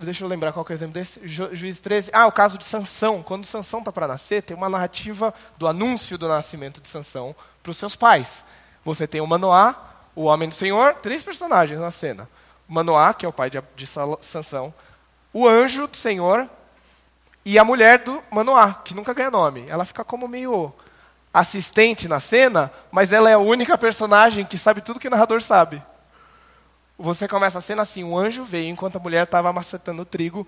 Deixa 0.04 0.24
eu 0.24 0.28
lembrar 0.28 0.52
qual 0.52 0.66
é 0.68 0.72
o 0.72 0.74
exemplo 0.74 0.94
desse. 0.94 1.28
Ju, 1.28 1.50
Juiz 1.54 1.80
13. 1.80 2.12
Ah, 2.14 2.28
o 2.28 2.32
caso 2.32 2.58
de 2.58 2.66
Sansão. 2.66 3.24
Quando 3.24 3.46
Sansão 3.46 3.80
está 3.80 3.92
para 3.92 4.08
nascer, 4.08 4.42
tem 4.42 4.56
uma 4.56 4.70
narrativa 4.70 5.34
do 5.58 5.68
anúncio 5.68 6.18
do 6.18 6.28
nascimento 6.28 6.82
de 6.82 6.88
Sansão 6.88 7.36
para 7.62 7.72
os 7.72 7.78
seus 7.78 7.96
pais. 7.96 8.46
Você 8.84 9.08
tem 9.08 9.22
o 9.22 9.28
Manoá, 9.28 9.76
o 10.16 10.24
homem 10.24 10.50
do 10.50 10.56
Senhor, 10.56 10.94
três 10.96 11.24
personagens 11.24 11.80
na 11.80 11.92
cena. 11.92 12.30
O 12.68 12.74
Manoá, 12.74 13.14
que 13.14 13.26
é 13.26 13.30
o 13.30 13.34
pai 13.34 13.50
de, 13.50 13.62
de 13.76 13.88
Sansão, 13.88 14.74
o 15.32 15.48
anjo 15.48 15.88
do 15.88 15.98
Senhor 15.98 16.50
e 17.46 17.58
a 17.58 17.64
mulher 17.64 18.00
do 18.00 18.22
Manoá, 18.30 18.74
que 18.86 18.94
nunca 18.94 19.14
ganha 19.14 19.32
nome. 19.32 19.66
Ela 19.68 19.86
fica 19.86 20.04
como 20.04 20.28
meio 20.28 20.74
assistente 21.34 22.08
na 22.08 22.20
cena, 22.20 22.72
mas 22.92 23.12
ela 23.12 23.30
é 23.30 23.34
a 23.34 23.40
única 23.40 23.78
personagem 23.78 24.46
que 24.46 24.58
sabe 24.58 24.82
tudo 24.82 25.00
que 25.00 25.08
o 25.08 25.12
narrador 25.12 25.42
sabe. 25.42 25.82
Você 26.98 27.28
começa 27.28 27.58
a 27.58 27.62
cena 27.62 27.82
assim: 27.82 28.04
um 28.04 28.18
anjo 28.18 28.44
veio 28.44 28.70
enquanto 28.70 28.98
a 28.98 29.00
mulher 29.00 29.24
estava 29.24 29.52
macetando 29.52 30.04
o 30.04 30.06
trigo, 30.06 30.48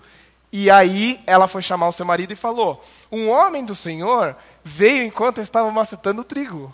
e 0.52 0.70
aí 0.70 1.22
ela 1.26 1.48
foi 1.48 1.62
chamar 1.62 1.88
o 1.88 1.92
seu 1.92 2.06
marido 2.06 2.32
e 2.32 2.36
falou: 2.36 2.82
Um 3.12 3.30
homem 3.30 3.66
do 3.66 3.76
Senhor 3.76 4.36
veio 4.64 5.04
enquanto 5.04 5.42
estava 5.42 5.70
macetando 5.72 6.22
o 6.22 6.26
trigo. 6.26 6.74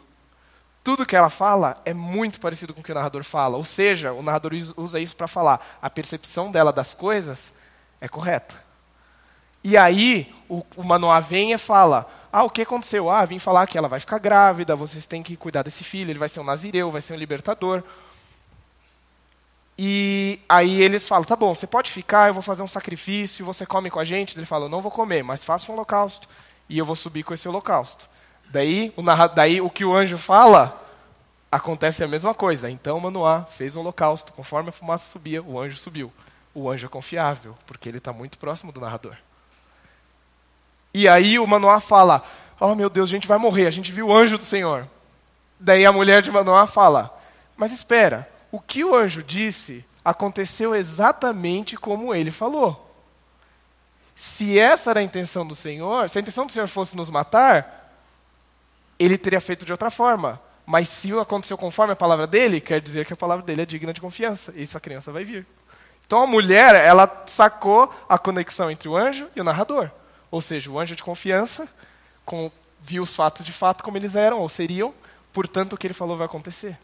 Tudo 0.84 1.06
que 1.06 1.16
ela 1.16 1.30
fala 1.30 1.80
é 1.86 1.94
muito 1.94 2.40
parecido 2.40 2.74
com 2.74 2.82
o 2.82 2.84
que 2.84 2.92
o 2.92 2.96
narrador 2.96 3.24
fala. 3.24 3.56
Ou 3.56 3.64
seja, 3.64 4.14
o 4.14 4.24
narrador 4.24 4.52
usa 4.78 5.00
isso 5.00 5.16
para 5.16 5.28
falar. 5.28 5.80
A 5.82 5.90
percepção 5.90 6.52
dela 6.52 6.74
das 6.74 6.94
coisas 6.94 7.54
é 8.00 8.08
correta. 8.08 8.56
E 9.64 9.78
aí, 9.78 10.34
o, 10.50 10.66
o 10.76 10.84
Manoá 10.84 11.20
vem 11.20 11.54
e 11.54 11.58
fala: 11.58 12.10
Ah, 12.32 12.44
o 12.44 12.50
que 12.50 12.64
aconteceu? 12.64 13.10
Ah, 13.10 13.24
vim 13.26 13.38
falar 13.40 13.68
que 13.68 13.78
ela 13.78 13.88
vai 13.88 14.00
ficar 14.00 14.18
grávida, 14.18 14.76
vocês 14.76 15.06
têm 15.06 15.22
que 15.22 15.38
cuidar 15.38 15.64
desse 15.64 15.84
filho, 15.84 16.12
ele 16.12 16.20
vai 16.20 16.30
ser 16.30 16.40
um 16.40 16.44
nazireu, 16.44 16.90
vai 16.90 17.02
ser 17.02 17.14
um 17.14 17.18
libertador. 17.18 17.84
E 19.84 20.40
aí 20.48 20.80
eles 20.80 21.08
falam: 21.08 21.24
Tá 21.24 21.36
bom, 21.36 21.56
você 21.56 21.66
pode 21.66 21.90
ficar, 21.90 22.28
eu 22.28 22.36
vou 22.36 22.44
fazer 22.44 22.62
um 22.62 22.68
sacrifício, 22.68 23.44
você 23.44 23.66
come 23.66 23.90
com 23.90 24.00
a 24.00 24.04
gente? 24.04 24.38
Ele 24.38 24.46
fala: 24.46 24.70
Não 24.70 24.80
vou 24.80 24.92
comer, 24.92 25.24
mas 25.24 25.44
faça 25.44 25.72
um 25.72 25.74
holocausto. 25.74 26.30
E 26.70 26.78
eu 26.78 26.86
vou 26.86 26.96
subir 26.96 27.24
com 27.24 27.34
esse 27.34 27.50
holocausto. 27.50 28.08
Daí 28.52 28.94
o, 28.96 29.02
daí, 29.30 29.60
o 29.60 29.72
que 29.72 29.84
o 29.84 29.96
anjo 29.96 30.20
fala, 30.20 30.80
acontece 31.52 32.04
a 32.04 32.08
mesma 32.08 32.32
coisa. 32.32 32.70
Então 32.70 33.00
Manoá 33.00 33.44
fez 33.46 33.76
um 33.76 33.80
holocausto. 33.80 34.32
Conforme 34.34 34.70
a 34.70 34.72
fumaça 34.72 35.12
subia, 35.12 35.42
o 35.42 35.60
anjo 35.60 35.78
subiu. 35.78 36.14
O 36.54 36.70
anjo 36.70 36.86
é 36.86 36.90
confiável, 36.90 37.58
porque 37.66 37.90
ele 37.90 37.98
está 37.98 38.14
muito 38.14 38.38
próximo 38.38 38.72
do 38.72 38.80
narrador. 38.80 39.16
E 40.94 41.08
aí 41.08 41.40
o 41.40 41.48
Manoá 41.48 41.80
fala: 41.80 42.22
Oh 42.60 42.76
meu 42.76 42.88
Deus, 42.88 43.10
a 43.10 43.14
gente 43.14 43.28
vai 43.28 43.40
morrer, 43.40 43.66
a 43.66 43.72
gente 43.72 43.92
viu 43.92 44.10
o 44.10 44.16
anjo 44.16 44.38
do 44.38 44.44
Senhor. 44.44 44.88
Daí 45.60 45.88
a 45.88 45.92
mulher 45.92 46.22
de 46.22 46.30
Manoá 46.30 46.68
fala: 46.68 47.20
Mas 47.58 47.72
espera, 47.72 48.30
o 48.52 48.60
que 48.60 48.84
o 48.84 48.96
anjo 48.96 49.24
disse 49.24 49.86
aconteceu 50.04 50.76
exatamente 50.76 51.78
como 51.78 52.14
ele 52.14 52.32
falou. 52.32 52.90
Se 54.16 54.60
essa 54.60 54.92
era 54.92 55.00
a 55.00 55.04
intenção 55.04 55.46
do 55.46 55.56
Senhor, 55.56 56.10
se 56.10 56.18
a 56.18 56.22
intenção 56.22 56.46
do 56.46 56.52
Senhor 56.52 56.68
fosse 56.68 56.96
nos 56.96 57.10
matar, 57.10 57.96
ele 59.00 59.18
teria 59.18 59.40
feito 59.40 59.66
de 59.66 59.72
outra 59.72 59.90
forma. 59.90 60.40
Mas 60.66 60.88
se 60.90 61.12
aconteceu 61.18 61.58
conforme 61.58 61.94
a 61.94 61.96
palavra 61.96 62.28
dele, 62.28 62.62
quer 62.62 62.80
dizer 62.80 63.06
que 63.06 63.14
a 63.14 63.18
palavra 63.18 63.44
dele 63.44 63.64
é 63.64 63.66
digna 63.66 63.94
de 63.94 64.02
confiança. 64.02 64.54
E 64.56 64.64
essa 64.64 64.80
criança 64.80 65.12
vai 65.12 65.24
vir. 65.24 65.46
Então 66.06 66.22
a 66.22 66.28
mulher, 66.28 66.76
ela 66.76 67.24
sacou 67.26 67.94
a 68.08 68.18
conexão 68.18 68.70
entre 68.70 68.88
o 68.88 68.96
anjo 68.96 69.28
e 69.36 69.42
o 69.42 69.44
narrador. 69.44 69.90
Ou 70.30 70.42
seja, 70.42 70.70
o 70.70 70.80
anjo 70.80 70.96
de 70.96 71.04
confiança 71.04 71.68
com, 72.26 72.52
viu 72.82 73.04
os 73.04 73.16
fatos 73.16 73.46
de 73.46 73.52
fato 73.52 73.84
como 73.84 73.98
eles 73.98 74.16
eram 74.16 74.40
ou 74.40 74.50
seriam, 74.50 74.94
portanto 75.34 75.74
o 75.74 75.78
que 75.78 75.88
ele 75.88 75.94
falou 75.94 76.16
vai 76.16 76.26
acontecer. 76.26 76.78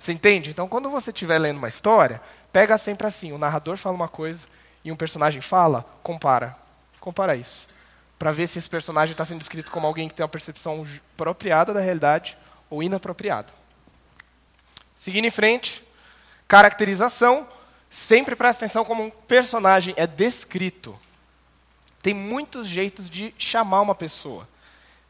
Você 0.00 0.12
entende? 0.12 0.50
Então 0.50 0.66
quando 0.66 0.90
você 0.90 1.10
estiver 1.10 1.38
lendo 1.38 1.58
uma 1.58 1.68
história, 1.68 2.20
pega 2.52 2.76
sempre 2.76 3.06
assim, 3.06 3.30
o 3.30 3.38
narrador 3.38 3.76
fala 3.76 3.94
uma 3.94 4.08
coisa 4.08 4.44
e 4.84 4.90
um 4.90 4.96
personagem 4.96 5.40
fala, 5.40 5.84
compara. 6.02 6.56
Compara 6.98 7.36
isso 7.36 7.70
para 8.20 8.32
ver 8.32 8.46
se 8.46 8.58
esse 8.58 8.68
personagem 8.68 9.12
está 9.12 9.24
sendo 9.24 9.40
escrito 9.40 9.70
como 9.70 9.86
alguém 9.86 10.06
que 10.06 10.14
tem 10.14 10.22
uma 10.22 10.28
percepção 10.28 10.84
apropriada 11.14 11.72
da 11.72 11.80
realidade 11.80 12.36
ou 12.68 12.82
inapropriada. 12.82 13.50
Seguindo 14.94 15.24
em 15.24 15.30
frente, 15.30 15.82
caracterização. 16.46 17.48
Sempre 17.88 18.36
presta 18.36 18.66
atenção 18.66 18.84
como 18.84 19.02
um 19.02 19.10
personagem 19.10 19.94
é 19.96 20.06
descrito. 20.06 21.00
Tem 22.02 22.12
muitos 22.12 22.68
jeitos 22.68 23.08
de 23.08 23.34
chamar 23.38 23.80
uma 23.80 23.94
pessoa. 23.94 24.46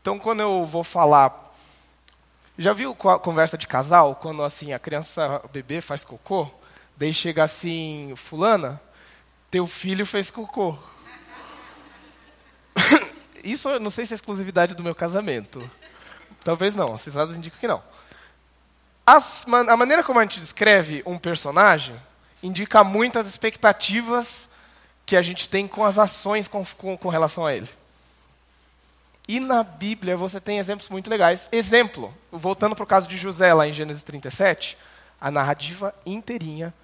Então, 0.00 0.16
quando 0.16 0.40
eu 0.40 0.64
vou 0.64 0.84
falar. 0.84 1.49
Já 2.60 2.74
viu 2.74 2.94
a 3.04 3.18
conversa 3.18 3.56
de 3.56 3.66
casal? 3.66 4.16
Quando 4.16 4.42
assim 4.42 4.74
a 4.74 4.78
criança, 4.78 5.40
o 5.42 5.48
bebê 5.48 5.80
faz 5.80 6.04
cocô? 6.04 6.46
Daí 6.94 7.14
chega 7.14 7.42
assim, 7.42 8.12
Fulana, 8.14 8.78
teu 9.50 9.66
filho 9.66 10.04
fez 10.04 10.30
cocô 10.30 10.76
isso 13.42 13.66
eu 13.70 13.80
não 13.80 13.88
sei 13.88 14.04
se 14.04 14.12
é 14.12 14.16
exclusividade 14.16 14.74
do 14.74 14.82
meu 14.82 14.94
casamento. 14.94 15.70
Talvez 16.44 16.76
não, 16.76 16.92
as 16.92 17.06
dados 17.06 17.34
indicam 17.34 17.58
que 17.58 17.66
não. 17.66 17.82
As, 19.06 19.46
a 19.48 19.76
maneira 19.78 20.02
como 20.02 20.18
a 20.18 20.22
gente 20.22 20.38
descreve 20.38 21.02
um 21.06 21.16
personagem 21.16 21.96
indica 22.42 22.84
muitas 22.84 23.26
expectativas 23.26 24.50
que 25.06 25.16
a 25.16 25.22
gente 25.22 25.48
tem 25.48 25.66
com 25.66 25.82
as 25.82 25.98
ações 25.98 26.46
com, 26.46 26.62
com, 26.76 26.94
com 26.98 27.08
relação 27.08 27.46
a 27.46 27.54
ele. 27.54 27.70
E 29.30 29.38
na 29.38 29.62
Bíblia 29.62 30.16
você 30.16 30.40
tem 30.40 30.58
exemplos 30.58 30.88
muito 30.88 31.08
legais. 31.08 31.48
Exemplo, 31.52 32.12
voltando 32.32 32.74
para 32.74 32.82
o 32.82 32.86
caso 32.86 33.06
de 33.06 33.16
José, 33.16 33.54
lá 33.54 33.64
em 33.64 33.72
Gênesis 33.72 34.02
37, 34.02 34.76
a 35.20 35.30
narrativa 35.30 35.94
inteirinha, 36.04 36.74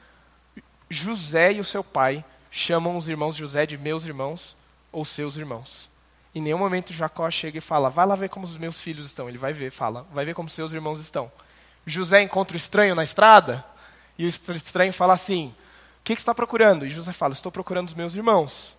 José 0.88 1.54
e 1.54 1.58
o 1.58 1.64
seu 1.64 1.82
pai 1.82 2.24
chamam 2.48 2.96
os 2.96 3.08
irmãos 3.08 3.34
de 3.34 3.42
José 3.42 3.66
de 3.66 3.76
meus 3.76 4.04
irmãos 4.04 4.56
ou 4.92 5.04
seus 5.04 5.36
irmãos. 5.36 5.88
Em 6.32 6.40
nenhum 6.40 6.58
momento 6.58 6.92
Jacó 6.92 7.28
chega 7.32 7.58
e 7.58 7.60
fala, 7.60 7.90
vai 7.90 8.06
lá 8.06 8.14
ver 8.14 8.28
como 8.28 8.44
os 8.44 8.56
meus 8.56 8.80
filhos 8.80 9.06
estão. 9.06 9.28
Ele 9.28 9.38
vai 9.38 9.52
ver, 9.52 9.72
fala, 9.72 10.06
vai 10.12 10.24
ver 10.24 10.34
como 10.34 10.48
seus 10.48 10.72
irmãos 10.72 11.00
estão. 11.00 11.32
José 11.84 12.22
encontra 12.22 12.54
o 12.54 12.56
estranho 12.56 12.94
na 12.94 13.02
estrada, 13.02 13.64
e 14.16 14.24
o 14.24 14.28
estranho 14.28 14.92
fala 14.92 15.14
assim, 15.14 15.48
o 15.48 16.04
que, 16.04 16.14
que 16.14 16.20
você 16.20 16.22
está 16.22 16.32
procurando? 16.32 16.86
E 16.86 16.90
José 16.90 17.12
fala, 17.12 17.32
estou 17.32 17.50
procurando 17.50 17.88
os 17.88 17.94
meus 17.94 18.14
irmãos. 18.14 18.75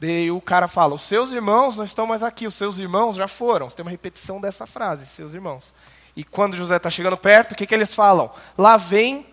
Daí 0.00 0.30
o 0.30 0.40
cara 0.40 0.68
fala, 0.68 0.94
os 0.94 1.02
seus 1.02 1.32
irmãos 1.32 1.76
não 1.76 1.84
estão 1.84 2.06
mais 2.06 2.22
aqui, 2.22 2.46
os 2.46 2.54
seus 2.54 2.78
irmãos 2.78 3.16
já 3.16 3.26
foram. 3.26 3.68
Você 3.68 3.76
tem 3.76 3.84
uma 3.84 3.90
repetição 3.90 4.40
dessa 4.40 4.66
frase, 4.66 5.06
seus 5.06 5.34
irmãos. 5.34 5.74
E 6.14 6.22
quando 6.22 6.56
José 6.56 6.76
está 6.76 6.90
chegando 6.90 7.16
perto, 7.16 7.52
o 7.52 7.54
que, 7.54 7.66
que 7.66 7.74
eles 7.74 7.94
falam? 7.94 8.30
Lá 8.56 8.76
vem 8.76 9.26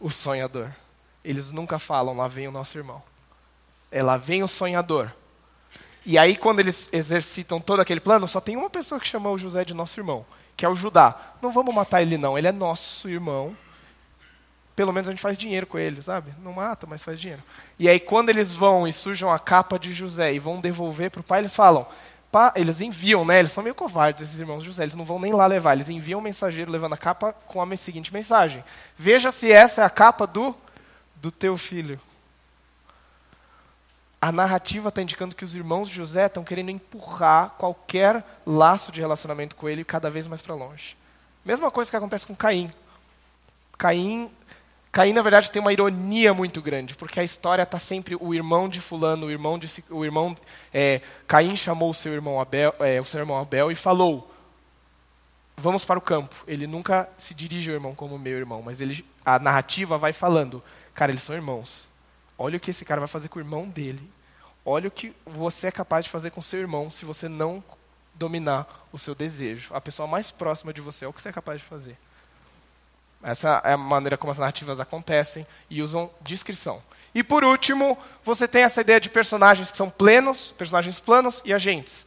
o 0.00 0.10
sonhador. 0.10 0.70
Eles 1.24 1.50
nunca 1.50 1.78
falam, 1.78 2.16
lá 2.16 2.28
vem 2.28 2.48
o 2.48 2.52
nosso 2.52 2.78
irmão. 2.78 3.02
É 3.90 4.02
lá 4.02 4.16
vem 4.16 4.42
o 4.42 4.48
sonhador. 4.48 5.10
E 6.06 6.16
aí, 6.16 6.36
quando 6.36 6.60
eles 6.60 6.88
exercitam 6.92 7.60
todo 7.60 7.80
aquele 7.80 8.00
plano, 8.00 8.26
só 8.28 8.40
tem 8.40 8.56
uma 8.56 8.70
pessoa 8.70 9.00
que 9.00 9.06
chama 9.06 9.30
o 9.30 9.38
José 9.38 9.64
de 9.64 9.74
nosso 9.74 9.98
irmão, 9.98 10.24
que 10.56 10.64
é 10.64 10.68
o 10.68 10.74
Judá. 10.74 11.14
Não 11.42 11.52
vamos 11.52 11.74
matar 11.74 12.00
ele, 12.00 12.16
não. 12.16 12.38
Ele 12.38 12.48
é 12.48 12.52
nosso 12.52 13.08
irmão. 13.08 13.56
Pelo 14.78 14.92
menos 14.92 15.08
a 15.08 15.10
gente 15.10 15.20
faz 15.20 15.36
dinheiro 15.36 15.66
com 15.66 15.76
ele, 15.76 16.00
sabe? 16.00 16.32
Não 16.40 16.52
mata, 16.52 16.86
mas 16.86 17.02
faz 17.02 17.18
dinheiro. 17.18 17.42
E 17.80 17.88
aí, 17.88 17.98
quando 17.98 18.28
eles 18.28 18.52
vão 18.52 18.86
e 18.86 18.92
sujam 18.92 19.32
a 19.32 19.36
capa 19.36 19.76
de 19.76 19.92
José 19.92 20.32
e 20.32 20.38
vão 20.38 20.60
devolver 20.60 21.10
para 21.10 21.20
o 21.20 21.24
pai, 21.24 21.40
eles 21.40 21.56
falam. 21.56 21.84
Pá, 22.30 22.52
eles 22.54 22.80
enviam, 22.80 23.24
né? 23.24 23.40
Eles 23.40 23.50
são 23.50 23.64
meio 23.64 23.74
covardes, 23.74 24.22
esses 24.22 24.38
irmãos 24.38 24.60
de 24.60 24.66
José. 24.66 24.84
Eles 24.84 24.94
não 24.94 25.04
vão 25.04 25.18
nem 25.18 25.32
lá 25.32 25.46
levar. 25.46 25.72
Eles 25.72 25.88
enviam 25.88 26.20
um 26.20 26.22
mensageiro 26.22 26.70
levando 26.70 26.92
a 26.92 26.96
capa 26.96 27.32
com 27.32 27.60
a 27.60 27.76
seguinte 27.76 28.12
mensagem: 28.12 28.62
Veja 28.96 29.32
se 29.32 29.50
essa 29.50 29.82
é 29.82 29.84
a 29.84 29.90
capa 29.90 30.28
do, 30.28 30.54
do 31.16 31.32
teu 31.32 31.56
filho 31.56 32.00
a 34.20 34.32
narrativa 34.32 34.88
está 34.88 35.00
indicando 35.00 35.34
que 35.34 35.44
os 35.44 35.54
irmãos 35.54 35.88
de 35.88 35.94
José 35.94 36.26
estão 36.26 36.42
querendo 36.42 36.70
empurrar 36.70 37.50
qualquer 37.50 38.24
laço 38.44 38.90
de 38.90 39.00
relacionamento 39.00 39.54
com 39.54 39.68
ele 39.68 39.84
cada 39.84 40.10
vez 40.10 40.26
mais 40.26 40.42
para 40.42 40.56
longe. 40.56 40.96
Mesma 41.44 41.70
coisa 41.70 41.88
que 41.88 41.96
acontece 41.96 42.26
com 42.26 42.34
Caim. 42.34 42.68
Caim, 43.78 44.28
Caim 44.90 45.12
na 45.12 45.22
verdade 45.22 45.50
tem 45.50 45.60
uma 45.60 45.72
ironia 45.72 46.32
muito 46.32 46.62
grande, 46.62 46.94
porque 46.94 47.20
a 47.20 47.24
história 47.24 47.62
está 47.62 47.78
sempre 47.78 48.16
o 48.18 48.34
irmão 48.34 48.68
de 48.68 48.80
fulano, 48.80 49.26
o 49.26 49.30
irmão 49.30 49.58
de 49.58 49.68
o 49.90 50.04
irmão 50.04 50.36
é, 50.72 51.00
Caim 51.26 51.54
chamou 51.56 51.90
o 51.90 51.94
seu 51.94 52.12
irmão 52.14 52.40
Abel, 52.40 52.74
é, 52.80 53.00
o 53.00 53.04
seu 53.04 53.20
irmão 53.20 53.38
Abel 53.38 53.70
e 53.70 53.74
falou: 53.74 54.30
vamos 55.58 55.84
para 55.84 55.98
o 55.98 56.02
campo. 56.02 56.36
Ele 56.46 56.66
nunca 56.66 57.08
se 57.18 57.34
dirige 57.34 57.70
ao 57.70 57.74
irmão 57.74 57.94
como 57.94 58.18
meu 58.18 58.38
irmão, 58.38 58.62
mas 58.62 58.80
ele, 58.80 59.04
a 59.24 59.38
narrativa 59.38 59.98
vai 59.98 60.12
falando, 60.12 60.62
cara, 60.94 61.12
eles 61.12 61.22
são 61.22 61.34
irmãos. 61.34 61.86
Olha 62.38 62.56
o 62.56 62.60
que 62.60 62.70
esse 62.70 62.84
cara 62.84 63.00
vai 63.00 63.08
fazer 63.08 63.28
com 63.28 63.38
o 63.38 63.42
irmão 63.42 63.68
dele. 63.68 64.08
Olha 64.64 64.88
o 64.88 64.90
que 64.90 65.14
você 65.26 65.66
é 65.66 65.72
capaz 65.72 66.04
de 66.04 66.10
fazer 66.10 66.30
com 66.30 66.40
seu 66.40 66.60
irmão 66.60 66.90
se 66.90 67.04
você 67.04 67.28
não 67.28 67.62
dominar 68.14 68.86
o 68.92 68.98
seu 68.98 69.14
desejo. 69.14 69.74
A 69.74 69.80
pessoa 69.80 70.06
mais 70.06 70.30
próxima 70.30 70.72
de 70.72 70.80
você 70.80 71.04
é 71.04 71.08
o 71.08 71.12
que 71.12 71.20
você 71.20 71.28
é 71.28 71.32
capaz 71.32 71.60
de 71.60 71.66
fazer. 71.66 71.96
Essa 73.22 73.60
é 73.64 73.72
a 73.72 73.76
maneira 73.76 74.16
como 74.16 74.30
as 74.30 74.38
narrativas 74.38 74.80
acontecem 74.80 75.46
e 75.68 75.82
usam 75.82 76.10
descrição. 76.20 76.82
E 77.14 77.22
por 77.22 77.42
último, 77.42 77.98
você 78.24 78.46
tem 78.46 78.62
essa 78.62 78.80
ideia 78.80 79.00
de 79.00 79.08
personagens 79.08 79.70
que 79.70 79.76
são 79.76 79.90
plenos, 79.90 80.52
personagens 80.56 81.00
planos 81.00 81.42
e 81.44 81.52
agentes. 81.52 82.06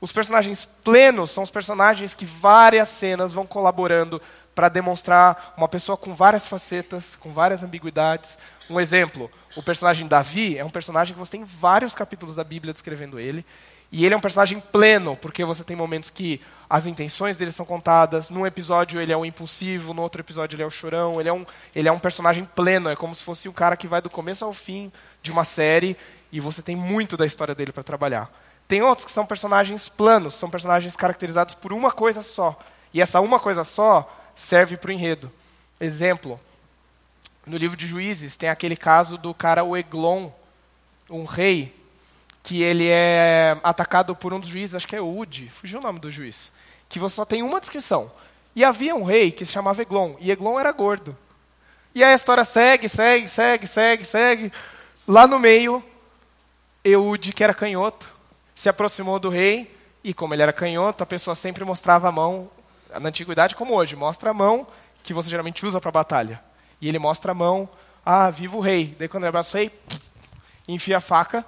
Os 0.00 0.12
personagens 0.12 0.68
plenos 0.82 1.30
são 1.30 1.44
os 1.44 1.50
personagens 1.50 2.12
que 2.12 2.24
várias 2.24 2.88
cenas 2.88 3.32
vão 3.32 3.46
colaborando 3.46 4.20
para 4.54 4.68
demonstrar 4.68 5.54
uma 5.56 5.68
pessoa 5.68 5.96
com 5.96 6.14
várias 6.14 6.46
facetas, 6.46 7.16
com 7.16 7.32
várias 7.32 7.62
ambiguidades. 7.62 8.36
Um 8.68 8.80
exemplo, 8.80 9.30
o 9.56 9.62
personagem 9.62 10.06
Davi 10.06 10.58
é 10.58 10.64
um 10.64 10.70
personagem 10.70 11.14
que 11.14 11.18
você 11.18 11.32
tem 11.32 11.44
vários 11.44 11.94
capítulos 11.94 12.36
da 12.36 12.44
Bíblia 12.44 12.72
descrevendo 12.72 13.18
ele, 13.18 13.46
e 13.92 14.06
ele 14.06 14.14
é 14.14 14.16
um 14.16 14.20
personagem 14.20 14.58
pleno, 14.58 15.14
porque 15.16 15.44
você 15.44 15.62
tem 15.62 15.76
momentos 15.76 16.08
que 16.08 16.40
as 16.68 16.86
intenções 16.86 17.36
dele 17.36 17.52
são 17.52 17.66
contadas. 17.66 18.30
Num 18.30 18.46
episódio 18.46 18.98
ele 18.98 19.12
é 19.12 19.16
um 19.16 19.24
impulsivo, 19.24 19.92
no 19.92 20.00
outro 20.00 20.22
episódio 20.22 20.56
ele 20.56 20.62
é 20.62 20.66
o 20.66 20.70
chorão. 20.70 21.20
Ele 21.20 21.28
é 21.28 21.32
um, 21.32 21.44
ele 21.74 21.88
é 21.90 21.92
um 21.92 21.98
personagem 21.98 22.46
pleno, 22.46 22.88
é 22.88 22.96
como 22.96 23.14
se 23.14 23.22
fosse 23.22 23.50
o 23.50 23.52
cara 23.52 23.76
que 23.76 23.86
vai 23.86 24.00
do 24.00 24.08
começo 24.08 24.46
ao 24.46 24.52
fim 24.54 24.90
de 25.22 25.30
uma 25.30 25.44
série 25.44 25.94
e 26.32 26.40
você 26.40 26.62
tem 26.62 26.74
muito 26.74 27.18
da 27.18 27.26
história 27.26 27.54
dele 27.54 27.70
para 27.70 27.82
trabalhar. 27.82 28.32
Tem 28.66 28.80
outros 28.80 29.04
que 29.04 29.12
são 29.12 29.26
personagens 29.26 29.90
planos, 29.90 30.32
são 30.32 30.48
personagens 30.48 30.96
caracterizados 30.96 31.54
por 31.54 31.70
uma 31.70 31.92
coisa 31.92 32.22
só. 32.22 32.58
E 32.94 33.02
essa 33.02 33.20
uma 33.20 33.38
coisa 33.38 33.62
só 33.62 34.10
serve 34.34 34.78
para 34.78 34.88
o 34.88 34.92
enredo. 34.92 35.30
Exemplo, 35.78 36.40
no 37.44 37.58
livro 37.58 37.76
de 37.76 37.86
Juízes 37.86 38.36
tem 38.36 38.48
aquele 38.48 38.76
caso 38.76 39.18
do 39.18 39.34
cara 39.34 39.62
o 39.62 39.76
Eglon, 39.76 40.30
um 41.10 41.24
rei 41.24 41.81
que 42.42 42.62
ele 42.62 42.88
é 42.88 43.56
atacado 43.62 44.16
por 44.16 44.32
um 44.34 44.40
dos 44.40 44.48
juízes, 44.48 44.74
acho 44.74 44.88
que 44.88 44.96
é 44.96 45.00
Ud, 45.00 45.48
fugiu 45.48 45.78
o 45.78 45.82
nome 45.82 46.00
do 46.00 46.10
juiz, 46.10 46.50
que 46.88 46.98
você 46.98 47.16
só 47.16 47.24
tem 47.24 47.42
uma 47.42 47.60
descrição. 47.60 48.10
E 48.54 48.64
havia 48.64 48.94
um 48.94 49.04
rei 49.04 49.30
que 49.30 49.44
se 49.44 49.52
chamava 49.52 49.80
Eglon, 49.80 50.14
e 50.18 50.30
Eglon 50.30 50.58
era 50.58 50.72
gordo. 50.72 51.16
E 51.94 52.02
aí 52.02 52.12
a 52.12 52.16
história 52.16 52.44
segue, 52.44 52.88
segue, 52.88 53.28
segue, 53.28 53.66
segue, 53.66 54.04
segue. 54.04 54.52
Lá 55.06 55.26
no 55.26 55.38
meio, 55.38 55.82
Eude, 56.84 57.32
que 57.32 57.44
era 57.44 57.54
canhoto, 57.54 58.08
se 58.54 58.68
aproximou 58.68 59.18
do 59.18 59.28
rei, 59.28 59.74
e 60.02 60.12
como 60.12 60.34
ele 60.34 60.42
era 60.42 60.52
canhoto, 60.52 61.02
a 61.02 61.06
pessoa 61.06 61.34
sempre 61.34 61.64
mostrava 61.64 62.08
a 62.08 62.12
mão, 62.12 62.50
na 63.00 63.08
antiguidade 63.08 63.54
como 63.54 63.74
hoje, 63.74 63.94
mostra 63.94 64.30
a 64.30 64.34
mão 64.34 64.66
que 65.02 65.14
você 65.14 65.30
geralmente 65.30 65.64
usa 65.64 65.80
para 65.80 65.90
batalha. 65.90 66.40
E 66.80 66.88
ele 66.88 66.98
mostra 66.98 67.32
a 67.32 67.34
mão, 67.34 67.68
ah, 68.04 68.28
viva 68.30 68.56
o 68.56 68.60
rei. 68.60 68.94
Daí 68.98 69.08
quando 69.08 69.24
ele 69.24 69.28
abraça 69.28 69.56
o 69.56 69.60
rei, 69.60 69.70
enfia 70.68 70.98
a 70.98 71.00
faca, 71.00 71.44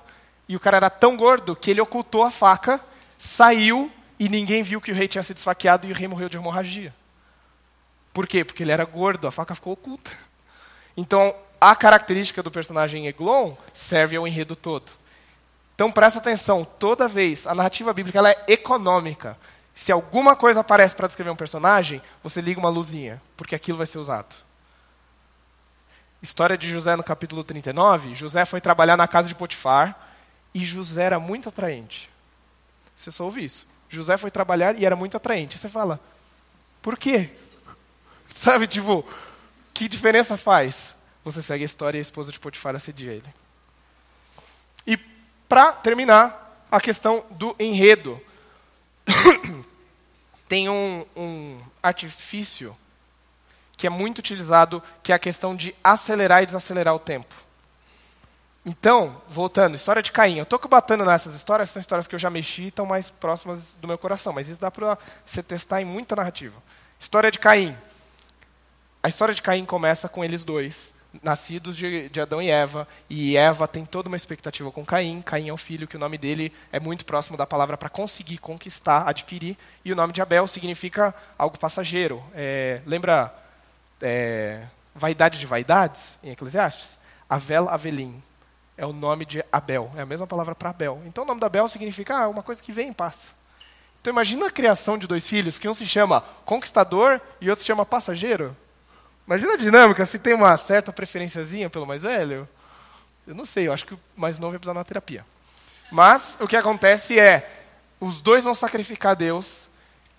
e 0.49 0.57
o 0.57 0.61
cara 0.61 0.77
era 0.77 0.91
tão 0.91 1.17
gordo 1.17 1.57
que 1.57 1.71
ele 1.71 1.81
ocultou 1.81 2.23
a 2.23 2.31
faca, 2.31 2.81
saiu 3.17 3.91
e 4.19 4.29
ninguém 4.29 4.63
viu 4.63 4.81
que 4.81 4.93
o 4.93 4.95
rei 4.95 5.09
tinha 5.09 5.23
sido 5.23 5.39
esfaqueado 5.39 5.87
e 5.87 5.93
o 5.93 5.95
rei 5.95 6.07
morreu 6.07 6.29
de 6.29 6.37
hemorragia. 6.37 6.95
Por 8.13 8.27
quê? 8.27 8.45
Porque 8.45 8.63
ele 8.63 8.73
era 8.73 8.85
gordo, 8.85 9.27
a 9.27 9.33
faca 9.33 9.55
ficou 9.55 9.73
oculta. 9.73 10.11
Então, 10.97 11.35
a 11.61 11.75
característica 11.75 12.43
do 12.43 12.51
personagem 12.51 13.07
Eglon 13.07 13.55
serve 13.73 14.17
ao 14.17 14.27
enredo 14.27 14.55
todo. 14.55 14.93
Então, 15.75 15.91
presta 15.91 16.21
atenção, 16.21 16.65
toda 16.65 17.09
vez, 17.09 17.47
a 17.47 17.55
narrativa 17.55 17.93
bíblica 17.93 18.19
ela 18.19 18.31
é 18.31 18.45
econômica. 18.47 19.37
Se 19.75 19.91
alguma 19.91 20.37
coisa 20.37 20.61
aparece 20.61 20.95
para 20.95 21.09
descrever 21.09 21.31
um 21.31 21.37
personagem, 21.37 22.01
você 22.23 22.41
liga 22.41 22.61
uma 22.61 22.69
luzinha, 22.69 23.21
porque 23.37 23.57
aquilo 23.57 23.79
vai 23.79 23.87
ser 23.87 23.99
usado. 23.99 24.37
História 26.23 26.57
de 26.57 26.71
José 26.71 26.95
no 26.95 27.03
capítulo 27.03 27.43
39, 27.43 28.15
José 28.15 28.45
foi 28.45 28.61
trabalhar 28.61 28.97
na 28.97 29.09
casa 29.09 29.27
de 29.27 29.35
Potifar, 29.35 29.99
e 30.55 30.65
José 30.65 31.03
era 31.03 31.19
muito 31.19 31.49
atraente. 31.49 32.09
Você 32.97 33.11
só 33.11 33.25
ouve 33.25 33.45
isso. 33.45 33.67
José 33.89 34.17
foi 34.17 34.31
trabalhar 34.31 34.79
e 34.79 34.85
era 34.85 34.95
muito 34.95 35.17
atraente. 35.17 35.59
Você 35.59 35.69
fala, 35.69 36.01
por 36.81 36.97
quê? 36.97 37.31
Sabe, 38.31 38.67
tipo, 38.67 39.05
que 39.73 39.89
diferença 39.89 40.37
faz? 40.37 40.95
Você 41.25 41.43
segue 41.43 41.65
a 41.65 41.67
história 41.67 41.99
e 41.99 42.01
a 42.01 42.03
esposa 42.03 42.31
de 42.31 42.39
Potifar 42.39 42.77
assedia 42.77 43.13
ele. 43.13 43.35
E, 44.87 44.97
para 45.49 45.73
terminar, 45.73 46.67
a 46.71 46.81
questão 46.81 47.25
do 47.31 47.55
enredo. 47.59 48.21
Tem 50.49 50.69
um, 50.69 51.05
um 51.17 51.61
artifício 51.83 52.77
que 53.77 53.87
é 53.87 53.91
muito 53.91 54.19
utilizado, 54.19 54.83
que 55.03 55.13
é 55.13 55.15
a 55.15 55.19
questão 55.19 55.55
de 55.57 55.75
acelerar 55.83 56.43
e 56.43 56.47
desacelerar 56.47 56.95
o 56.95 56.99
tempo. 56.99 57.35
Então, 58.67 59.21
voltando, 59.29 59.75
história 59.75 60.03
de 60.03 60.11
Caim. 60.11 60.39
Eu 60.39 60.45
estou 60.45 60.59
batendo 60.59 61.05
nessas 61.05 61.35
histórias, 61.35 61.69
são 61.69 61.81
histórias 61.81 62.07
que 62.07 62.15
eu 62.15 62.19
já 62.19 62.31
mexi 62.31 62.63
e 62.63 62.67
estão 62.69 62.87
mais 62.87 63.11
próximas 63.11 63.75
do 63.75 63.87
meu 63.87 63.99
coração, 63.99 64.33
mas 64.33 64.49
isso 64.49 64.61
dá 64.61 64.71
para 64.71 64.97
você 65.25 65.43
testar 65.43 65.83
em 65.83 65.85
muita 65.85 66.17
narrativa. 66.17 66.55
História 66.99 67.31
de 67.31 67.39
Caim. 67.39 67.77
A 69.03 69.09
história 69.09 69.35
de 69.35 69.43
Caim 69.43 69.67
começa 69.67 70.09
com 70.09 70.25
eles 70.25 70.45
dois, 70.45 70.95
nascidos 71.23 71.77
de, 71.77 72.09
de, 72.09 72.21
Adão 72.23 72.41
e 72.41 72.51
Eva, 72.51 72.89
e 73.11 73.37
Eva 73.37 73.69
tem 73.69 73.85
toda 73.85 74.09
uma 74.09 74.17
expectativa 74.17 74.71
com 74.71 74.83
Caim. 74.83 75.21
Caim 75.21 75.51
é 75.51 75.53
um 75.53 75.59
filho 75.59 75.87
que 75.87 75.97
o 75.97 76.01
nome 76.01 76.17
dele 76.17 76.51
é 76.73 76.81
muito 76.81 77.05
próximo 77.05 77.37
da 77.37 77.47
palavra 77.47 77.77
para 77.77 77.91
conseguir, 77.91 78.39
conquistar, 78.39 79.07
adquirir, 79.07 79.59
e 79.85 79.93
o 79.93 79.97
nome 79.97 80.15
de 80.15 80.23
Abel 80.23 80.47
significa 80.47 81.15
algo 81.37 81.59
passageiro. 81.59 82.25
É, 82.35 82.81
lembra 82.87 83.31
é, 84.01 84.63
vaidade 84.95 85.39
de 85.39 85.45
vaidades, 85.45 86.17
em 86.23 86.31
Eclesiastes? 86.31 86.97
Avel 87.29 87.69
Avelim, 87.69 88.23
é 88.77 88.85
o 88.87 88.93
nome 88.93 89.25
de 89.25 89.45
Abel. 89.53 89.91
É 89.97 90.03
a 90.03 90.07
mesma 90.07 90.27
palavra 90.27 90.55
para 90.55 90.71
Abel. 90.71 91.03
Então 91.07 91.25
o 91.25 91.27
nome 91.27 91.41
de 91.41 91.47
Abel 91.47 91.69
significa 91.69 92.17
ah, 92.17 92.29
uma 92.29 92.43
coisa 92.43 92.63
que 92.63 92.73
vem 92.73 92.91
e 92.91 92.95
passa. 92.95 93.31
Então 94.01 94.13
imagina 94.13 94.47
a 94.47 94.51
criação 94.51 94.99
de 94.99 95.07
dois 95.07 95.27
filhos, 95.27 95.59
que 95.59 95.69
um 95.69 95.75
se 95.75 95.87
chama 95.87 96.21
conquistador 96.45 97.21
e 97.41 97.49
outro 97.49 97.63
se 97.63 97.67
chama 97.67 97.87
passageiro. 97.87 98.55
Imagina 99.27 99.55
a 99.55 99.57
dinâmica, 99.57 100.05
se 100.05 100.19
tem 100.19 100.35
uma 100.35 100.55
certa 100.57 100.93
preferenciazinha 100.93 101.71
pelo 101.71 101.87
mais 101.87 102.03
velho. 102.03 102.47
Eu 103.27 103.35
não 103.35 103.47
sei, 103.47 103.69
eu 103.69 103.73
acho 103.73 103.87
que 103.87 103.95
o 103.95 104.01
mais 104.15 104.39
novo 104.39 104.55
ia 104.55 104.59
precisar 104.59 104.73
de 104.73 104.79
uma 104.79 104.85
terapia. 104.85 105.25
Mas 105.91 106.37
o 106.41 106.47
que 106.47 106.57
acontece 106.57 107.19
é, 107.19 107.49
os 107.99 108.21
dois 108.21 108.45
vão 108.45 108.55
sacrificar 108.55 109.13
a 109.13 109.15
Deus, 109.15 109.69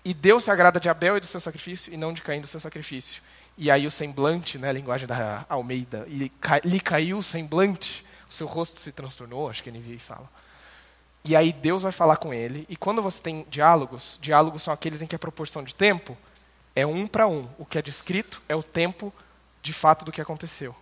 e 0.04 0.14
Deus 0.14 0.44
se 0.44 0.50
agrada 0.50 0.80
de 0.80 0.88
Abel 0.88 1.16
e 1.16 1.20
do 1.20 1.26
seu 1.26 1.40
sacrifício, 1.40 1.92
e 1.92 1.96
não 1.96 2.12
de 2.12 2.22
Caim 2.22 2.40
do 2.40 2.46
seu 2.46 2.58
sacrifício. 2.58 3.22
E 3.58 3.70
aí 3.70 3.86
o 3.86 3.90
semblante, 3.90 4.58
né, 4.58 4.70
a 4.70 4.72
linguagem 4.72 5.06
da 5.06 5.44
Almeida, 5.48 6.04
e 6.08 6.30
lhe 6.64 6.80
caiu 6.80 7.18
o 7.18 7.22
semblante, 7.22 8.05
o 8.28 8.32
seu 8.32 8.46
rosto 8.46 8.80
se 8.80 8.92
transtornou, 8.92 9.48
acho 9.48 9.62
que 9.62 9.70
a 9.70 9.72
NVI 9.72 9.98
fala. 9.98 10.28
E 11.24 11.34
aí 11.34 11.52
Deus 11.52 11.82
vai 11.82 11.92
falar 11.92 12.16
com 12.18 12.32
ele, 12.32 12.66
e 12.68 12.76
quando 12.76 13.02
você 13.02 13.20
tem 13.20 13.44
diálogos, 13.48 14.18
diálogos 14.20 14.62
são 14.62 14.72
aqueles 14.72 15.02
em 15.02 15.06
que 15.06 15.16
a 15.16 15.18
proporção 15.18 15.64
de 15.64 15.74
tempo 15.74 16.16
é 16.74 16.86
um 16.86 17.06
para 17.06 17.26
um. 17.26 17.48
O 17.58 17.64
que 17.64 17.78
é 17.78 17.82
descrito 17.82 18.40
é 18.48 18.54
o 18.54 18.62
tempo 18.62 19.12
de 19.62 19.72
fato 19.72 20.04
do 20.04 20.12
que 20.12 20.20
aconteceu. 20.20 20.74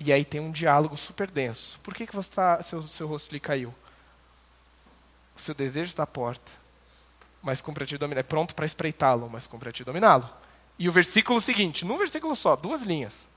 E 0.00 0.12
aí 0.12 0.24
tem 0.24 0.40
um 0.40 0.52
diálogo 0.52 0.96
super 0.96 1.30
denso. 1.30 1.78
Por 1.82 1.92
que, 1.92 2.06
que 2.06 2.14
você 2.14 2.30
tá, 2.30 2.62
seu, 2.62 2.80
seu 2.82 3.08
rosto 3.08 3.32
lhe 3.32 3.40
caiu? 3.40 3.74
O 5.36 5.40
seu 5.40 5.54
desejo 5.54 5.90
está 5.90 6.04
à 6.04 6.06
porta, 6.06 6.50
mas 7.42 7.60
cumpre 7.60 7.84
a 7.84 7.86
ti 7.86 7.98
dominar. 7.98 8.20
É 8.20 8.22
pronto 8.22 8.54
para 8.54 8.64
espreitá-lo, 8.64 9.28
mas 9.30 9.46
cumpre 9.46 9.68
a 9.68 9.72
ti 9.72 9.84
dominá-lo. 9.84 10.28
E 10.78 10.88
o 10.88 10.92
versículo 10.92 11.40
seguinte, 11.40 11.84
num 11.84 11.98
versículo 11.98 12.36
só, 12.36 12.54
duas 12.54 12.82
linhas. 12.82 13.28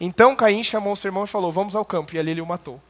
Então 0.00 0.34
Caim 0.34 0.64
chamou 0.64 0.94
o 0.94 0.96
seu 0.96 1.10
irmão 1.10 1.24
e 1.24 1.28
falou: 1.28 1.52
Vamos 1.52 1.76
ao 1.76 1.84
campo. 1.84 2.14
E 2.14 2.18
ali 2.18 2.30
ele 2.30 2.40
o 2.40 2.46
matou. 2.46 2.80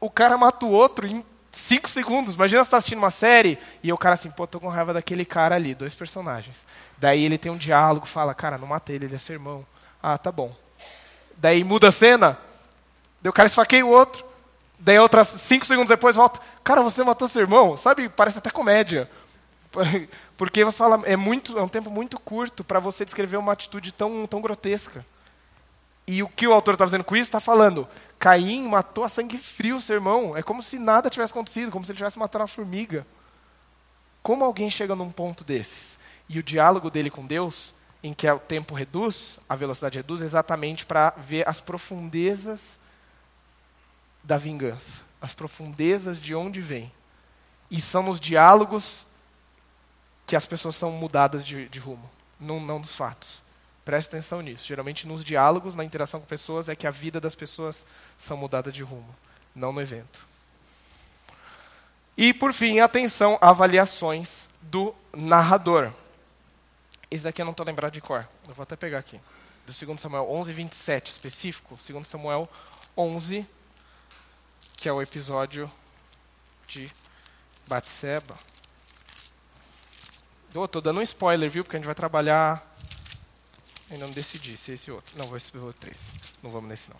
O 0.00 0.10
cara 0.10 0.36
mata 0.36 0.66
o 0.66 0.70
outro 0.70 1.06
em 1.06 1.24
cinco 1.52 1.88
segundos. 1.88 2.34
Imagina 2.34 2.64
você 2.64 2.68
está 2.68 2.78
assistindo 2.78 2.98
uma 2.98 3.10
série 3.10 3.58
e 3.82 3.92
o 3.92 3.98
cara 3.98 4.14
assim, 4.14 4.30
pô, 4.30 4.46
tô 4.46 4.58
com 4.58 4.68
raiva 4.68 4.92
daquele 4.92 5.24
cara 5.24 5.54
ali, 5.54 5.74
dois 5.74 5.94
personagens. 5.94 6.64
Daí 6.98 7.24
ele 7.24 7.38
tem 7.38 7.52
um 7.52 7.56
diálogo, 7.56 8.06
fala, 8.06 8.34
cara, 8.34 8.58
não 8.58 8.66
matei 8.66 8.96
ele, 8.96 9.04
ele 9.04 9.14
é 9.14 9.18
seu 9.18 9.34
irmão. 9.34 9.64
Ah, 10.02 10.18
tá 10.18 10.32
bom. 10.32 10.52
Daí 11.36 11.62
muda 11.62 11.88
a 11.88 11.92
cena, 11.92 12.38
daí 13.20 13.30
o 13.30 13.32
cara 13.32 13.46
esfaqueia 13.46 13.86
o 13.86 13.90
outro. 13.90 14.24
Daí 14.78 14.98
outras 14.98 15.28
cinco 15.28 15.64
segundos 15.64 15.90
depois 15.90 16.16
volta, 16.16 16.40
cara, 16.64 16.82
você 16.82 17.04
matou 17.04 17.28
seu 17.28 17.42
irmão? 17.42 17.76
Sabe, 17.76 18.08
parece 18.08 18.38
até 18.38 18.50
comédia. 18.50 19.08
Porque 20.42 20.64
você 20.64 20.76
fala, 20.76 21.00
é, 21.04 21.14
muito, 21.14 21.56
é 21.56 21.62
um 21.62 21.68
tempo 21.68 21.88
muito 21.88 22.18
curto 22.18 22.64
para 22.64 22.80
você 22.80 23.04
descrever 23.04 23.36
uma 23.36 23.52
atitude 23.52 23.92
tão, 23.92 24.26
tão 24.26 24.42
grotesca. 24.42 25.06
E 26.04 26.20
o 26.20 26.28
que 26.28 26.48
o 26.48 26.52
autor 26.52 26.74
está 26.74 26.84
fazendo 26.84 27.04
com 27.04 27.14
isso? 27.14 27.28
Está 27.28 27.38
falando, 27.38 27.86
Caim 28.18 28.66
matou 28.66 29.04
a 29.04 29.08
sangue 29.08 29.38
frio 29.38 29.80
seu 29.80 29.94
irmão. 29.94 30.36
É 30.36 30.42
como 30.42 30.60
se 30.60 30.80
nada 30.80 31.08
tivesse 31.08 31.32
acontecido, 31.32 31.70
como 31.70 31.84
se 31.84 31.92
ele 31.92 31.98
tivesse 31.98 32.18
matado 32.18 32.42
uma 32.42 32.48
formiga. 32.48 33.06
Como 34.20 34.42
alguém 34.42 34.68
chega 34.68 34.96
num 34.96 35.12
ponto 35.12 35.44
desses? 35.44 35.96
E 36.28 36.40
o 36.40 36.42
diálogo 36.42 36.90
dele 36.90 37.08
com 37.08 37.24
Deus, 37.24 37.72
em 38.02 38.12
que 38.12 38.28
o 38.28 38.40
tempo 38.40 38.74
reduz, 38.74 39.38
a 39.48 39.54
velocidade 39.54 39.98
reduz, 39.98 40.22
é 40.22 40.24
exatamente 40.24 40.84
para 40.84 41.10
ver 41.10 41.48
as 41.48 41.60
profundezas 41.60 42.80
da 44.24 44.36
vingança, 44.36 45.02
as 45.20 45.34
profundezas 45.34 46.20
de 46.20 46.34
onde 46.34 46.60
vem. 46.60 46.90
E 47.70 47.80
são 47.80 48.02
nos 48.02 48.18
diálogos 48.18 49.06
que 50.32 50.36
as 50.36 50.46
pessoas 50.46 50.76
são 50.76 50.90
mudadas 50.90 51.44
de, 51.44 51.68
de 51.68 51.78
rumo, 51.78 52.10
não, 52.40 52.58
não 52.58 52.78
nos 52.78 52.96
fatos. 52.96 53.42
Preste 53.84 54.08
atenção 54.08 54.40
nisso. 54.40 54.66
Geralmente 54.66 55.06
nos 55.06 55.22
diálogos, 55.22 55.74
na 55.74 55.84
interação 55.84 56.20
com 56.20 56.26
pessoas, 56.26 56.70
é 56.70 56.74
que 56.74 56.86
a 56.86 56.90
vida 56.90 57.20
das 57.20 57.34
pessoas 57.34 57.84
são 58.18 58.34
mudadas 58.34 58.72
de 58.72 58.82
rumo, 58.82 59.14
não 59.54 59.74
no 59.74 59.82
evento. 59.82 60.26
E, 62.16 62.32
por 62.32 62.54
fim, 62.54 62.80
atenção, 62.80 63.36
avaliações 63.42 64.48
do 64.62 64.94
narrador. 65.14 65.92
Esse 67.10 67.24
daqui 67.24 67.42
eu 67.42 67.44
não 67.44 67.52
estou 67.52 67.66
lembrado 67.66 67.92
de 67.92 68.00
cor. 68.00 68.26
Eu 68.48 68.54
vou 68.54 68.62
até 68.62 68.74
pegar 68.74 69.00
aqui. 69.00 69.20
Do 69.66 69.86
2 69.86 70.00
Samuel 70.00 70.26
11, 70.30 70.50
27, 70.50 71.10
específico. 71.10 71.76
2 71.76 72.08
Samuel 72.08 72.48
11, 72.96 73.46
que 74.78 74.88
é 74.88 74.92
o 74.94 75.02
episódio 75.02 75.70
de 76.66 76.90
Batseba. 77.68 78.38
Estou 80.54 80.82
dando 80.82 81.00
um 81.00 81.02
spoiler, 81.02 81.50
viu? 81.50 81.64
Porque 81.64 81.76
a 81.76 81.78
gente 81.78 81.86
vai 81.86 81.94
trabalhar. 81.94 82.62
Ainda 83.90 84.06
não 84.06 84.12
decidi 84.12 84.56
se 84.56 84.72
esse 84.72 84.90
outro. 84.90 85.16
Não, 85.16 85.24
vou 85.26 85.36
esse 85.36 85.56
outro 85.56 85.80
3. 85.80 85.96
Não 86.42 86.50
vamos 86.50 86.68
nesse, 86.68 86.90
não. 86.90 86.98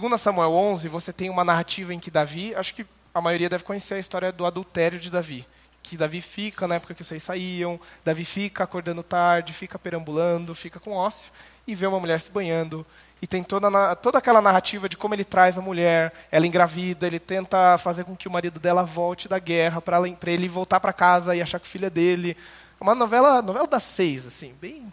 2 0.00 0.20
Samuel 0.20 0.52
11, 0.52 0.88
você 0.88 1.12
tem 1.12 1.30
uma 1.30 1.44
narrativa 1.44 1.94
em 1.94 2.00
que 2.00 2.10
Davi, 2.10 2.54
acho 2.54 2.74
que 2.74 2.86
a 3.14 3.20
maioria 3.20 3.48
deve 3.48 3.64
conhecer 3.64 3.94
a 3.94 3.98
história 3.98 4.32
do 4.32 4.46
adultério 4.46 4.98
de 4.98 5.10
Davi. 5.10 5.46
Que 5.82 5.96
Davi 5.96 6.20
fica 6.20 6.68
na 6.68 6.76
época 6.76 6.94
que 6.94 7.02
vocês 7.02 7.22
saíam, 7.22 7.78
Davi 8.04 8.24
fica 8.24 8.64
acordando 8.64 9.02
tarde, 9.02 9.52
fica 9.52 9.78
perambulando, 9.78 10.54
fica 10.54 10.78
com 10.78 10.92
ócio, 10.92 11.32
e 11.66 11.74
vê 11.74 11.86
uma 11.86 12.00
mulher 12.00 12.20
se 12.20 12.30
banhando, 12.30 12.86
e 13.22 13.26
tem 13.26 13.42
toda, 13.42 13.94
toda 13.94 14.18
aquela 14.18 14.42
narrativa 14.42 14.88
de 14.88 14.96
como 14.96 15.14
ele 15.14 15.22
traz 15.22 15.56
a 15.56 15.62
mulher, 15.62 16.12
ela 16.30 16.44
engravida, 16.44 17.06
ele 17.06 17.20
tenta 17.20 17.78
fazer 17.78 18.04
com 18.04 18.16
que 18.16 18.26
o 18.26 18.30
marido 18.30 18.58
dela 18.58 18.82
volte 18.82 19.28
da 19.28 19.38
guerra 19.38 19.80
para 19.80 20.02
ele 20.26 20.48
voltar 20.48 20.80
para 20.80 20.92
casa 20.92 21.36
e 21.36 21.40
achar 21.40 21.60
que 21.60 21.66
o 21.66 21.70
filho 21.70 21.86
é 21.86 21.90
dele. 21.90 22.36
É 22.80 22.82
uma 22.82 22.96
novela, 22.96 23.40
novela 23.40 23.68
das 23.68 23.84
seis, 23.84 24.26
assim, 24.26 24.52
bem, 24.60 24.92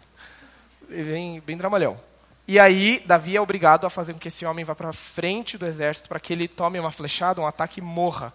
bem, 0.88 1.40
bem 1.40 1.56
dramalhão. 1.56 2.00
E 2.46 2.56
aí, 2.58 3.02
Davi 3.04 3.36
é 3.36 3.40
obrigado 3.40 3.84
a 3.84 3.90
fazer 3.90 4.12
com 4.12 4.20
que 4.20 4.28
esse 4.28 4.46
homem 4.46 4.64
vá 4.64 4.76
para 4.76 4.92
frente 4.92 5.58
do 5.58 5.66
exército 5.66 6.08
para 6.08 6.20
que 6.20 6.32
ele 6.32 6.46
tome 6.46 6.78
uma 6.78 6.92
flechada, 6.92 7.40
um 7.40 7.46
ataque 7.46 7.80
e 7.80 7.82
morra. 7.82 8.32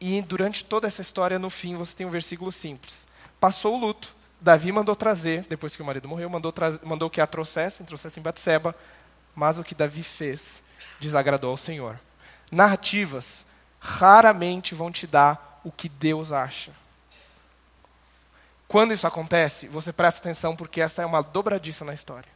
E 0.00 0.20
durante 0.22 0.64
toda 0.64 0.86
essa 0.86 1.02
história, 1.02 1.38
no 1.38 1.50
fim, 1.50 1.74
você 1.74 1.94
tem 1.96 2.06
um 2.06 2.10
versículo 2.10 2.52
simples. 2.52 3.06
Passou 3.40 3.76
o 3.76 3.78
luto, 3.78 4.14
Davi 4.40 4.70
mandou 4.70 4.94
trazer, 4.94 5.46
depois 5.48 5.74
que 5.74 5.82
o 5.82 5.84
marido 5.84 6.08
morreu, 6.08 6.28
mandou, 6.28 6.52
mandou 6.82 7.10
que 7.10 7.20
a 7.20 7.26
trouxessem, 7.26 7.86
trouxessem 7.86 8.22
Batseba, 8.22 8.74
mas 9.34 9.58
o 9.58 9.64
que 9.64 9.74
Davi 9.74 10.02
fez 10.02 10.62
desagradou 11.00 11.50
ao 11.50 11.56
Senhor. 11.56 11.98
Narrativas 12.50 13.44
raramente 13.78 14.74
vão 14.74 14.90
te 14.90 15.06
dar 15.06 15.60
o 15.64 15.70
que 15.70 15.88
Deus 15.88 16.32
acha. 16.32 16.72
Quando 18.68 18.92
isso 18.92 19.06
acontece, 19.06 19.68
você 19.68 19.92
presta 19.92 20.20
atenção 20.20 20.56
porque 20.56 20.80
essa 20.80 21.02
é 21.02 21.06
uma 21.06 21.22
dobradiça 21.22 21.84
na 21.84 21.94
história. 21.94 22.28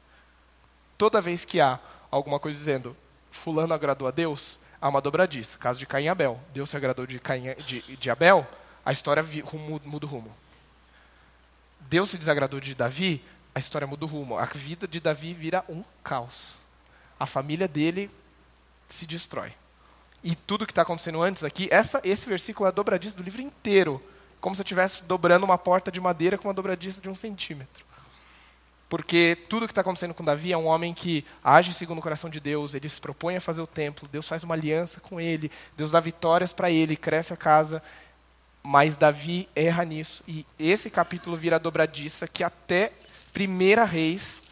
Toda 0.96 1.20
vez 1.20 1.44
que 1.44 1.61
há 1.61 1.78
alguma 2.11 2.38
coisa 2.38 2.58
dizendo 2.58 2.96
fulano 3.30 3.74
agradou 3.74 4.06
a 4.06 4.11
Deus, 4.11 4.58
há 4.80 4.88
uma 4.88 5.00
dobradiça. 5.00 5.58
Caso 5.58 5.78
de 5.78 5.86
Caim 5.86 6.04
e 6.04 6.08
Abel. 6.08 6.40
Deus 6.52 6.70
se 6.70 6.76
agradou 6.76 7.06
de, 7.06 7.18
Caim, 7.18 7.54
de, 7.58 7.96
de 7.96 8.10
Abel, 8.10 8.46
a 8.84 8.92
história 8.92 9.22
muda 9.22 10.06
o 10.06 10.08
rumo. 10.08 10.32
Deus 11.80 12.10
se 12.10 12.18
desagradou 12.18 12.60
de 12.60 12.74
Davi, 12.74 13.22
a 13.54 13.58
história 13.58 13.86
muda 13.86 14.04
o 14.04 14.08
rumo. 14.08 14.38
A 14.38 14.44
vida 14.44 14.86
de 14.86 15.00
Davi 15.00 15.34
vira 15.34 15.64
um 15.68 15.82
caos. 16.02 16.54
A 17.18 17.26
família 17.26 17.68
dele 17.68 18.10
se 18.88 19.06
destrói. 19.06 19.52
E 20.22 20.34
tudo 20.34 20.66
que 20.66 20.72
está 20.72 20.82
acontecendo 20.82 21.22
antes 21.22 21.44
aqui, 21.44 21.68
essa, 21.70 22.00
esse 22.04 22.28
versículo 22.28 22.66
é 22.66 22.68
a 22.68 22.72
dobradiça 22.72 23.16
do 23.16 23.22
livro 23.22 23.40
inteiro 23.40 24.02
como 24.40 24.56
se 24.56 24.62
eu 24.62 24.64
estivesse 24.64 25.02
dobrando 25.04 25.44
uma 25.44 25.58
porta 25.58 25.92
de 25.92 26.00
madeira 26.00 26.38
com 26.38 26.48
uma 26.48 26.54
dobradiça 26.54 27.00
de 27.00 27.08
um 27.08 27.14
centímetro. 27.14 27.84
Porque 28.91 29.38
tudo 29.49 29.68
que 29.68 29.70
está 29.70 29.82
acontecendo 29.82 30.12
com 30.12 30.24
Davi 30.24 30.53
é 30.53 30.59
um 30.59 30.66
homem 30.66 30.93
que 30.93 31.24
age 31.45 31.72
segundo 31.72 32.01
o 32.01 32.03
coração 32.03 32.28
de 32.28 32.41
Deus, 32.41 32.74
ele 32.74 32.88
se 32.88 33.01
propõe 33.01 33.36
a 33.36 33.41
fazer 33.41 33.62
o 33.62 33.66
templo, 33.66 34.09
Deus 34.11 34.26
faz 34.26 34.43
uma 34.43 34.57
aliança 34.57 35.01
com 35.01 35.20
ele, 35.20 35.49
Deus 35.76 35.93
dá 35.93 36.01
vitórias 36.01 36.53
para 36.53 36.72
ele, 36.72 36.97
cresce 36.97 37.32
a 37.32 37.36
casa, 37.36 37.80
mas 38.64 38.97
Davi 38.97 39.49
erra 39.55 39.84
nisso. 39.84 40.24
E 40.26 40.45
esse 40.59 40.91
capítulo 40.91 41.36
vira 41.36 41.57
dobradiça 41.57 42.26
que 42.26 42.43
até 42.43 42.91
1 43.32 43.84
Reis, 43.84 44.43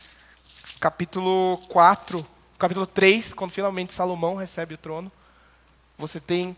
capítulo 0.78 1.59
4, 1.68 2.24
capítulo 2.57 2.86
3, 2.86 3.34
quando 3.34 3.51
finalmente 3.51 3.93
Salomão 3.93 4.36
recebe 4.36 4.74
o 4.74 4.78
trono, 4.78 5.11
você 5.99 6.20
tem 6.20 6.57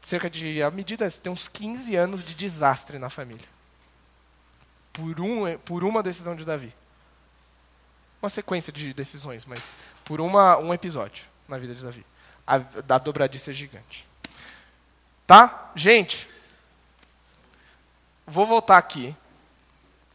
cerca 0.00 0.30
de, 0.30 0.62
a 0.62 0.70
medida, 0.70 1.10
tem 1.10 1.30
uns 1.30 1.48
15 1.48 1.94
anos 1.96 2.24
de 2.24 2.34
desastre 2.34 2.98
na 2.98 3.10
família. 3.10 3.46
Por, 4.90 5.20
um, 5.20 5.58
por 5.58 5.84
uma 5.84 6.02
decisão 6.02 6.34
de 6.34 6.46
Davi. 6.46 6.79
Uma 8.22 8.28
sequência 8.28 8.72
de 8.72 8.92
decisões, 8.92 9.44
mas 9.44 9.76
por 10.04 10.20
uma, 10.20 10.58
um 10.58 10.74
episódio 10.74 11.24
na 11.48 11.58
vida 11.58 11.74
de 11.74 11.82
Davi. 11.82 12.04
A, 12.46 12.58
da 12.58 12.98
dobradiça 12.98 13.52
gigante. 13.52 14.06
Tá? 15.26 15.70
Gente, 15.76 16.28
vou 18.26 18.44
voltar 18.44 18.76
aqui 18.76 19.14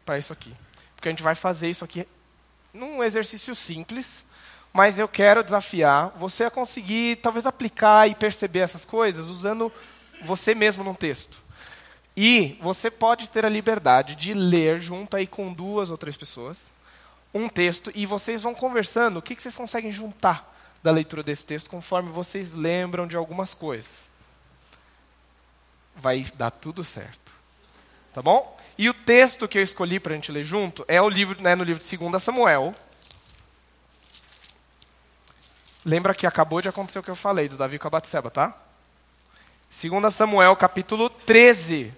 para 0.04 0.18
isso 0.18 0.32
aqui. 0.32 0.54
Porque 0.94 1.08
a 1.08 1.12
gente 1.12 1.22
vai 1.22 1.34
fazer 1.34 1.68
isso 1.68 1.84
aqui 1.84 2.06
num 2.72 3.02
exercício 3.02 3.54
simples, 3.54 4.22
mas 4.72 4.98
eu 4.98 5.08
quero 5.08 5.42
desafiar 5.42 6.10
você 6.16 6.44
a 6.44 6.50
conseguir 6.50 7.16
talvez 7.16 7.46
aplicar 7.46 8.08
e 8.08 8.14
perceber 8.14 8.60
essas 8.60 8.84
coisas 8.84 9.26
usando 9.26 9.72
você 10.22 10.54
mesmo 10.54 10.84
num 10.84 10.94
texto. 10.94 11.38
E 12.16 12.58
você 12.60 12.90
pode 12.90 13.28
ter 13.28 13.44
a 13.44 13.48
liberdade 13.48 14.14
de 14.14 14.32
ler 14.32 14.80
junto 14.80 15.16
aí 15.16 15.26
com 15.26 15.52
duas 15.52 15.90
ou 15.90 15.98
três 15.98 16.16
pessoas 16.16 16.70
um 17.36 17.48
texto 17.48 17.90
e 17.94 18.06
vocês 18.06 18.42
vão 18.42 18.54
conversando 18.54 19.18
o 19.18 19.22
que, 19.22 19.34
que 19.34 19.42
vocês 19.42 19.54
conseguem 19.54 19.92
juntar 19.92 20.54
da 20.82 20.90
leitura 20.90 21.22
desse 21.22 21.44
texto 21.44 21.70
conforme 21.70 22.10
vocês 22.10 22.52
lembram 22.52 23.06
de 23.06 23.16
algumas 23.16 23.54
coisas. 23.54 24.08
Vai 25.94 26.26
dar 26.34 26.50
tudo 26.50 26.84
certo. 26.84 27.32
Tá 28.12 28.22
bom? 28.22 28.56
E 28.78 28.88
o 28.88 28.94
texto 28.94 29.48
que 29.48 29.58
eu 29.58 29.62
escolhi 29.62 29.98
para 29.98 30.12
a 30.12 30.16
gente 30.16 30.32
ler 30.32 30.44
junto 30.44 30.84
é 30.86 31.00
o 31.00 31.08
livro, 31.08 31.42
né, 31.42 31.54
no 31.54 31.64
livro 31.64 31.82
de 31.82 31.96
2 31.96 32.22
Samuel, 32.22 32.74
Lembra 35.86 36.16
que 36.16 36.26
acabou 36.26 36.60
de 36.60 36.68
acontecer 36.68 36.98
o 36.98 37.02
que 37.02 37.10
eu 37.10 37.14
falei 37.14 37.48
do 37.48 37.56
Davi 37.56 37.78
com 37.78 37.86
a 37.86 37.90
Batseba, 37.90 38.28
tá? 38.28 38.52
2 39.70 40.12
Samuel, 40.12 40.56
capítulo 40.56 41.08
13. 41.08 41.94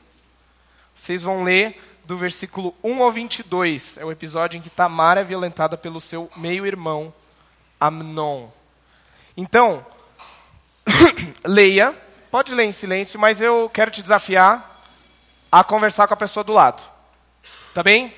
Vocês 0.94 1.22
vão 1.22 1.42
ler 1.42 1.87
do 2.08 2.16
versículo 2.16 2.74
1 2.82 3.02
ao 3.02 3.12
22. 3.12 3.98
É 3.98 4.04
o 4.04 4.10
episódio 4.10 4.56
em 4.56 4.62
que 4.62 4.70
Tamar 4.70 5.18
é 5.18 5.22
violentada 5.22 5.76
pelo 5.76 6.00
seu 6.00 6.30
meio-irmão, 6.34 7.12
Amnon. 7.78 8.48
Então, 9.36 9.84
leia. 11.44 11.94
Pode 12.30 12.54
ler 12.54 12.64
em 12.64 12.72
silêncio, 12.72 13.20
mas 13.20 13.42
eu 13.42 13.70
quero 13.72 13.90
te 13.90 14.00
desafiar 14.00 14.76
a 15.52 15.62
conversar 15.62 16.08
com 16.08 16.14
a 16.14 16.16
pessoa 16.16 16.42
do 16.42 16.52
lado. 16.52 16.82
Tá 17.74 17.82
bem? 17.82 18.14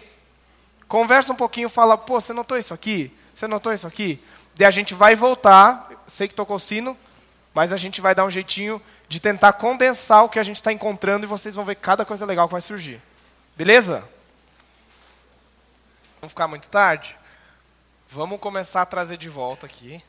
Conversa 0.86 1.32
um 1.32 1.36
pouquinho, 1.36 1.68
fala, 1.68 1.98
pô, 1.98 2.20
você 2.20 2.32
notou 2.32 2.56
isso 2.56 2.72
aqui? 2.72 3.12
Você 3.34 3.48
notou 3.48 3.72
isso 3.72 3.88
aqui? 3.88 4.22
Daí 4.54 4.68
a 4.68 4.70
gente 4.70 4.94
vai 4.94 5.16
voltar, 5.16 5.90
sei 6.06 6.28
que 6.28 6.34
tocou 6.34 6.60
sino, 6.60 6.96
mas 7.52 7.72
a 7.72 7.76
gente 7.76 8.00
vai 8.00 8.14
dar 8.14 8.24
um 8.24 8.30
jeitinho 8.30 8.80
de 9.08 9.18
tentar 9.18 9.52
condensar 9.54 10.24
o 10.24 10.28
que 10.28 10.38
a 10.38 10.44
gente 10.44 10.56
está 10.56 10.72
encontrando 10.72 11.24
e 11.24 11.28
vocês 11.28 11.56
vão 11.56 11.64
ver 11.64 11.74
cada 11.74 12.04
coisa 12.04 12.24
legal 12.24 12.46
que 12.46 12.52
vai 12.52 12.60
surgir. 12.60 13.00
Beleza? 13.60 14.08
Vamos 16.18 16.30
ficar 16.30 16.48
muito 16.48 16.70
tarde? 16.70 17.14
Vamos 18.08 18.40
começar 18.40 18.80
a 18.80 18.86
trazer 18.86 19.18
de 19.18 19.28
volta 19.28 19.66
aqui. 19.66 20.02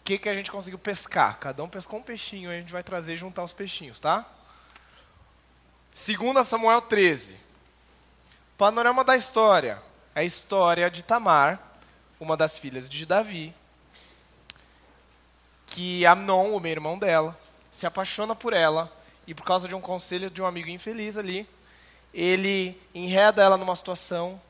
O 0.00 0.04
que, 0.04 0.16
que 0.16 0.26
a 0.26 0.32
gente 0.32 0.50
conseguiu 0.50 0.78
pescar? 0.78 1.38
Cada 1.38 1.62
um 1.62 1.68
pescou 1.68 1.98
um 1.98 2.02
peixinho, 2.02 2.48
a 2.50 2.54
gente 2.54 2.72
vai 2.72 2.82
trazer 2.82 3.12
e 3.12 3.16
juntar 3.16 3.44
os 3.44 3.52
peixinhos, 3.52 4.00
tá? 4.00 4.24
2 5.94 6.48
Samuel 6.48 6.80
13. 6.80 7.36
Panorama 8.56 9.04
da 9.04 9.18
história. 9.18 9.78
É 10.14 10.20
a 10.20 10.24
história 10.24 10.90
de 10.90 11.02
Tamar, 11.02 11.60
uma 12.18 12.38
das 12.38 12.58
filhas 12.58 12.88
de 12.88 13.04
Davi, 13.04 13.54
que 15.66 16.06
Amnon, 16.06 16.56
o 16.56 16.58
meu 16.58 16.72
irmão 16.72 16.98
dela, 16.98 17.38
se 17.70 17.84
apaixona 17.84 18.34
por 18.34 18.54
ela 18.54 18.90
e 19.26 19.34
por 19.34 19.44
causa 19.44 19.68
de 19.68 19.74
um 19.74 19.80
conselho 19.82 20.30
de 20.30 20.40
um 20.40 20.46
amigo 20.46 20.70
infeliz 20.70 21.18
ali, 21.18 21.46
ele 22.12 22.80
enreda 22.94 23.42
ela 23.42 23.56
numa 23.56 23.76
situação, 23.76 24.40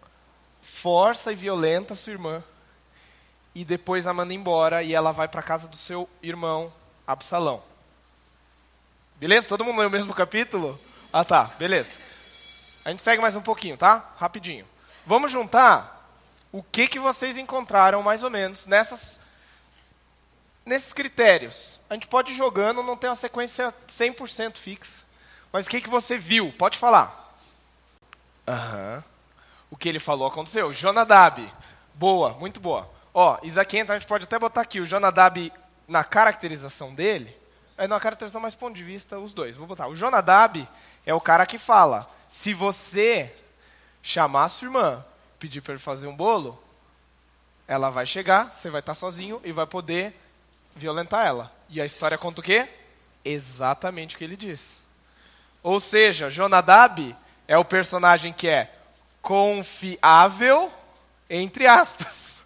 força 0.61 1.33
e 1.33 1.37
violenta 1.37 1.95
sua 1.95 2.13
irmã 2.13 2.43
e 3.55 3.65
depois 3.65 4.07
a 4.07 4.15
manda 4.15 4.33
embora 4.33 4.83
e 4.83 4.95
ela 4.95 5.13
vai 5.13 5.29
para 5.29 5.43
casa 5.43 5.69
do 5.69 5.77
seu 5.77 6.09
irmão 6.23 6.73
Absalão. 7.07 7.63
Beleza? 9.17 9.49
Todo 9.49 9.65
mundo 9.65 9.79
leu 9.79 9.89
o 9.89 9.93
mesmo 9.93 10.15
capítulo? 10.15 10.79
Ah, 11.13 11.25
tá. 11.25 11.45
Beleza. 11.59 12.01
A 12.85 12.91
gente 12.91 13.03
segue 13.03 13.23
mais 13.23 13.37
um 13.37 13.43
pouquinho, 13.43 13.77
tá? 13.77 14.13
Rapidinho. 14.17 14.67
Vamos 15.07 15.31
juntar 15.31 16.09
o 16.51 16.63
que 16.63 16.89
que 16.89 16.99
vocês 16.99 17.37
encontraram 17.37 18.03
mais 18.03 18.23
ou 18.23 18.31
menos 18.31 18.67
nessas 18.67 19.21
nesses 20.65 20.93
critérios. 20.93 21.81
A 21.91 21.95
gente 21.95 22.09
pode 22.09 22.33
ir 22.33 22.37
jogando, 22.37 22.83
não 22.83 22.97
tem 22.97 23.11
uma 23.11 23.17
sequência 23.17 23.75
100% 23.89 24.57
fixa. 24.57 24.99
Mas 25.53 25.67
o 25.67 25.71
que, 25.71 25.81
que 25.81 25.89
você 25.89 26.17
viu? 26.17 26.53
Pode 26.57 26.79
falar. 26.79 27.22
Uhum. 28.47 29.03
O 29.71 29.77
que 29.77 29.89
ele 29.89 29.99
falou 29.99 30.27
aconteceu. 30.27 30.73
Jonadab. 30.73 31.51
Boa, 31.95 32.35
muito 32.35 32.61
boa. 32.61 32.91
Ó, 33.15 33.39
isso 33.43 33.61
então 33.61 33.95
a 33.95 33.99
gente 33.99 34.09
pode 34.09 34.25
até 34.25 34.39
botar 34.39 34.63
aqui 34.63 34.81
o 34.81 34.87
Jonadab 34.87 35.53
na 35.87 36.03
caracterização 36.03 36.95
dele. 36.95 37.37
É, 37.77 37.87
não, 37.87 37.97
a 37.97 38.01
caracterização 38.01 38.41
mais 38.41 38.55
ponto 38.55 38.75
de 38.75 38.85
vista, 38.85 39.19
os 39.19 39.35
dois. 39.35 39.57
Vou 39.57 39.67
botar. 39.67 39.89
O 39.89 39.95
Jonadab 39.95 40.67
é 41.05 41.15
o 41.15 41.21
cara 41.21 41.47
que 41.47 41.59
fala: 41.59 42.07
se 42.29 42.55
você 42.55 43.35
chamar 44.03 44.45
a 44.45 44.49
sua 44.49 44.67
irmã, 44.67 45.05
pedir 45.39 45.61
para 45.61 45.75
ele 45.75 45.83
fazer 45.83 46.07
um 46.07 46.17
bolo, 46.17 46.63
ela 47.67 47.91
vai 47.91 48.07
chegar, 48.07 48.55
você 48.55 48.71
vai 48.71 48.81
estar 48.81 48.95
sozinho 48.95 49.41
e 49.45 49.53
vai 49.53 49.67
poder 49.67 50.15
violentar 50.75 51.27
ela. 51.27 51.53
E 51.69 51.81
a 51.81 51.87
história 51.87 52.19
conta 52.19 52.41
o 52.41 52.45
quê? 52.45 52.69
Exatamente 53.25 54.15
o 54.15 54.19
que 54.19 54.25
ele 54.25 54.37
diz. 54.37 54.77
Ou 55.63 55.79
seja, 55.79 56.31
Jonadab 56.31 57.15
é 57.53 57.59
o 57.59 57.65
personagem 57.67 58.33
que 58.33 58.49
é 58.49 58.67
confiável, 59.21 60.73
entre 61.29 61.67
aspas. 61.67 62.43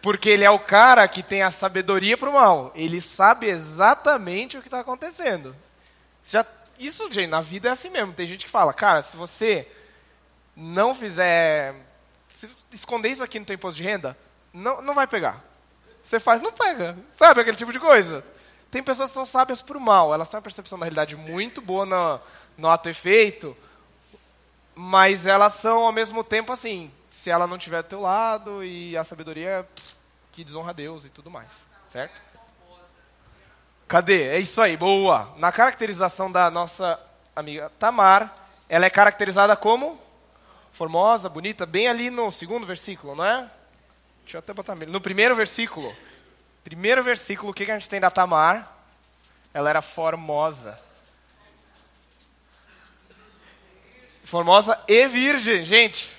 Porque 0.00 0.30
ele 0.30 0.44
é 0.44 0.50
o 0.50 0.58
cara 0.58 1.06
que 1.06 1.22
tem 1.22 1.42
a 1.42 1.50
sabedoria 1.50 2.16
para 2.16 2.30
o 2.30 2.32
mal. 2.32 2.72
Ele 2.74 3.02
sabe 3.02 3.48
exatamente 3.48 4.56
o 4.56 4.62
que 4.62 4.68
está 4.68 4.80
acontecendo. 4.80 5.54
Já, 6.24 6.42
isso, 6.78 7.12
gente, 7.12 7.28
na 7.28 7.42
vida 7.42 7.68
é 7.68 7.72
assim 7.72 7.90
mesmo. 7.90 8.14
Tem 8.14 8.26
gente 8.26 8.46
que 8.46 8.50
fala, 8.50 8.72
cara, 8.72 9.02
se 9.02 9.14
você 9.14 9.70
não 10.56 10.94
fizer. 10.94 11.74
Se 12.28 12.48
esconder 12.72 13.10
isso 13.10 13.22
aqui 13.22 13.38
no 13.38 13.44
teu 13.44 13.56
imposto 13.56 13.76
de 13.76 13.82
renda, 13.82 14.16
não, 14.54 14.80
não 14.80 14.94
vai 14.94 15.06
pegar. 15.06 15.38
Você 16.02 16.18
faz, 16.18 16.40
não 16.40 16.50
pega. 16.50 16.96
Sabe 17.10 17.42
aquele 17.42 17.58
tipo 17.58 17.74
de 17.74 17.78
coisa? 17.78 18.24
Tem 18.70 18.82
pessoas 18.82 19.10
que 19.10 19.14
são 19.14 19.26
sábias 19.26 19.60
por 19.60 19.78
mal. 19.78 20.14
Elas 20.14 20.30
têm 20.30 20.38
uma 20.38 20.42
percepção 20.42 20.78
da 20.78 20.86
realidade 20.86 21.14
muito 21.14 21.60
boa 21.60 21.84
no, 21.84 22.18
no 22.56 22.70
ato 22.70 22.88
efeito, 22.88 23.54
mas 24.74 25.26
elas 25.26 25.54
são, 25.54 25.84
ao 25.84 25.92
mesmo 25.92 26.24
tempo, 26.24 26.52
assim, 26.52 26.90
se 27.10 27.30
ela 27.30 27.46
não 27.46 27.56
estiver 27.56 27.82
do 27.82 27.88
teu 27.88 28.00
lado 28.00 28.64
e 28.64 28.96
a 28.96 29.04
sabedoria 29.04 29.68
que 30.32 30.42
desonra 30.42 30.70
a 30.70 30.72
Deus 30.72 31.04
e 31.04 31.10
tudo 31.10 31.30
mais. 31.30 31.68
Certo? 31.84 32.20
Cadê? 33.86 34.28
É 34.28 34.38
isso 34.38 34.60
aí, 34.62 34.76
boa. 34.76 35.34
Na 35.36 35.52
caracterização 35.52 36.32
da 36.32 36.50
nossa 36.50 36.98
amiga 37.36 37.70
Tamar, 37.78 38.32
ela 38.68 38.86
é 38.86 38.90
caracterizada 38.90 39.54
como 39.54 40.00
formosa, 40.72 41.28
bonita, 41.28 41.66
bem 41.66 41.88
ali 41.88 42.08
no 42.10 42.30
segundo 42.30 42.66
versículo, 42.66 43.14
não 43.14 43.24
é? 43.24 43.50
Deixa 44.24 44.38
eu 44.38 44.38
até 44.38 44.54
botar 44.54 44.74
no 44.74 45.00
primeiro 45.00 45.36
versículo. 45.36 45.94
Primeiro 46.64 47.02
versículo, 47.02 47.50
o 47.50 47.54
que 47.54 47.70
a 47.70 47.74
gente 47.74 47.88
tem 47.88 48.00
da 48.00 48.10
Tamar? 48.10 48.74
Ela 49.52 49.68
era 49.68 49.82
formosa. 49.82 50.76
Formosa 54.32 54.82
e 54.88 55.06
virgem, 55.08 55.62
gente. 55.62 56.10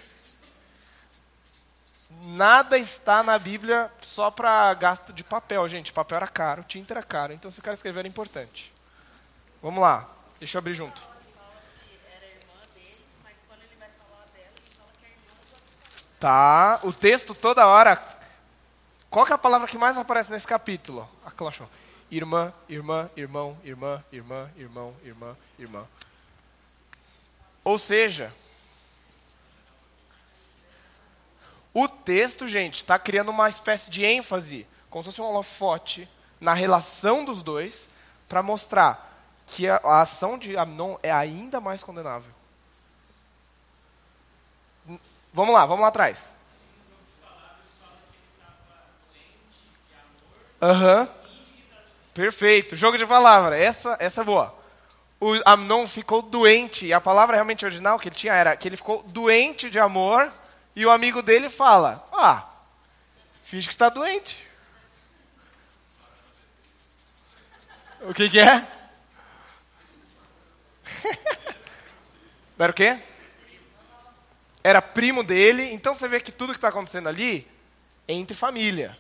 Nada 2.26 2.78
está 2.78 3.24
na 3.24 3.40
Bíblia 3.40 3.92
só 4.02 4.30
para 4.30 4.72
gasto 4.76 5.12
de 5.12 5.24
papel, 5.24 5.68
gente. 5.68 5.92
Papel 5.92 6.18
era 6.18 6.28
caro, 6.28 6.64
tinta 6.64 6.94
era 6.94 7.02
caro, 7.02 7.34
então 7.34 7.50
se 7.50 7.58
o 7.58 7.64
cara 7.64 7.74
escrever 7.74 8.02
era 8.02 8.08
importante. 8.08 8.72
Vamos 9.64 9.82
lá, 9.82 10.08
deixa 10.38 10.56
eu 10.56 10.60
abrir 10.60 10.76
junto. 10.76 11.02
Tá, 16.20 16.82
o 16.84 16.94
texto 16.94 17.34
toda 17.34 17.66
hora. 17.66 18.00
Qual 19.10 19.26
é 19.26 19.34
a 19.34 19.40
palavra 19.40 19.68
que 19.68 19.76
mais 19.76 19.98
aparece 19.98 20.30
nesse 20.30 20.46
capítulo? 20.46 21.10
A. 21.26 21.32
Irmã, 22.12 22.54
irmã, 22.70 23.10
irmão, 23.18 23.58
irmã, 23.64 24.04
irmã, 24.12 24.52
irmão, 24.56 24.96
irmã, 25.04 25.36
irmã. 25.58 25.88
Ou 27.64 27.80
seja, 27.80 28.34
o 31.74 31.88
texto, 31.88 32.48
gente, 32.48 32.76
está 32.76 33.00
criando 33.00 33.30
uma 33.30 33.50
espécie 33.50 33.90
de 33.90 34.06
ênfase, 34.06 34.68
como 34.90 35.04
se 35.04 35.10
fosse 35.10 35.22
um 35.22 35.26
holofote, 35.26 36.08
na 36.40 36.54
relação 36.54 37.24
dos 37.24 37.42
dois, 37.42 37.90
para 38.28 38.44
mostrar 38.44 39.12
que 39.48 39.68
a, 39.68 39.78
a 39.78 40.02
ação 40.02 40.38
de 40.38 40.58
Amnon 40.58 40.98
é 41.02 41.12
ainda 41.12 41.60
mais 41.62 41.84
condenável. 41.84 42.32
Vamos 45.34 45.54
lá, 45.54 45.66
vamos 45.66 45.82
lá 45.82 45.88
atrás. 45.88 46.32
Aham. 50.62 51.02
Uhum. 51.02 51.08
Perfeito. 52.14 52.76
Jogo 52.76 52.98
de 52.98 53.06
palavra. 53.06 53.58
Essa, 53.58 53.98
essa 54.00 54.22
é 54.22 54.24
boa. 54.24 54.63
O 55.24 55.42
Amnon 55.46 55.88
ficou 55.88 56.22
doente. 56.22 56.88
E 56.88 56.94
a 56.94 57.00
palavra 57.00 57.36
realmente 57.36 57.64
original 57.64 57.98
que 57.98 58.10
ele 58.10 58.16
tinha 58.16 58.34
era 58.34 58.58
que 58.58 58.68
ele 58.68 58.76
ficou 58.76 59.02
doente 59.04 59.70
de 59.70 59.80
amor. 59.80 60.30
E 60.76 60.86
o 60.86 60.92
amigo 60.92 61.22
dele 61.22 61.48
fala: 61.50 62.06
Ah, 62.12 62.50
finge 63.44 63.68
que 63.68 63.74
está 63.74 63.88
doente. 63.90 64.46
O 68.02 68.14
que, 68.14 68.30
que 68.30 68.40
é? 68.40 68.68
Era 72.60 72.72
o 72.72 72.76
quê? 72.76 73.00
era 74.64 74.82
primo 74.82 75.24
dele, 75.24 75.74
então 75.74 75.94
você 75.94 76.08
vê 76.08 76.22
que 76.22 76.32
tudo 76.32 76.54
que 76.54 76.58
está 76.58 76.70
acontecendo 76.70 77.10
ali 77.10 77.46
é 78.08 78.14
entre 78.14 78.36
família. 78.36 78.96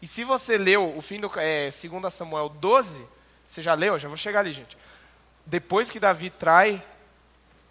E 0.00 0.06
se 0.06 0.22
você 0.22 0.56
leu 0.56 0.96
o 0.96 1.02
fim 1.02 1.18
do 1.18 1.30
é, 1.36 1.70
2 1.70 2.14
Samuel 2.14 2.48
12, 2.48 3.04
você 3.52 3.60
já 3.60 3.74
leu? 3.74 3.98
Já 3.98 4.08
vou 4.08 4.16
chegar 4.16 4.40
ali, 4.40 4.50
gente. 4.50 4.78
Depois 5.44 5.90
que 5.90 6.00
Davi 6.00 6.30
trai, 6.30 6.82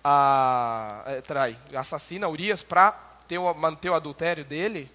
a, 0.03 1.01
é, 1.07 1.21
trai 1.21 1.57
assassina 1.75 2.29
Urias 2.29 2.61
para 2.61 2.95
manter 3.55 3.89
o 3.89 3.95
adultério 3.95 4.45
dele, 4.45 4.91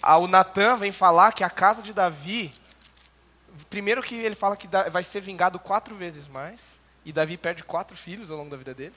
a, 0.00 0.16
o 0.16 0.26
Natan 0.26 0.78
vem 0.78 0.92
falar 0.92 1.32
que 1.32 1.44
a 1.44 1.50
casa 1.50 1.82
de 1.82 1.92
Davi, 1.92 2.50
primeiro 3.68 4.02
que 4.02 4.14
ele 4.14 4.34
fala 4.34 4.56
que 4.56 4.66
vai 4.90 5.02
ser 5.02 5.20
vingado 5.20 5.58
quatro 5.58 5.94
vezes 5.94 6.26
mais, 6.26 6.80
e 7.04 7.12
Davi 7.12 7.36
perde 7.36 7.62
quatro 7.62 7.94
filhos 7.94 8.30
ao 8.30 8.38
longo 8.38 8.50
da 8.50 8.56
vida 8.56 8.72
dele. 8.72 8.94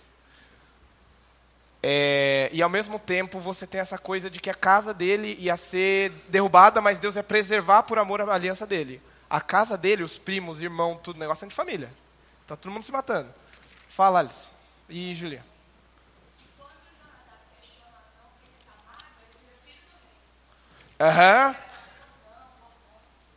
É, 1.83 2.49
e 2.53 2.61
ao 2.61 2.69
mesmo 2.69 2.97
tempo 2.97 3.37
você 3.37 3.67
tem 3.67 3.81
essa 3.81 3.97
coisa 3.97 4.29
de 4.29 4.39
que 4.39 4.49
a 4.49 4.53
casa 4.53 4.93
dele 4.93 5.35
ia 5.41 5.57
ser 5.57 6.11
derrubada, 6.29 6.79
mas 6.79 6.99
Deus 6.99 7.17
ia 7.17 7.23
preservar 7.23 7.83
por 7.83 7.99
amor 7.99 8.21
à 8.21 8.33
aliança 8.33 8.65
dele. 8.65 9.01
A 9.31 9.39
casa 9.39 9.77
dele, 9.77 10.03
os 10.03 10.17
primos, 10.17 10.61
irmão, 10.61 10.99
tudo, 11.01 11.19
negócio 11.19 11.45
é 11.45 11.47
de 11.47 11.55
família. 11.55 11.91
Tá 12.45 12.55
todo 12.55 12.71
mundo 12.71 12.83
se 12.83 12.91
matando. 12.91 13.33
Fala, 13.87 14.19
Alisson. 14.19 14.49
E 14.89 15.15
Julia. 15.15 15.43
Aham. 20.99 21.47
Uhum. 21.47 21.55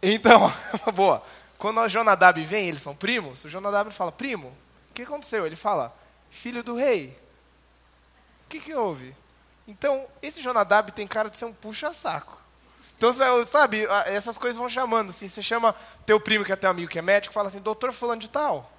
Então, 0.03 0.53
boa. 0.93 1.23
Quando 1.57 1.81
o 1.81 1.89
Jonadab 1.89 2.43
vem, 2.43 2.69
eles 2.69 2.83
são 2.83 2.95
primos, 2.95 3.45
o 3.45 3.49
Jonadab 3.49 3.91
fala, 3.91 4.13
primo, 4.13 4.49
o 4.91 4.95
que 4.95 5.03
aconteceu? 5.03 5.47
Ele 5.47 5.57
fala, 5.57 5.97
filho 6.29 6.63
do 6.63 6.75
rei 6.75 7.17
que, 8.59 8.67
que 8.67 8.75
houve? 8.75 9.15
Então, 9.67 10.07
esse 10.23 10.43
Jonadab 10.43 10.93
tem 10.93 11.07
cara 11.07 11.31
de 11.31 11.37
ser 11.37 11.47
um 11.47 11.53
puxa-saco. 11.53 12.41
Então, 13.13 13.45
sabe, 13.45 13.87
essas 14.07 14.39
coisas 14.39 14.57
vão 14.57 14.69
chamando. 14.69 15.11
Assim, 15.11 15.29
você 15.29 15.43
chama 15.43 15.75
teu 16.07 16.19
primo, 16.19 16.45
que 16.45 16.53
é 16.53 16.57
teu 16.57 16.71
amigo, 16.71 16.91
que 16.91 16.99
é 16.99 17.03
médico, 17.03 17.35
fala 17.35 17.49
assim, 17.49 17.61
doutor 17.61 17.93
fulano 17.93 18.21
de 18.21 18.31
tal. 18.31 18.71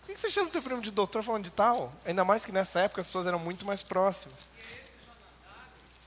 Por 0.00 0.14
que 0.14 0.20
você 0.20 0.30
chama 0.30 0.50
teu 0.50 0.60
primo 0.60 0.82
de 0.82 0.90
doutor 0.90 1.22
fulano 1.22 1.44
de 1.44 1.50
tal? 1.50 1.92
Ainda 2.04 2.24
mais 2.24 2.44
que 2.44 2.52
nessa 2.52 2.80
época 2.80 3.00
as 3.00 3.06
pessoas 3.06 3.26
eram 3.26 3.38
muito 3.38 3.64
mais 3.64 3.82
próximas. 3.82 4.48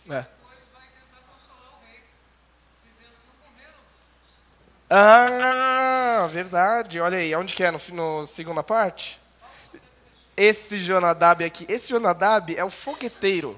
É. 0.10 0.26
Ah, 4.90 6.28
verdade. 6.30 7.00
Olha 7.00 7.18
aí, 7.18 7.34
onde 7.36 7.56
que 7.56 7.64
é? 7.64 7.72
No, 7.72 7.80
no 7.94 8.28
segunda 8.28 8.62
parte? 8.62 9.20
esse 10.36 10.80
Jonadab 10.80 11.44
aqui. 11.44 11.66
Esse 11.70 11.90
Jonadab 11.90 12.56
é 12.56 12.64
o 12.64 12.70
fogueteiro. 12.70 13.58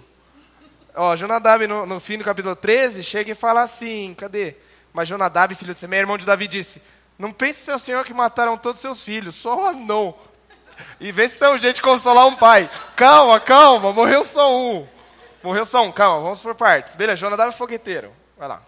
Ó, 0.95 1.15
Jonadab 1.15 1.67
no, 1.67 1.85
no 1.85 1.99
fim 1.99 2.17
do 2.17 2.23
capítulo 2.23 2.55
13 2.55 3.03
chega 3.03 3.31
e 3.31 3.35
fala 3.35 3.61
assim: 3.61 4.13
cadê? 4.17 4.55
Mas 4.93 5.09
Jonadab, 5.09 5.53
filho 5.55 5.73
de 5.73 5.79
Semé, 5.79 5.97
irmão 5.97 6.17
de 6.17 6.25
Davi, 6.25 6.47
disse: 6.47 6.81
Não 7.19 7.33
pense, 7.33 7.59
seu 7.59 7.77
senhor, 7.77 8.05
que 8.05 8.13
mataram 8.13 8.57
todos 8.57 8.79
seus 8.79 9.03
filhos, 9.03 9.35
só 9.35 9.59
um 9.59 9.65
anão. 9.67 10.15
E 10.99 11.11
vê 11.11 11.27
se 11.27 11.43
é 11.43 11.49
um 11.49 11.57
jeito 11.57 11.77
de 11.77 11.81
consolar 11.81 12.25
um 12.25 12.35
pai. 12.35 12.69
Calma, 12.95 13.39
calma, 13.39 13.91
morreu 13.91 14.23
só 14.23 14.57
um. 14.57 14.87
Morreu 15.43 15.65
só 15.65 15.83
um, 15.83 15.91
calma, 15.91 16.23
vamos 16.23 16.41
por 16.41 16.55
partes. 16.55 16.95
Beleza, 16.95 17.17
Jonadab 17.17 17.49
é 17.49 17.51
fogueteiro. 17.51 18.11
Vai 18.37 18.47
lá. 18.47 18.61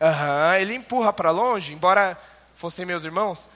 Aham, 0.00 0.56
ele 0.56 0.74
empurra 0.74 1.12
para 1.12 1.30
longe, 1.30 1.74
embora 1.74 2.18
fossem 2.54 2.86
meus 2.86 3.04
irmãos, 3.04 3.50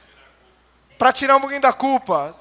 para 0.99 1.11
tirar 1.11 1.37
um 1.37 1.41
pouquinho 1.41 1.63
da 1.63 1.73
culpa. 1.73 2.35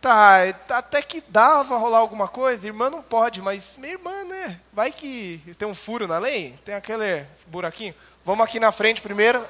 Tá, 0.00 0.44
até 0.70 1.02
que 1.02 1.22
dava 1.28 1.76
rolar 1.76 1.98
alguma 1.98 2.26
coisa, 2.26 2.66
irmã 2.66 2.88
não 2.88 3.02
pode, 3.02 3.42
mas 3.42 3.76
minha 3.76 3.92
irmã, 3.92 4.24
né? 4.24 4.58
Vai 4.72 4.90
que 4.90 5.42
tem 5.58 5.68
um 5.68 5.74
furo 5.74 6.08
na 6.08 6.18
lei, 6.18 6.54
tem 6.64 6.74
aquele 6.74 7.26
buraquinho. 7.46 7.94
Vamos 8.24 8.44
aqui 8.44 8.58
na 8.58 8.72
frente 8.72 9.02
primeiro. 9.02 9.44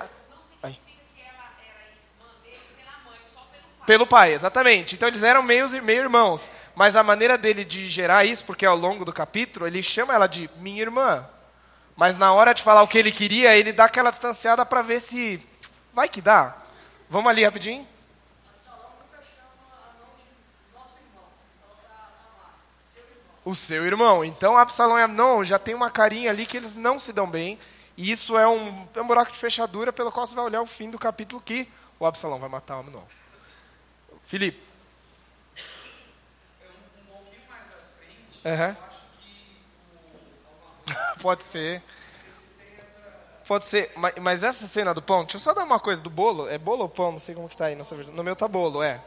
Aí. 0.61 0.77
Pelo 3.87 4.07
pai, 4.09 4.35
exatamente. 4.35 4.97
Então 4.97 5.09
eles 5.09 5.23
eram 5.23 5.41
meio, 5.41 5.69
meio 5.85 6.03
irmãos. 6.03 6.51
Mas 6.75 6.97
a 6.97 7.03
maneira 7.05 7.39
dele 7.39 7.65
de 7.65 7.89
gerar 7.89 8.25
isso, 8.25 8.45
porque 8.45 8.67
ao 8.67 8.77
longo 8.77 9.05
do 9.05 9.13
capítulo 9.13 9.69
ele 9.69 9.83
chama 9.85 10.15
ela 10.15 10.27
de 10.27 10.51
minha 10.57 10.83
irmã. 10.83 11.25
Mas 11.95 12.19
na 12.19 12.33
hora 12.33 12.53
de 12.53 12.63
falar 12.63 12.83
o 12.83 12.89
que 12.89 12.99
ele 12.99 13.13
queria, 13.13 13.57
ele 13.57 13.73
dá 13.73 13.85
aquela 13.85 14.11
distanciada 14.11 14.67
para 14.67 14.83
ver 14.83 15.01
se 15.01 15.47
vai 15.93 16.09
que 16.09 16.21
dá. 16.21 16.57
Vamos 17.09 17.31
ali 17.31 17.45
rapidinho? 17.45 17.87
O 23.45 23.55
seu 23.55 23.87
irmão. 23.87 24.25
Então 24.25 24.57
Absalão 24.57 24.99
e 24.99 25.03
Amnon 25.03 25.45
já 25.45 25.59
tem 25.59 25.75
uma 25.75 25.91
carinha 25.91 26.31
ali 26.31 26.45
que 26.47 26.57
eles 26.57 26.75
não 26.75 26.99
se 26.99 27.13
dão 27.13 27.29
bem. 27.29 27.59
E 27.97 28.11
isso 28.11 28.39
é 28.39 28.49
um, 28.49 28.89
é 28.95 29.01
um 29.01 29.07
buraco 29.07 29.33
de 29.33 29.39
fechadura 29.39 29.93
pelo 29.93 30.11
qual 30.13 30.27
você 30.27 30.35
vai 30.35 30.45
olhar 30.45 30.63
o 30.63 30.67
fim 30.67 30.91
do 30.91 30.99
capítulo 30.99 31.43
que 31.43 31.69
o 31.99 32.07
Absalão 32.07 32.39
vai 32.39 32.49
matar 32.49 32.77
o 32.77 32.81
Amnon. 32.81 33.03
Felipe. 34.25 34.63
Um 36.63 37.13
pouquinho 37.13 37.43
mais 37.49 37.67
à 37.67 37.81
frente, 37.99 38.41
uhum. 38.45 38.91
Pode 41.21 41.43
ser. 41.43 41.83
Pode 43.47 43.65
ser, 43.65 43.91
mas, 43.97 44.15
mas, 44.21 44.43
essa 44.45 44.69
cena 44.69 44.95
do 44.95 45.03
pão, 45.03 45.23
deixa 45.23 45.37
eu 45.37 45.41
só 45.41 45.53
dar 45.53 45.65
uma 45.65 45.81
coisa 45.81 46.01
do 46.01 46.09
bolo. 46.09 46.49
É 46.49 46.57
bolo 46.57 46.83
ou 46.83 46.89
pão? 46.89 47.11
Não 47.11 47.19
sei 47.19 47.35
como 47.35 47.49
que 47.49 47.57
tá 47.57 47.65
aí. 47.65 47.75
No, 47.75 47.85
no 48.13 48.23
meu 48.23 48.37
tá 48.37 48.47
bolo, 48.47 48.81
é. 48.81 49.01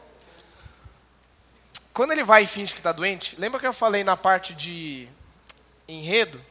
Quando 1.94 2.12
ele 2.12 2.24
vai 2.24 2.44
e 2.44 2.48
finge 2.48 2.74
que 2.74 2.80
está 2.80 2.91
doente, 2.91 3.39
lembra 3.39 3.60
que 3.60 3.68
eu 3.68 3.74
falei 3.74 4.04
na 4.04 4.18
parte 4.18 4.56
de 4.56 5.08
enredo? 5.88 6.41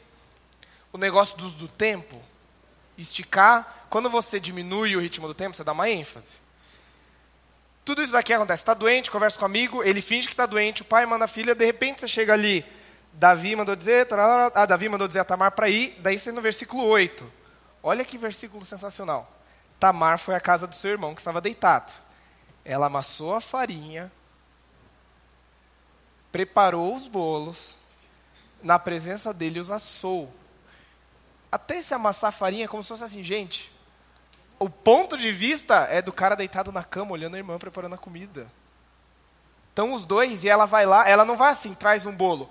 O 0.93 0.99
negócio 0.99 1.37
do, 1.37 1.67
tempo? 1.67 2.23
Esticar. 2.97 3.87
Quando 3.91 4.09
você 4.09 4.39
diminui 4.39 4.95
o 4.95 5.01
ritmo 5.01 5.27
do 5.27 5.35
tempo, 5.35 5.57
você 5.57 5.65
dá 5.65 5.73
uma 5.73 5.91
ênfase. 5.91 6.37
Tudo 7.85 8.03
isso 8.03 8.13
daqui 8.13 8.33
acontece. 8.33 8.63
Está 8.63 8.75
doente, 8.75 9.11
conversa 9.11 9.37
com 9.37 9.45
o 9.45 9.47
amigo, 9.47 9.83
ele 9.83 10.01
finge 10.01 10.29
que 10.29 10.33
está 10.33 10.47
doente, 10.47 10.83
o 10.83 10.85
pai 10.85 11.05
manda 11.05 11.25
a 11.25 11.29
filha, 11.29 11.55
de 11.55 11.65
repente 11.65 12.01
você 12.01 12.09
chega 12.09 12.33
ali, 12.33 12.65
Davi 13.13 13.57
mandou 13.57 13.75
dizer, 13.75 14.07
ah, 14.13 14.65
Davi 14.65 14.89
mandou 14.89 15.09
dizer 15.09 15.21
a 15.21 15.25
Tamar 15.25 15.51
para 15.53 15.69
ir, 15.69 15.99
daí 15.99 16.19
você 16.19 16.31
no 16.31 16.41
versículo 16.41 16.85
8. 16.85 17.31
Olha 17.83 18.05
que 18.05 18.17
versículo 18.17 18.65
sensacional. 18.65 19.31
Tamar 19.81 20.19
foi 20.19 20.37
à 20.37 20.41
casa 20.41 20.67
do 20.67 20.75
seu 20.77 20.93
irmão 20.93 21.15
que 21.15 21.21
estava 21.21 21.41
deitado. 21.41 21.93
Ela 22.65 22.87
amassou 22.87 23.35
a 23.35 23.41
farinha, 23.41 24.11
preparou 26.33 26.95
os 26.95 27.07
bolos, 27.07 27.77
na 28.63 28.79
presença 28.79 29.33
dele 29.33 29.61
os 29.61 29.71
assou. 29.71 30.33
Até 31.51 31.81
se 31.83 31.93
amassar 31.93 32.31
a 32.31 32.33
farinha, 32.33 32.67
como 32.67 32.83
se 32.83 32.89
fosse 32.89 33.05
assim, 33.05 33.23
gente. 33.23 33.71
O 34.59 34.71
ponto 34.71 35.17
de 35.19 35.31
vista 35.31 35.87
é 35.91 36.01
do 36.01 36.13
cara 36.13 36.35
deitado 36.35 36.73
na 36.73 36.83
cama, 36.83 37.13
olhando 37.13 37.35
a 37.35 37.39
irmã 37.39 37.59
preparando 37.59 37.95
a 37.95 37.99
comida. 37.99 38.47
Então 39.73 39.93
os 39.93 40.07
dois, 40.07 40.45
e 40.45 40.49
ela 40.49 40.65
vai 40.65 40.87
lá, 40.87 41.07
ela 41.07 41.25
não 41.25 41.37
vai 41.37 41.53
assim, 41.53 41.75
traz 41.75 42.07
um 42.07 42.15
bolo. 42.15 42.49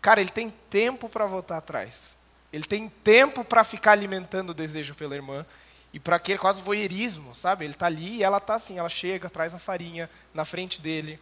Cara, 0.00 0.20
ele 0.20 0.30
tem 0.30 0.50
tempo 0.70 1.08
para 1.08 1.26
voltar 1.26 1.58
atrás. 1.58 2.14
Ele 2.52 2.64
tem 2.64 2.88
tempo 2.88 3.44
para 3.44 3.62
ficar 3.64 3.92
alimentando 3.92 4.50
o 4.50 4.54
desejo 4.54 4.94
pela 4.94 5.14
irmã 5.14 5.44
e 5.92 6.00
para 6.00 6.16
aquele 6.16 6.38
quase 6.38 6.62
voyeurismo, 6.62 7.34
sabe? 7.34 7.64
Ele 7.64 7.74
está 7.74 7.86
ali 7.86 8.16
e 8.16 8.22
ela 8.22 8.38
está 8.38 8.54
assim, 8.54 8.78
ela 8.78 8.88
chega, 8.88 9.28
traz 9.28 9.54
a 9.54 9.58
farinha 9.58 10.08
na 10.32 10.44
frente 10.44 10.80
dele, 10.80 11.20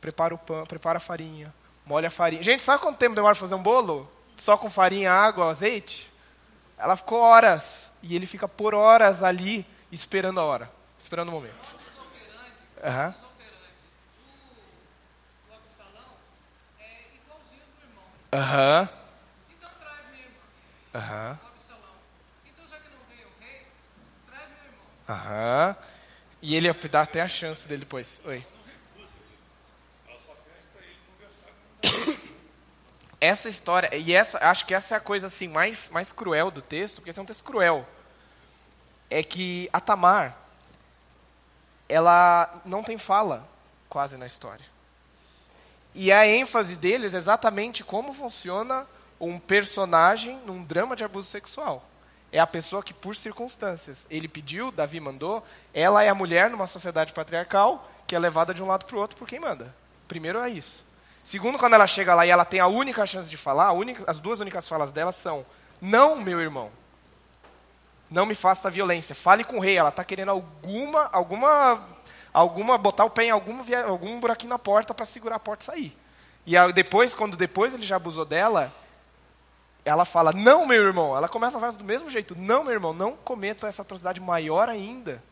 prepara 0.00 0.34
o 0.34 0.38
pão, 0.38 0.64
prepara 0.64 0.98
a 0.98 1.00
farinha, 1.00 1.52
molha 1.84 2.08
a 2.08 2.10
farinha. 2.10 2.42
Gente, 2.42 2.62
sabe 2.62 2.82
quanto 2.82 2.98
tempo 2.98 3.14
demora 3.14 3.34
para 3.34 3.40
fazer 3.40 3.54
um 3.54 3.62
bolo? 3.62 4.10
Só 4.36 4.56
com 4.56 4.70
farinha, 4.70 5.12
água, 5.12 5.50
azeite? 5.50 6.10
Ela 6.78 6.96
ficou 6.96 7.20
horas 7.20 7.90
e 8.02 8.14
ele 8.14 8.26
fica 8.26 8.46
por 8.48 8.74
horas 8.74 9.22
ali 9.22 9.66
esperando 9.90 10.38
a 10.38 10.44
hora, 10.44 10.70
esperando 10.98 11.28
o 11.28 11.32
momento. 11.32 11.76
Uhum. 12.76 12.88
Aham. 12.88 13.14
Uhum. 18.92 18.98
Aham. 20.94 21.38
Então, 22.44 22.66
já 22.68 22.76
que 22.78 22.88
não 22.88 22.98
veio 23.08 23.26
o 23.28 23.40
rei, 23.40 23.66
traz 24.26 24.48
meu 24.48 24.64
irmão. 24.66 24.86
Aham. 25.08 25.76
E 26.40 26.54
ele 26.54 26.72
dá 26.72 27.02
até 27.02 27.20
a 27.20 27.28
chance 27.28 27.68
dele 27.68 27.80
depois. 27.80 28.20
Oi. 28.24 28.44
Essa 33.20 33.48
história, 33.48 33.94
e 33.96 34.14
essa, 34.14 34.38
acho 34.48 34.64
que 34.64 34.74
essa 34.74 34.94
é 34.94 34.98
a 34.98 35.00
coisa 35.00 35.26
assim 35.26 35.48
mais, 35.48 35.88
mais 35.88 36.12
cruel 36.12 36.50
do 36.50 36.62
texto, 36.62 36.96
porque 36.96 37.10
esse 37.10 37.18
é 37.18 37.22
um 37.22 37.26
texto 37.26 37.42
cruel. 37.42 37.86
É 39.10 39.22
que 39.22 39.68
a 39.72 39.80
Tamar, 39.80 40.36
ela 41.88 42.60
não 42.64 42.84
tem 42.84 42.96
fala 42.96 43.48
quase 43.88 44.16
na 44.16 44.26
história. 44.26 44.64
E 45.94 46.12
a 46.12 46.26
ênfase 46.26 46.76
deles 46.76 47.14
é 47.14 47.16
exatamente 47.16 47.82
como 47.82 48.14
funciona 48.14 48.86
um 49.20 49.38
personagem 49.38 50.38
num 50.46 50.62
drama 50.62 50.94
de 50.94 51.02
abuso 51.02 51.28
sexual. 51.28 51.84
É 52.30 52.38
a 52.38 52.46
pessoa 52.46 52.82
que, 52.82 52.92
por 52.92 53.16
circunstâncias, 53.16 54.06
ele 54.10 54.28
pediu, 54.28 54.70
Davi 54.70 55.00
mandou, 55.00 55.44
ela 55.72 56.04
é 56.04 56.08
a 56.08 56.14
mulher 56.14 56.50
numa 56.50 56.66
sociedade 56.66 57.12
patriarcal 57.12 57.90
que 58.06 58.14
é 58.14 58.18
levada 58.18 58.54
de 58.54 58.62
um 58.62 58.66
lado 58.66 58.86
para 58.86 58.96
o 58.96 59.00
outro 59.00 59.16
por 59.16 59.26
quem 59.26 59.40
manda. 59.40 59.74
Primeiro 60.06 60.38
é 60.38 60.48
isso. 60.48 60.84
Segundo, 61.28 61.58
quando 61.58 61.74
ela 61.74 61.86
chega 61.86 62.14
lá 62.14 62.24
e 62.24 62.30
ela 62.30 62.42
tem 62.42 62.58
a 62.58 62.66
única 62.66 63.04
chance 63.04 63.28
de 63.28 63.36
falar, 63.36 63.70
única, 63.72 64.02
as 64.10 64.18
duas 64.18 64.40
únicas 64.40 64.66
falas 64.66 64.90
dela 64.90 65.12
são: 65.12 65.44
Não, 65.78 66.16
meu 66.16 66.40
irmão, 66.40 66.70
não 68.10 68.24
me 68.24 68.34
faça 68.34 68.70
violência. 68.70 69.14
Fale 69.14 69.44
com 69.44 69.58
o 69.58 69.60
rei. 69.60 69.76
Ela 69.76 69.90
está 69.90 70.02
querendo 70.02 70.30
alguma, 70.30 71.06
alguma, 71.12 71.86
alguma, 72.32 72.78
botar 72.78 73.04
o 73.04 73.10
pé 73.10 73.24
em 73.24 73.30
algum, 73.30 73.58
algum 73.86 74.18
buraquinho 74.18 74.48
na 74.48 74.58
porta 74.58 74.94
para 74.94 75.04
segurar 75.04 75.36
a 75.36 75.38
porta 75.38 75.64
e 75.64 75.66
sair. 75.66 75.98
E 76.46 76.72
depois, 76.72 77.12
quando 77.12 77.36
depois 77.36 77.74
ele 77.74 77.84
já 77.84 77.96
abusou 77.96 78.24
dela, 78.24 78.72
ela 79.84 80.06
fala, 80.06 80.32
não, 80.32 80.64
meu 80.64 80.82
irmão. 80.82 81.14
Ela 81.14 81.28
começa 81.28 81.58
a 81.58 81.60
fazer 81.60 81.76
do 81.76 81.84
mesmo 81.84 82.08
jeito, 82.08 82.34
não, 82.38 82.64
meu 82.64 82.72
irmão, 82.72 82.94
não 82.94 83.14
cometa 83.14 83.68
essa 83.68 83.82
atrocidade 83.82 84.18
maior 84.18 84.66
ainda. 84.70 85.22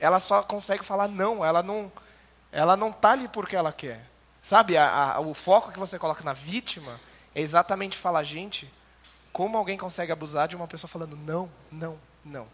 Ela 0.00 0.18
só 0.20 0.42
consegue 0.42 0.82
falar 0.82 1.06
não, 1.06 1.44
ela 1.44 1.62
não 1.62 1.92
ela 2.50 2.78
não 2.78 2.88
está 2.88 3.10
ali 3.10 3.28
porque 3.28 3.54
ela 3.54 3.72
quer. 3.72 4.10
Sabe, 4.42 4.76
a, 4.76 5.14
a, 5.14 5.20
o 5.20 5.32
foco 5.32 5.70
que 5.70 5.78
você 5.78 5.98
coloca 5.98 6.24
na 6.24 6.32
vítima 6.32 6.98
é 7.32 7.40
exatamente 7.40 7.96
falar, 7.96 8.24
gente, 8.24 8.68
como 9.32 9.56
alguém 9.56 9.78
consegue 9.78 10.10
abusar 10.10 10.48
de 10.48 10.56
uma 10.56 10.66
pessoa 10.66 10.88
falando 10.88 11.16
não, 11.16 11.48
não, 11.70 11.98
não. 12.24 12.48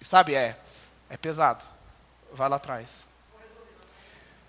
Sabe, 0.00 0.34
é, 0.34 0.56
é 1.10 1.16
pesado. 1.16 1.64
Vai 2.32 2.48
lá 2.48 2.56
atrás. 2.56 3.04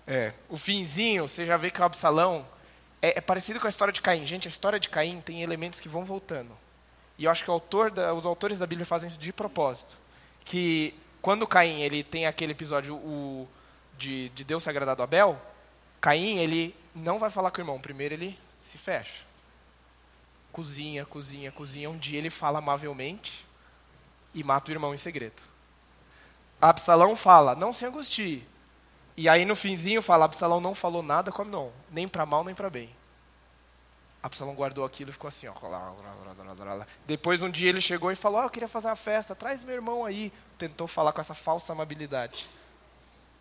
É, 0.06 0.32
o 0.48 0.56
finzinho, 0.56 1.26
você 1.26 1.44
já 1.44 1.56
vê 1.56 1.70
que 1.70 1.80
o 1.80 1.84
Absalão, 1.84 2.46
é, 3.02 3.18
é, 3.18 3.20
parecido 3.20 3.58
com 3.58 3.66
a 3.66 3.70
história 3.70 3.92
de 3.92 4.00
Caim. 4.00 4.24
Gente, 4.24 4.46
a 4.46 4.50
história 4.50 4.78
de 4.78 4.88
Caim 4.88 5.20
tem 5.20 5.42
elementos 5.42 5.80
que 5.80 5.88
vão 5.88 6.04
voltando. 6.04 6.56
E 7.18 7.24
eu 7.24 7.30
acho 7.30 7.44
que 7.44 7.50
autor 7.50 7.90
da, 7.90 8.14
os 8.14 8.24
autores 8.24 8.58
da 8.58 8.66
Bíblia 8.66 8.86
fazem 8.86 9.08
isso 9.08 9.18
de 9.18 9.32
propósito. 9.32 9.96
Que 10.44 10.94
quando 11.20 11.46
Caim 11.46 11.80
ele 11.80 12.04
tem 12.04 12.26
aquele 12.26 12.52
episódio 12.52 12.94
o, 12.94 13.48
de, 13.98 14.28
de 14.30 14.44
Deus 14.44 14.62
se 14.62 14.70
agradar 14.70 14.94
do 14.94 15.02
Abel, 15.02 15.40
Caim 16.06 16.38
ele 16.38 16.72
não 16.94 17.18
vai 17.18 17.28
falar 17.28 17.50
com 17.50 17.58
o 17.58 17.62
irmão. 17.62 17.80
Primeiro 17.80 18.14
ele 18.14 18.38
se 18.60 18.78
fecha. 18.78 19.24
Cozinha, 20.52 21.04
cozinha, 21.04 21.50
cozinha. 21.50 21.90
Um 21.90 21.96
dia 21.96 22.16
ele 22.20 22.30
fala 22.30 22.60
amavelmente 22.60 23.44
e 24.32 24.44
mata 24.44 24.70
o 24.70 24.72
irmão 24.72 24.94
em 24.94 24.96
segredo. 24.96 25.42
Absalão 26.60 27.16
fala, 27.16 27.56
não 27.56 27.72
se 27.72 27.84
angustie. 27.84 28.46
E 29.16 29.28
aí 29.28 29.44
no 29.44 29.56
finzinho 29.56 30.00
fala, 30.00 30.26
Absalão 30.26 30.60
não 30.60 30.76
falou 30.76 31.02
nada 31.02 31.32
com 31.32 31.42
Amnon, 31.42 31.72
nem 31.90 32.06
para 32.06 32.24
mal 32.24 32.44
nem 32.44 32.54
para 32.54 32.70
bem. 32.70 32.88
Absalão 34.22 34.54
guardou 34.54 34.84
aquilo 34.84 35.10
e 35.10 35.12
ficou 35.12 35.26
assim, 35.26 35.48
ó. 35.48 35.54
Depois 37.04 37.42
um 37.42 37.50
dia 37.50 37.68
ele 37.68 37.80
chegou 37.80 38.12
e 38.12 38.14
falou, 38.14 38.42
eu 38.42 38.50
queria 38.50 38.68
fazer 38.68 38.86
uma 38.86 38.94
festa, 38.94 39.34
traz 39.34 39.64
meu 39.64 39.74
irmão 39.74 40.04
aí. 40.04 40.32
Tentou 40.56 40.86
falar 40.86 41.10
com 41.10 41.20
essa 41.20 41.34
falsa 41.34 41.72
amabilidade. 41.72 42.48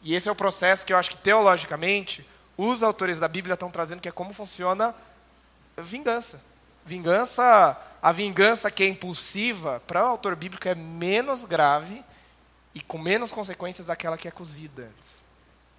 E 0.02 0.16
esse 0.16 0.28
é 0.28 0.32
o 0.32 0.36
processo 0.36 0.84
que 0.84 0.92
eu 0.92 0.98
acho 0.98 1.12
que 1.12 1.18
teologicamente 1.18 2.28
os 2.58 2.82
autores 2.82 3.20
da 3.20 3.28
Bíblia 3.28 3.54
estão 3.54 3.70
trazendo 3.70 4.02
que 4.02 4.10
é 4.10 4.12
como 4.12 4.34
funciona 4.34 4.96
vingança. 5.78 6.40
Vingança, 6.86 7.78
a 8.02 8.12
vingança 8.12 8.70
que 8.70 8.84
é 8.84 8.88
impulsiva, 8.88 9.82
para 9.88 10.04
o 10.04 10.08
autor 10.08 10.36
bíblico 10.36 10.68
é 10.68 10.76
menos 10.76 11.44
grave 11.44 12.04
e 12.74 12.82
com 12.82 12.98
menos 12.98 13.32
consequências 13.32 13.88
daquela 13.88 14.18
que 14.18 14.28
é 14.28 14.32
cozida 14.32 14.84
antes. 14.84 15.16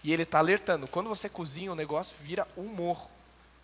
E 0.03 0.13
ele 0.13 0.23
está 0.23 0.39
alertando. 0.39 0.87
Quando 0.87 1.09
você 1.09 1.29
cozinha, 1.29 1.73
o 1.73 1.77
negócio 1.77 2.17
vira 2.21 2.47
um 2.57 2.65
morro. 2.65 3.11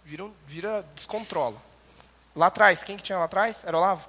Vira, 0.04 0.26
vira 0.46 0.84
descontrola. 0.94 1.56
Lá 2.34 2.46
atrás, 2.46 2.82
quem 2.82 2.96
que 2.96 3.02
tinha 3.02 3.18
lá 3.18 3.24
atrás? 3.24 3.64
Era 3.64 3.76
Olavo? 3.76 4.08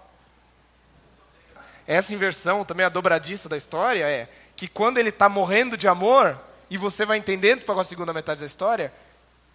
Essa 1.85 2.13
inversão, 2.13 2.63
também 2.63 2.85
a 2.85 2.89
dobradiça 2.89 3.49
da 3.49 3.57
história, 3.57 4.09
é 4.09 4.29
que 4.55 4.67
quando 4.67 4.97
ele 4.97 5.09
está 5.09 5.27
morrendo 5.27 5.77
de 5.77 5.87
amor, 5.87 6.39
e 6.74 6.78
você 6.78 7.05
vai 7.05 7.19
entendendo 7.19 7.65
para 7.65 7.80
a 7.80 7.84
segunda 7.84 8.11
metade 8.11 8.39
da 8.39 8.47
história, 8.47 8.91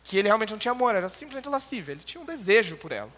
que 0.05 0.16
ele 0.16 0.29
realmente 0.29 0.53
não 0.53 0.59
tinha 0.59 0.71
amor, 0.71 0.95
era 0.95 1.09
simplesmente 1.09 1.49
lascívia. 1.49 1.91
Ele 1.91 2.05
tinha 2.05 2.23
um 2.23 2.25
desejo 2.25 2.77
por 2.77 2.93
ela. 2.93 3.11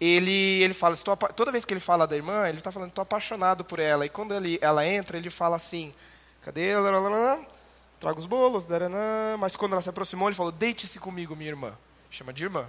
Ele, 0.00 0.62
ele 0.62 0.72
fala, 0.72 0.94
estou, 0.94 1.14
toda 1.14 1.52
vez 1.52 1.66
que 1.66 1.74
ele 1.74 1.80
fala 1.80 2.06
da 2.06 2.16
irmã, 2.16 2.48
ele 2.48 2.56
está 2.56 2.72
falando, 2.72 2.88
estou 2.88 3.02
apaixonado 3.02 3.62
por 3.62 3.78
ela. 3.78 4.06
E 4.06 4.08
quando 4.08 4.32
ele, 4.32 4.58
ela 4.62 4.86
entra, 4.86 5.18
ele 5.18 5.28
fala 5.28 5.56
assim, 5.56 5.92
cadê? 6.40 6.70
traga 8.00 8.18
os 8.18 8.24
bolos, 8.24 8.64
daranã. 8.64 9.36
mas 9.38 9.54
quando 9.54 9.72
ela 9.72 9.82
se 9.82 9.90
aproximou, 9.90 10.28
ele 10.28 10.34
falou: 10.34 10.50
Deite-se 10.50 10.98
comigo, 10.98 11.36
minha 11.36 11.50
irmã. 11.50 11.74
Chama 12.10 12.32
de 12.32 12.42
irmã. 12.42 12.66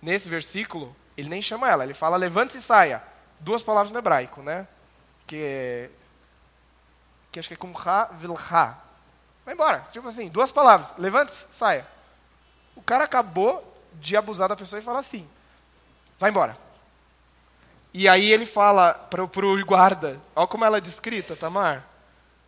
Nesse 0.00 0.28
versículo, 0.28 0.94
ele 1.16 1.28
nem 1.28 1.42
chama 1.42 1.68
ela, 1.68 1.82
ele 1.82 1.92
fala: 1.92 2.16
Levante-se 2.16 2.58
e 2.58 2.62
saia. 2.62 3.02
duas 3.40 3.62
palavras 3.62 3.90
no 3.90 3.98
hebraico, 3.98 4.42
né? 4.42 4.68
Que 5.26 5.42
é, 5.42 5.90
que 7.32 7.40
acho 7.40 7.48
que 7.48 7.54
é 7.54 7.56
como 7.56 7.76
ha, 7.76 8.10
vilha. 8.12 8.84
Vai 9.44 9.54
embora. 9.54 9.80
Tipo 9.90 10.08
assim, 10.08 10.28
duas 10.28 10.50
palavras. 10.50 10.94
Levante-se, 10.98 11.46
saia. 11.50 11.86
O 12.74 12.82
cara 12.82 13.04
acabou 13.04 13.62
de 13.94 14.16
abusar 14.16 14.48
da 14.48 14.56
pessoa 14.56 14.80
e 14.80 14.84
fala 14.84 14.98
assim: 14.98 15.28
vai 16.18 16.30
embora. 16.30 16.56
E 17.92 18.08
aí 18.08 18.32
ele 18.32 18.46
fala 18.46 18.94
para 18.94 19.22
o 19.22 19.64
guarda: 19.64 20.20
olha 20.34 20.46
como 20.46 20.64
ela 20.64 20.78
é 20.78 20.80
descrita, 20.80 21.36
Tamar, 21.36 21.84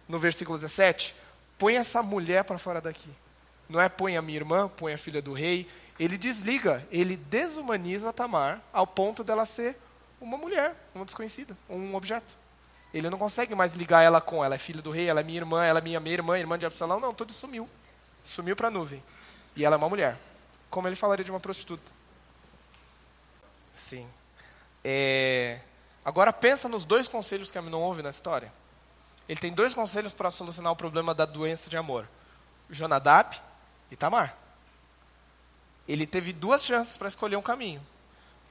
no 0.09 0.19
versículo 0.19 0.59
17: 0.59 1.15
põe 1.59 1.77
essa 1.77 2.03
mulher 2.03 2.45
para 2.45 2.59
fora 2.59 2.81
daqui. 2.81 3.11
Não 3.69 3.81
é 3.81 3.89
põe 3.89 4.17
a 4.17 4.23
minha 4.23 4.39
irmã, 4.39 4.69
põe 4.69 4.93
a 4.93 4.99
filha 4.99 5.23
do 5.23 5.33
rei. 5.33 5.69
Ele 5.99 6.19
desliga, 6.19 6.87
ele 6.91 7.17
desumaniza 7.17 8.13
Tamar 8.13 8.61
ao 8.73 8.87
ponto 8.87 9.25
dela 9.25 9.47
ser 9.47 9.77
uma 10.21 10.37
mulher, 10.37 10.75
uma 10.95 11.05
desconhecida, 11.05 11.57
um 11.69 11.95
objeto. 11.95 12.35
Ele 12.97 13.11
não 13.11 13.19
consegue 13.19 13.55
mais 13.55 13.75
ligar 13.75 14.03
ela 14.03 14.23
com 14.23 14.43
ela 14.43 14.55
é 14.55 14.59
filha 14.59 14.81
do 14.81 14.91
rei, 14.91 15.07
ela 15.07 15.21
é 15.21 15.23
minha 15.23 15.39
irmã, 15.39 15.63
ela 15.63 15.81
é 15.81 15.83
minha 15.83 16.01
meia 16.01 16.15
irmã, 16.15 16.39
irmã 16.39 16.59
de 16.59 16.65
Absalão. 16.65 16.99
Não, 16.99 17.13
tudo 17.13 17.31
sumiu. 17.31 17.69
Sumiu 18.25 18.57
para 18.57 18.69
a 18.69 18.71
nuvem. 18.71 19.03
E 19.55 19.67
ela 19.67 19.77
é 19.77 19.79
uma 19.79 19.89
mulher. 19.89 20.17
Como 20.71 20.89
ele 20.89 20.97
falaria 20.97 21.23
de 21.23 21.31
uma 21.31 21.39
prostituta. 21.39 21.93
Sim. 23.75 24.09
É... 24.83 25.61
Agora 26.03 26.33
pensa 26.33 26.71
nos 26.71 26.87
dois 26.87 27.07
conselhos 27.07 27.51
que 27.51 27.59
Aminon 27.59 27.83
ouve 27.83 28.01
na 28.01 28.09
história. 28.09 28.51
Ele 29.29 29.39
tem 29.39 29.53
dois 29.53 29.75
conselhos 29.75 30.15
para 30.15 30.31
solucionar 30.31 30.73
o 30.73 30.77
problema 30.77 31.15
da 31.15 31.27
doença 31.27 31.69
de 31.69 31.77
amor: 31.77 32.09
Jonadab 32.71 33.37
e 33.91 33.97
Tamar. 33.97 34.35
Ele 35.87 36.07
teve 36.07 36.33
duas 36.33 36.65
chances 36.65 36.97
para 36.97 37.09
escolher 37.09 37.37
um 37.37 37.43
caminho. 37.43 37.87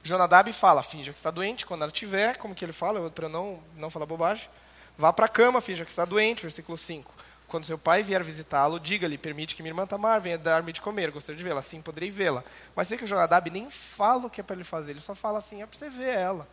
Jonadab 0.06 0.52
fala: 0.52 0.82
finja 0.82 1.12
que 1.12 1.18
está 1.18 1.30
doente, 1.30 1.66
quando 1.66 1.82
ela 1.82 1.90
tiver, 1.90 2.36
como 2.36 2.54
que 2.54 2.64
ele 2.64 2.72
fala, 2.72 3.10
para 3.10 3.28
não, 3.28 3.62
não 3.76 3.90
falar 3.90 4.06
bobagem, 4.06 4.48
vá 4.96 5.12
para 5.12 5.26
a 5.26 5.28
cama, 5.28 5.60
finja 5.60 5.84
que 5.84 5.90
está 5.90 6.04
doente, 6.04 6.42
versículo 6.42 6.78
5. 6.78 7.12
Quando 7.48 7.64
seu 7.64 7.78
pai 7.78 8.02
vier 8.02 8.22
visitá-lo, 8.22 8.80
diga-lhe: 8.80 9.18
permite 9.18 9.54
que 9.54 9.62
minha 9.62 9.70
irmã 9.70 9.86
Tamar 9.86 10.20
venha 10.20 10.38
dar-me 10.38 10.72
de 10.72 10.80
comer, 10.80 11.10
gostaria 11.10 11.36
de 11.36 11.44
vê-la, 11.44 11.60
assim 11.60 11.80
poderei 11.80 12.10
vê-la. 12.10 12.42
Mas 12.74 12.88
sei 12.88 12.96
que 12.98 13.04
o 13.04 13.06
Jonadab 13.06 13.50
nem 13.50 13.70
fala 13.70 14.26
o 14.26 14.30
que 14.30 14.40
é 14.40 14.44
para 14.44 14.56
ele 14.56 14.64
fazer, 14.64 14.92
ele 14.92 15.00
só 15.00 15.14
fala 15.14 15.38
assim: 15.38 15.62
é 15.62 15.66
para 15.66 15.78
você 15.78 15.90
ver 15.90 16.16
ela. 16.16 16.48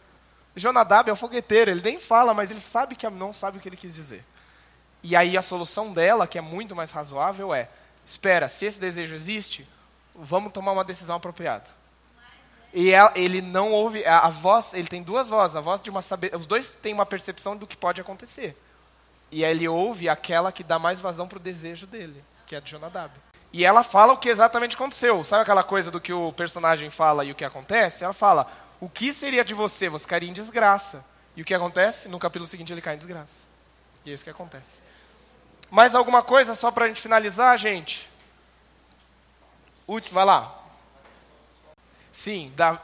Jonadab 0.55 1.09
é 1.09 1.13
o 1.13 1.15
fogueteiro, 1.15 1.71
ele 1.71 1.81
nem 1.81 1.99
fala, 1.99 2.33
mas 2.33 2.51
ele 2.51 2.59
sabe 2.59 2.95
que 2.95 3.09
não 3.09 3.33
sabe 3.33 3.57
o 3.57 3.61
que 3.61 3.67
ele 3.69 3.77
quis 3.77 3.95
dizer. 3.95 4.23
E 5.01 5.15
aí 5.15 5.35
a 5.35 5.41
solução 5.41 5.91
dela, 5.91 6.27
que 6.27 6.37
é 6.37 6.41
muito 6.41 6.75
mais 6.75 6.91
razoável, 6.91 7.53
é: 7.53 7.69
espera, 8.05 8.47
se 8.47 8.65
esse 8.65 8.79
desejo 8.79 9.15
existe, 9.15 9.67
vamos 10.15 10.53
tomar 10.53 10.71
uma 10.71 10.83
decisão 10.83 11.15
apropriada. 11.15 11.82
E 12.73 12.91
ele 13.13 13.39
não 13.39 13.71
ouve 13.71 14.03
a, 14.03 14.21
a, 14.21 14.29
voz, 14.29 14.73
ele 14.73 14.87
tem 14.87 15.03
duas 15.03 15.27
vozes, 15.27 15.55
a 15.55 15.61
voz 15.61 15.81
de 15.81 15.91
uma 15.91 16.01
saber, 16.01 16.35
os 16.35 16.47
dois 16.47 16.71
têm 16.71 16.91
uma 16.91 17.05
percepção 17.05 17.55
do 17.55 17.67
que 17.67 17.77
pode 17.77 18.01
acontecer. 18.01 18.57
E 19.31 19.43
ele 19.43 19.67
ouve 19.67 20.09
aquela 20.09 20.51
que 20.51 20.63
dá 20.63 20.79
mais 20.79 20.99
vazão 20.99 21.27
para 21.27 21.37
o 21.37 21.41
desejo 21.41 21.85
dele, 21.85 22.23
que 22.47 22.55
é 22.55 22.57
a 22.57 22.61
de 22.61 22.71
Jonadab. 22.71 23.11
E 23.51 23.63
ela 23.63 23.83
fala 23.83 24.13
o 24.13 24.17
que 24.17 24.27
exatamente 24.27 24.75
aconteceu. 24.75 25.23
Sabe 25.23 25.43
aquela 25.43 25.63
coisa 25.63 25.91
do 25.91 26.01
que 26.01 26.11
o 26.11 26.33
personagem 26.33 26.89
fala 26.89 27.23
e 27.23 27.31
o 27.31 27.35
que 27.35 27.45
acontece? 27.45 28.03
Ela 28.03 28.13
fala: 28.13 28.51
o 28.81 28.89
que 28.89 29.13
seria 29.13 29.45
de 29.45 29.53
você? 29.53 29.87
Você 29.87 30.07
cairia 30.07 30.29
em 30.29 30.33
desgraça. 30.33 31.05
E 31.35 31.43
o 31.43 31.45
que 31.45 31.53
acontece? 31.53 32.09
No 32.09 32.17
capítulo 32.17 32.47
seguinte 32.47 32.73
ele 32.73 32.81
cai 32.81 32.95
em 32.95 32.97
desgraça. 32.97 33.45
E 34.03 34.09
é 34.09 34.13
isso 34.15 34.23
que 34.23 34.29
acontece. 34.31 34.81
Mais 35.69 35.93
alguma 35.93 36.23
coisa 36.23 36.55
só 36.55 36.71
para 36.71 36.85
a 36.85 36.87
gente 36.87 37.01
finalizar, 37.01 37.55
gente? 37.57 38.09
Último, 39.87 40.15
vai 40.15 40.25
lá. 40.25 40.62
Sim, 42.13 42.53
da, 42.55 42.79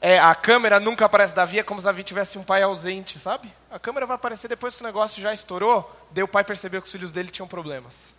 é, 0.00 0.18
a 0.18 0.34
câmera 0.34 0.80
nunca 0.80 1.04
aparece 1.04 1.34
Davi, 1.34 1.58
é 1.58 1.62
como 1.62 1.80
se 1.80 1.84
Davi 1.84 2.02
tivesse 2.02 2.38
um 2.38 2.42
pai 2.42 2.62
ausente, 2.62 3.20
sabe? 3.20 3.52
A 3.70 3.78
câmera 3.78 4.06
vai 4.06 4.14
aparecer 4.14 4.48
depois 4.48 4.74
que 4.74 4.82
o 4.82 4.86
negócio 4.86 5.22
já 5.22 5.32
estourou, 5.32 5.88
daí 6.10 6.24
o 6.24 6.28
pai 6.28 6.42
percebeu 6.42 6.80
que 6.80 6.86
os 6.86 6.92
filhos 6.92 7.12
dele 7.12 7.30
tinham 7.30 7.46
problemas. 7.46 8.18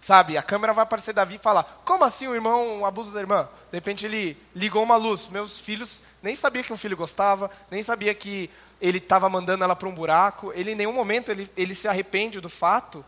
Sabe, 0.00 0.38
a 0.38 0.42
câmera 0.42 0.72
vai 0.72 0.84
aparecer 0.84 1.12
Davi 1.12 1.34
e 1.34 1.38
falar: 1.38 1.82
Como 1.84 2.04
assim 2.04 2.28
o 2.28 2.34
irmão 2.34 2.86
abusa 2.86 3.10
da 3.10 3.18
irmã? 3.18 3.48
De 3.72 3.76
repente 3.76 4.06
ele 4.06 4.40
ligou 4.54 4.82
uma 4.84 4.94
luz. 4.94 5.26
Meus 5.26 5.58
filhos 5.58 6.04
nem 6.22 6.36
sabia 6.36 6.62
que 6.62 6.72
um 6.72 6.76
filho 6.76 6.96
gostava, 6.96 7.50
nem 7.68 7.82
sabia 7.82 8.14
que 8.14 8.48
ele 8.80 8.98
estava 8.98 9.28
mandando 9.28 9.64
ela 9.64 9.74
para 9.74 9.88
um 9.88 9.94
buraco. 9.94 10.52
Ele 10.54 10.70
em 10.70 10.76
nenhum 10.76 10.92
momento 10.92 11.32
ele, 11.32 11.50
ele 11.56 11.74
se 11.74 11.88
arrepende 11.88 12.40
do 12.40 12.48
fato 12.48 13.04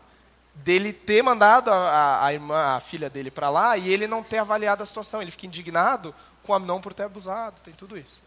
dele 0.53 0.93
ter 0.93 1.21
mandado 1.21 1.71
a, 1.71 2.25
a 2.25 2.33
irmã, 2.33 2.75
a 2.75 2.79
filha 2.79 3.09
dele 3.09 3.31
para 3.31 3.49
lá 3.49 3.77
e 3.77 3.89
ele 3.89 4.07
não 4.07 4.23
ter 4.23 4.39
avaliado 4.39 4.83
a 4.83 4.85
situação. 4.85 5.21
Ele 5.21 5.31
fica 5.31 5.47
indignado 5.47 6.13
com 6.43 6.53
a 6.53 6.59
não 6.59 6.81
por 6.81 6.93
ter 6.93 7.03
abusado. 7.03 7.61
Tem 7.61 7.73
tudo 7.73 7.97
isso. 7.97 8.21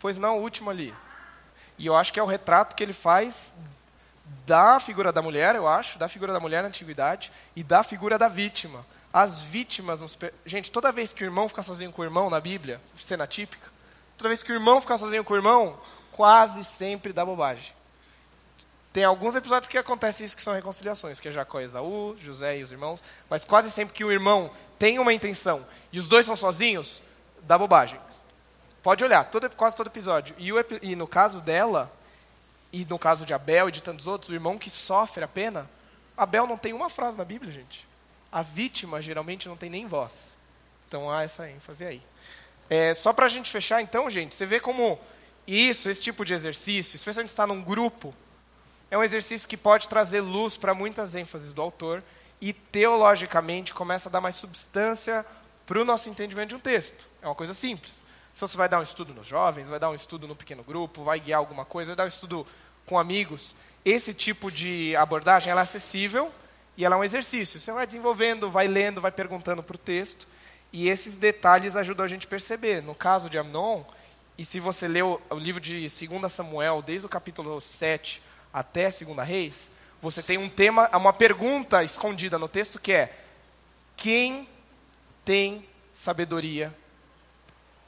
Pois 0.00 0.18
não, 0.18 0.38
o 0.38 0.42
último 0.42 0.70
ali. 0.70 0.94
E 1.78 1.86
eu 1.86 1.96
acho 1.96 2.12
que 2.12 2.20
é 2.20 2.22
o 2.22 2.26
retrato 2.26 2.74
que 2.74 2.82
ele 2.82 2.92
faz 2.92 3.54
da 4.46 4.80
figura 4.80 5.12
da 5.12 5.22
mulher, 5.22 5.54
eu 5.54 5.68
acho, 5.68 5.98
da 5.98 6.08
figura 6.08 6.32
da 6.32 6.40
mulher 6.40 6.62
na 6.62 6.68
antiguidade 6.68 7.32
e 7.54 7.62
da 7.62 7.82
figura 7.82 8.18
da 8.18 8.28
vítima. 8.28 8.84
As 9.12 9.40
vítimas. 9.40 10.00
Nos... 10.00 10.18
Gente, 10.44 10.70
toda 10.70 10.90
vez 10.90 11.12
que 11.12 11.22
o 11.22 11.26
irmão 11.26 11.48
fica 11.48 11.62
sozinho 11.62 11.92
com 11.92 12.02
o 12.02 12.04
irmão 12.04 12.30
na 12.30 12.40
Bíblia, 12.40 12.80
cena 12.96 13.26
típica, 13.26 13.70
toda 14.16 14.28
vez 14.28 14.42
que 14.42 14.52
o 14.52 14.54
irmão 14.54 14.80
fica 14.80 14.96
sozinho 14.96 15.24
com 15.24 15.34
o 15.34 15.36
irmão, 15.36 15.78
quase 16.10 16.64
sempre 16.64 17.12
dá 17.12 17.24
bobagem. 17.24 17.72
Tem 18.92 19.04
alguns 19.04 19.34
episódios 19.34 19.68
que 19.68 19.78
acontece 19.78 20.22
isso 20.22 20.36
que 20.36 20.42
são 20.42 20.52
reconciliações, 20.52 21.18
que 21.18 21.28
é 21.28 21.32
Jacó 21.32 21.60
e 21.60 21.64
Esaú, 21.64 22.14
José 22.20 22.58
e 22.58 22.62
os 22.62 22.70
irmãos, 22.70 23.02
mas 23.28 23.44
quase 23.44 23.70
sempre 23.70 23.94
que 23.94 24.04
o 24.04 24.12
irmão 24.12 24.50
tem 24.78 24.98
uma 24.98 25.14
intenção 25.14 25.64
e 25.90 25.98
os 25.98 26.08
dois 26.08 26.26
são 26.26 26.36
sozinhos, 26.36 27.02
dá 27.42 27.56
bobagem. 27.56 27.98
Pode 28.82 29.02
olhar, 29.02 29.24
todo, 29.24 29.48
quase 29.50 29.76
todo 29.76 29.86
episódio. 29.86 30.34
E, 30.36 30.52
o, 30.52 30.56
e 30.82 30.94
no 30.94 31.06
caso 31.06 31.40
dela, 31.40 31.90
e 32.72 32.84
no 32.84 32.98
caso 32.98 33.24
de 33.24 33.32
Abel 33.32 33.68
e 33.68 33.72
de 33.72 33.82
tantos 33.82 34.06
outros, 34.06 34.30
o 34.30 34.34
irmão 34.34 34.58
que 34.58 34.68
sofre 34.68 35.24
a 35.24 35.28
pena, 35.28 35.70
Abel 36.16 36.46
não 36.46 36.58
tem 36.58 36.72
uma 36.72 36.90
frase 36.90 37.16
na 37.16 37.24
Bíblia, 37.24 37.50
gente. 37.50 37.86
A 38.30 38.42
vítima 38.42 39.00
geralmente 39.00 39.48
não 39.48 39.56
tem 39.56 39.70
nem 39.70 39.86
voz. 39.86 40.32
Então 40.86 41.10
há 41.10 41.22
essa 41.22 41.48
ênfase 41.48 41.84
aí. 41.86 42.02
É, 42.68 42.92
só 42.92 43.12
para 43.12 43.26
a 43.26 43.28
gente 43.28 43.50
fechar, 43.50 43.80
então, 43.80 44.10
gente, 44.10 44.34
você 44.34 44.44
vê 44.44 44.60
como 44.60 44.98
isso, 45.46 45.88
esse 45.88 46.02
tipo 46.02 46.24
de 46.24 46.34
exercício, 46.34 46.96
especialmente 46.96 47.30
estar 47.30 47.46
num 47.46 47.62
grupo, 47.62 48.14
é 48.92 48.98
um 48.98 49.02
exercício 49.02 49.48
que 49.48 49.56
pode 49.56 49.88
trazer 49.88 50.20
luz 50.20 50.54
para 50.54 50.74
muitas 50.74 51.14
ênfases 51.14 51.54
do 51.54 51.62
autor 51.62 52.02
e 52.38 52.52
teologicamente 52.52 53.72
começa 53.72 54.10
a 54.10 54.12
dar 54.12 54.20
mais 54.20 54.36
substância 54.36 55.24
para 55.64 55.80
o 55.80 55.84
nosso 55.84 56.10
entendimento 56.10 56.50
de 56.50 56.56
um 56.56 56.58
texto. 56.58 57.06
É 57.22 57.26
uma 57.26 57.34
coisa 57.34 57.54
simples. 57.54 58.04
Se 58.34 58.40
você 58.42 58.54
vai 58.54 58.68
dar 58.68 58.80
um 58.80 58.82
estudo 58.82 59.14
nos 59.14 59.26
jovens, 59.26 59.70
vai 59.70 59.80
dar 59.80 59.88
um 59.88 59.94
estudo 59.94 60.28
no 60.28 60.36
pequeno 60.36 60.62
grupo, 60.62 61.04
vai 61.04 61.18
guiar 61.18 61.38
alguma 61.38 61.64
coisa, 61.64 61.92
vai 61.92 61.96
dar 61.96 62.04
um 62.04 62.08
estudo 62.08 62.46
com 62.84 62.98
amigos, 62.98 63.54
esse 63.82 64.12
tipo 64.12 64.52
de 64.52 64.94
abordagem 64.96 65.50
é 65.50 65.58
acessível 65.58 66.30
e 66.76 66.84
ela 66.84 66.96
é 66.96 66.98
um 66.98 67.04
exercício. 67.04 67.58
Você 67.58 67.72
vai 67.72 67.86
desenvolvendo, 67.86 68.50
vai 68.50 68.68
lendo, 68.68 69.00
vai 69.00 69.10
perguntando 69.10 69.62
para 69.62 69.76
o 69.76 69.78
texto, 69.78 70.26
e 70.70 70.90
esses 70.90 71.16
detalhes 71.16 71.76
ajudam 71.76 72.04
a 72.04 72.08
gente 72.08 72.26
a 72.26 72.30
perceber. 72.30 72.82
No 72.82 72.94
caso 72.94 73.30
de 73.30 73.38
Amnon, 73.38 73.84
e 74.36 74.44
se 74.44 74.60
você 74.60 74.86
leu 74.86 75.18
o 75.30 75.36
livro 75.36 75.62
de 75.62 75.80
2 75.80 76.30
Samuel, 76.30 76.82
desde 76.82 77.06
o 77.06 77.08
capítulo 77.08 77.58
7 77.58 78.20
até 78.52 78.90
2 78.90 79.26
Reis, 79.26 79.70
você 80.00 80.22
tem 80.22 80.38
um 80.38 80.48
tema, 80.48 80.88
uma 80.96 81.12
pergunta 81.12 81.82
escondida 81.84 82.38
no 82.38 82.48
texto 82.48 82.78
que 82.78 82.92
é: 82.92 83.16
quem 83.96 84.48
tem 85.24 85.66
sabedoria 85.92 86.74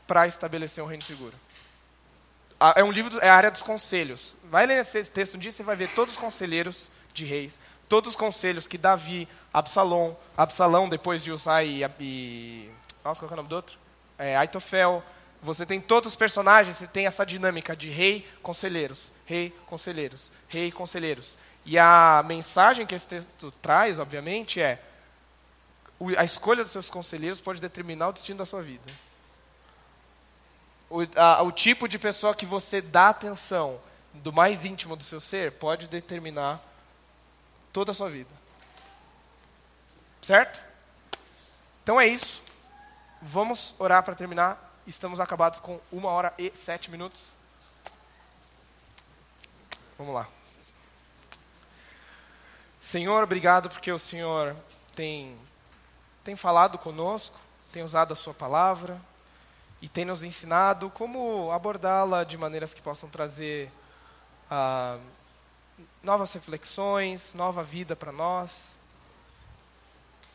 para 0.07 0.27
estabelecer 0.27 0.83
um 0.83 0.87
reino 0.87 1.03
seguro? 1.03 1.35
é 2.77 2.85
um 2.85 2.91
livro, 2.91 3.19
é 3.21 3.29
a 3.29 3.35
área 3.35 3.51
dos 3.51 3.61
conselhos. 3.61 4.35
Vai 4.45 4.67
ler 4.67 4.81
esse 4.81 5.05
texto 5.11 5.35
um 5.35 5.39
dia, 5.39 5.53
você 5.53 5.63
vai 5.63 5.77
ver 5.77 5.91
todos 5.91 6.15
os 6.15 6.21
conselheiros 6.21 6.89
de 7.13 7.25
reis, 7.25 7.61
todos 7.89 8.11
os 8.11 8.17
conselhos 8.17 8.67
que 8.67 8.79
Davi, 8.79 9.29
Absalom, 9.53 10.15
Absalão 10.37 10.89
depois 10.89 11.23
de 11.23 11.31
Usar 11.31 11.63
e, 11.65 11.85
e 12.01 12.71
nossa, 13.05 13.21
qual 13.21 13.31
é 13.31 13.35
o 13.35 13.37
nome 13.37 13.49
do 13.49 13.57
outro? 13.57 13.79
É, 14.19 14.37
Aitofel. 14.37 15.03
Você 15.45 15.65
tem 15.65 15.81
todos 15.81 16.13
os 16.13 16.17
personagens, 16.17 16.77
você 16.77 16.87
tem 16.87 17.07
essa 17.07 17.25
dinâmica 17.25 17.77
de 17.77 17.91
rei, 17.91 18.29
conselheiros, 18.43 19.13
rei, 19.25 19.55
conselheiros, 19.67 20.33
rei, 20.49 20.73
conselheiros. 20.73 21.37
E 21.65 21.79
a 21.79 22.25
mensagem 22.27 22.87
que 22.87 22.95
esse 22.95 23.07
texto 23.07 23.53
traz, 23.63 23.99
obviamente, 23.99 24.61
é 24.61 24.83
a 26.17 26.25
escolha 26.25 26.63
dos 26.63 26.73
seus 26.73 26.91
conselheiros 26.91 27.41
pode 27.41 27.61
determinar 27.61 28.09
o 28.09 28.13
destino 28.13 28.39
da 28.39 28.45
sua 28.45 28.61
vida 28.61 28.93
o, 30.95 31.01
a, 31.17 31.43
o 31.43 31.51
tipo 31.51 31.89
de 31.89 31.99
pessoa 31.99 32.37
que 32.37 32.47
você 32.47 32.81
dá 32.81 33.09
atenção 33.09 33.81
do 34.13 34.33
mais 34.33 34.65
íntimo 34.65 34.95
do 34.95 35.03
seu 35.03 35.19
ser 35.19 35.51
pode 35.51 35.89
determinar 35.89 36.63
toda 37.73 37.91
a 37.91 37.95
sua 37.95 38.09
vida. 38.09 38.31
Certo? 40.23 40.65
Então 41.83 42.01
é 42.01 42.07
isso. 42.07 42.43
Vamos 43.21 43.75
orar 43.79 44.05
para 44.05 44.15
terminar. 44.15 44.64
Estamos 44.87 45.19
acabados 45.19 45.61
com 45.61 45.81
uma 45.91 46.11
hora 46.11 46.35
e 46.37 46.53
sete 46.55 46.91
minutos. 46.91 47.25
Vamos 49.97 50.15
lá. 50.15 50.29
Senhor, 52.81 53.23
obrigado 53.25 53.71
porque 53.71 53.91
o 53.91 53.99
Senhor 53.99 54.55
tem, 54.95 55.39
tem 56.23 56.37
falado 56.37 56.77
conosco, 56.77 57.39
tem 57.73 57.83
usado 57.83 58.13
a 58.13 58.17
Sua 58.17 58.35
palavra 58.35 59.01
e 59.81 59.89
tem 59.89 60.05
nos 60.05 60.23
ensinado 60.23 60.91
como 60.91 61.51
abordá-la 61.51 62.23
de 62.23 62.37
maneiras 62.37 62.75
que 62.75 62.83
possam 62.83 63.09
trazer 63.09 63.71
ah, 64.51 64.99
novas 66.03 66.33
reflexões, 66.35 67.33
nova 67.33 67.63
vida 67.63 67.97
para 67.97 68.13
nós. 68.13 68.75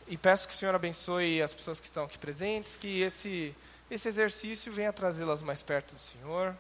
E 0.08 0.18
peço 0.18 0.48
que 0.48 0.54
o 0.56 0.58
Senhor 0.58 0.74
abençoe 0.74 1.42
as 1.42 1.54
pessoas 1.54 1.80
que 1.80 1.86
estão 1.86 2.06
aqui 2.06 2.18
presentes, 2.18 2.76
que 2.76 3.02
esse, 3.02 3.56
esse 3.90 4.08
exercício 4.08 4.72
venha 4.72 4.94
trazê-las 4.94 5.42
mais 5.42 5.64
perto 5.64 5.96
do 5.96 6.02
Senhor 6.02 6.56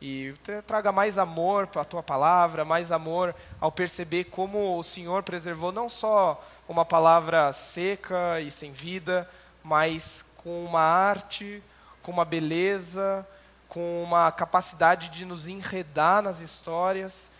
e 0.00 0.34
traga 0.66 0.90
mais 0.90 1.18
amor 1.18 1.66
para 1.66 1.82
a 1.82 1.84
tua 1.84 2.02
palavra, 2.02 2.64
mais 2.64 2.90
amor 2.90 3.34
ao 3.60 3.70
perceber 3.70 4.24
como 4.24 4.76
o 4.76 4.82
Senhor 4.82 5.22
preservou 5.22 5.70
não 5.70 5.88
só 5.88 6.44
uma 6.68 6.84
palavra 6.84 7.52
seca 7.52 8.40
e 8.40 8.50
sem 8.50 8.72
vida, 8.72 9.28
mas 9.62 10.24
com 10.36 10.64
uma 10.64 10.80
arte, 10.80 11.62
com 12.02 12.10
uma 12.10 12.24
beleza, 12.24 13.26
com 13.68 14.02
uma 14.02 14.30
capacidade 14.32 15.08
de 15.08 15.24
nos 15.24 15.46
enredar 15.46 16.22
nas 16.22 16.40
histórias 16.40 17.30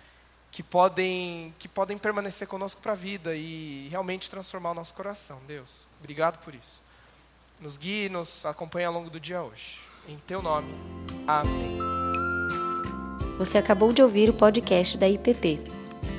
que 0.51 0.63
podem, 0.63 1.53
que 1.59 1.67
podem 1.67 1.99
permanecer 1.99 2.47
conosco 2.47 2.81
para 2.81 2.93
a 2.93 2.97
vida 2.97 3.35
e 3.35 3.89
realmente 3.91 4.31
transformar 4.31 4.71
o 4.71 4.75
nosso 4.75 4.95
coração. 4.95 5.41
Deus, 5.47 5.87
obrigado 5.99 6.39
por 6.39 6.55
isso. 6.55 6.84
Nos 7.61 7.77
guie, 7.77 8.09
nos 8.09 8.45
acompanhe 8.45 8.87
ao 8.87 8.93
longo 8.93 9.11
do 9.11 9.21
dia 9.21 9.43
hoje. 9.43 9.79
Em 10.09 10.17
teu 10.27 10.43
nome. 10.43 10.75
Amém. 11.27 11.79
Você 13.39 13.59
acabou 13.59 13.93
de 13.93 14.03
ouvir 14.03 14.31
o 14.31 14.35
podcast 14.35 14.99
da 14.99 15.09
IPP. 15.09 15.61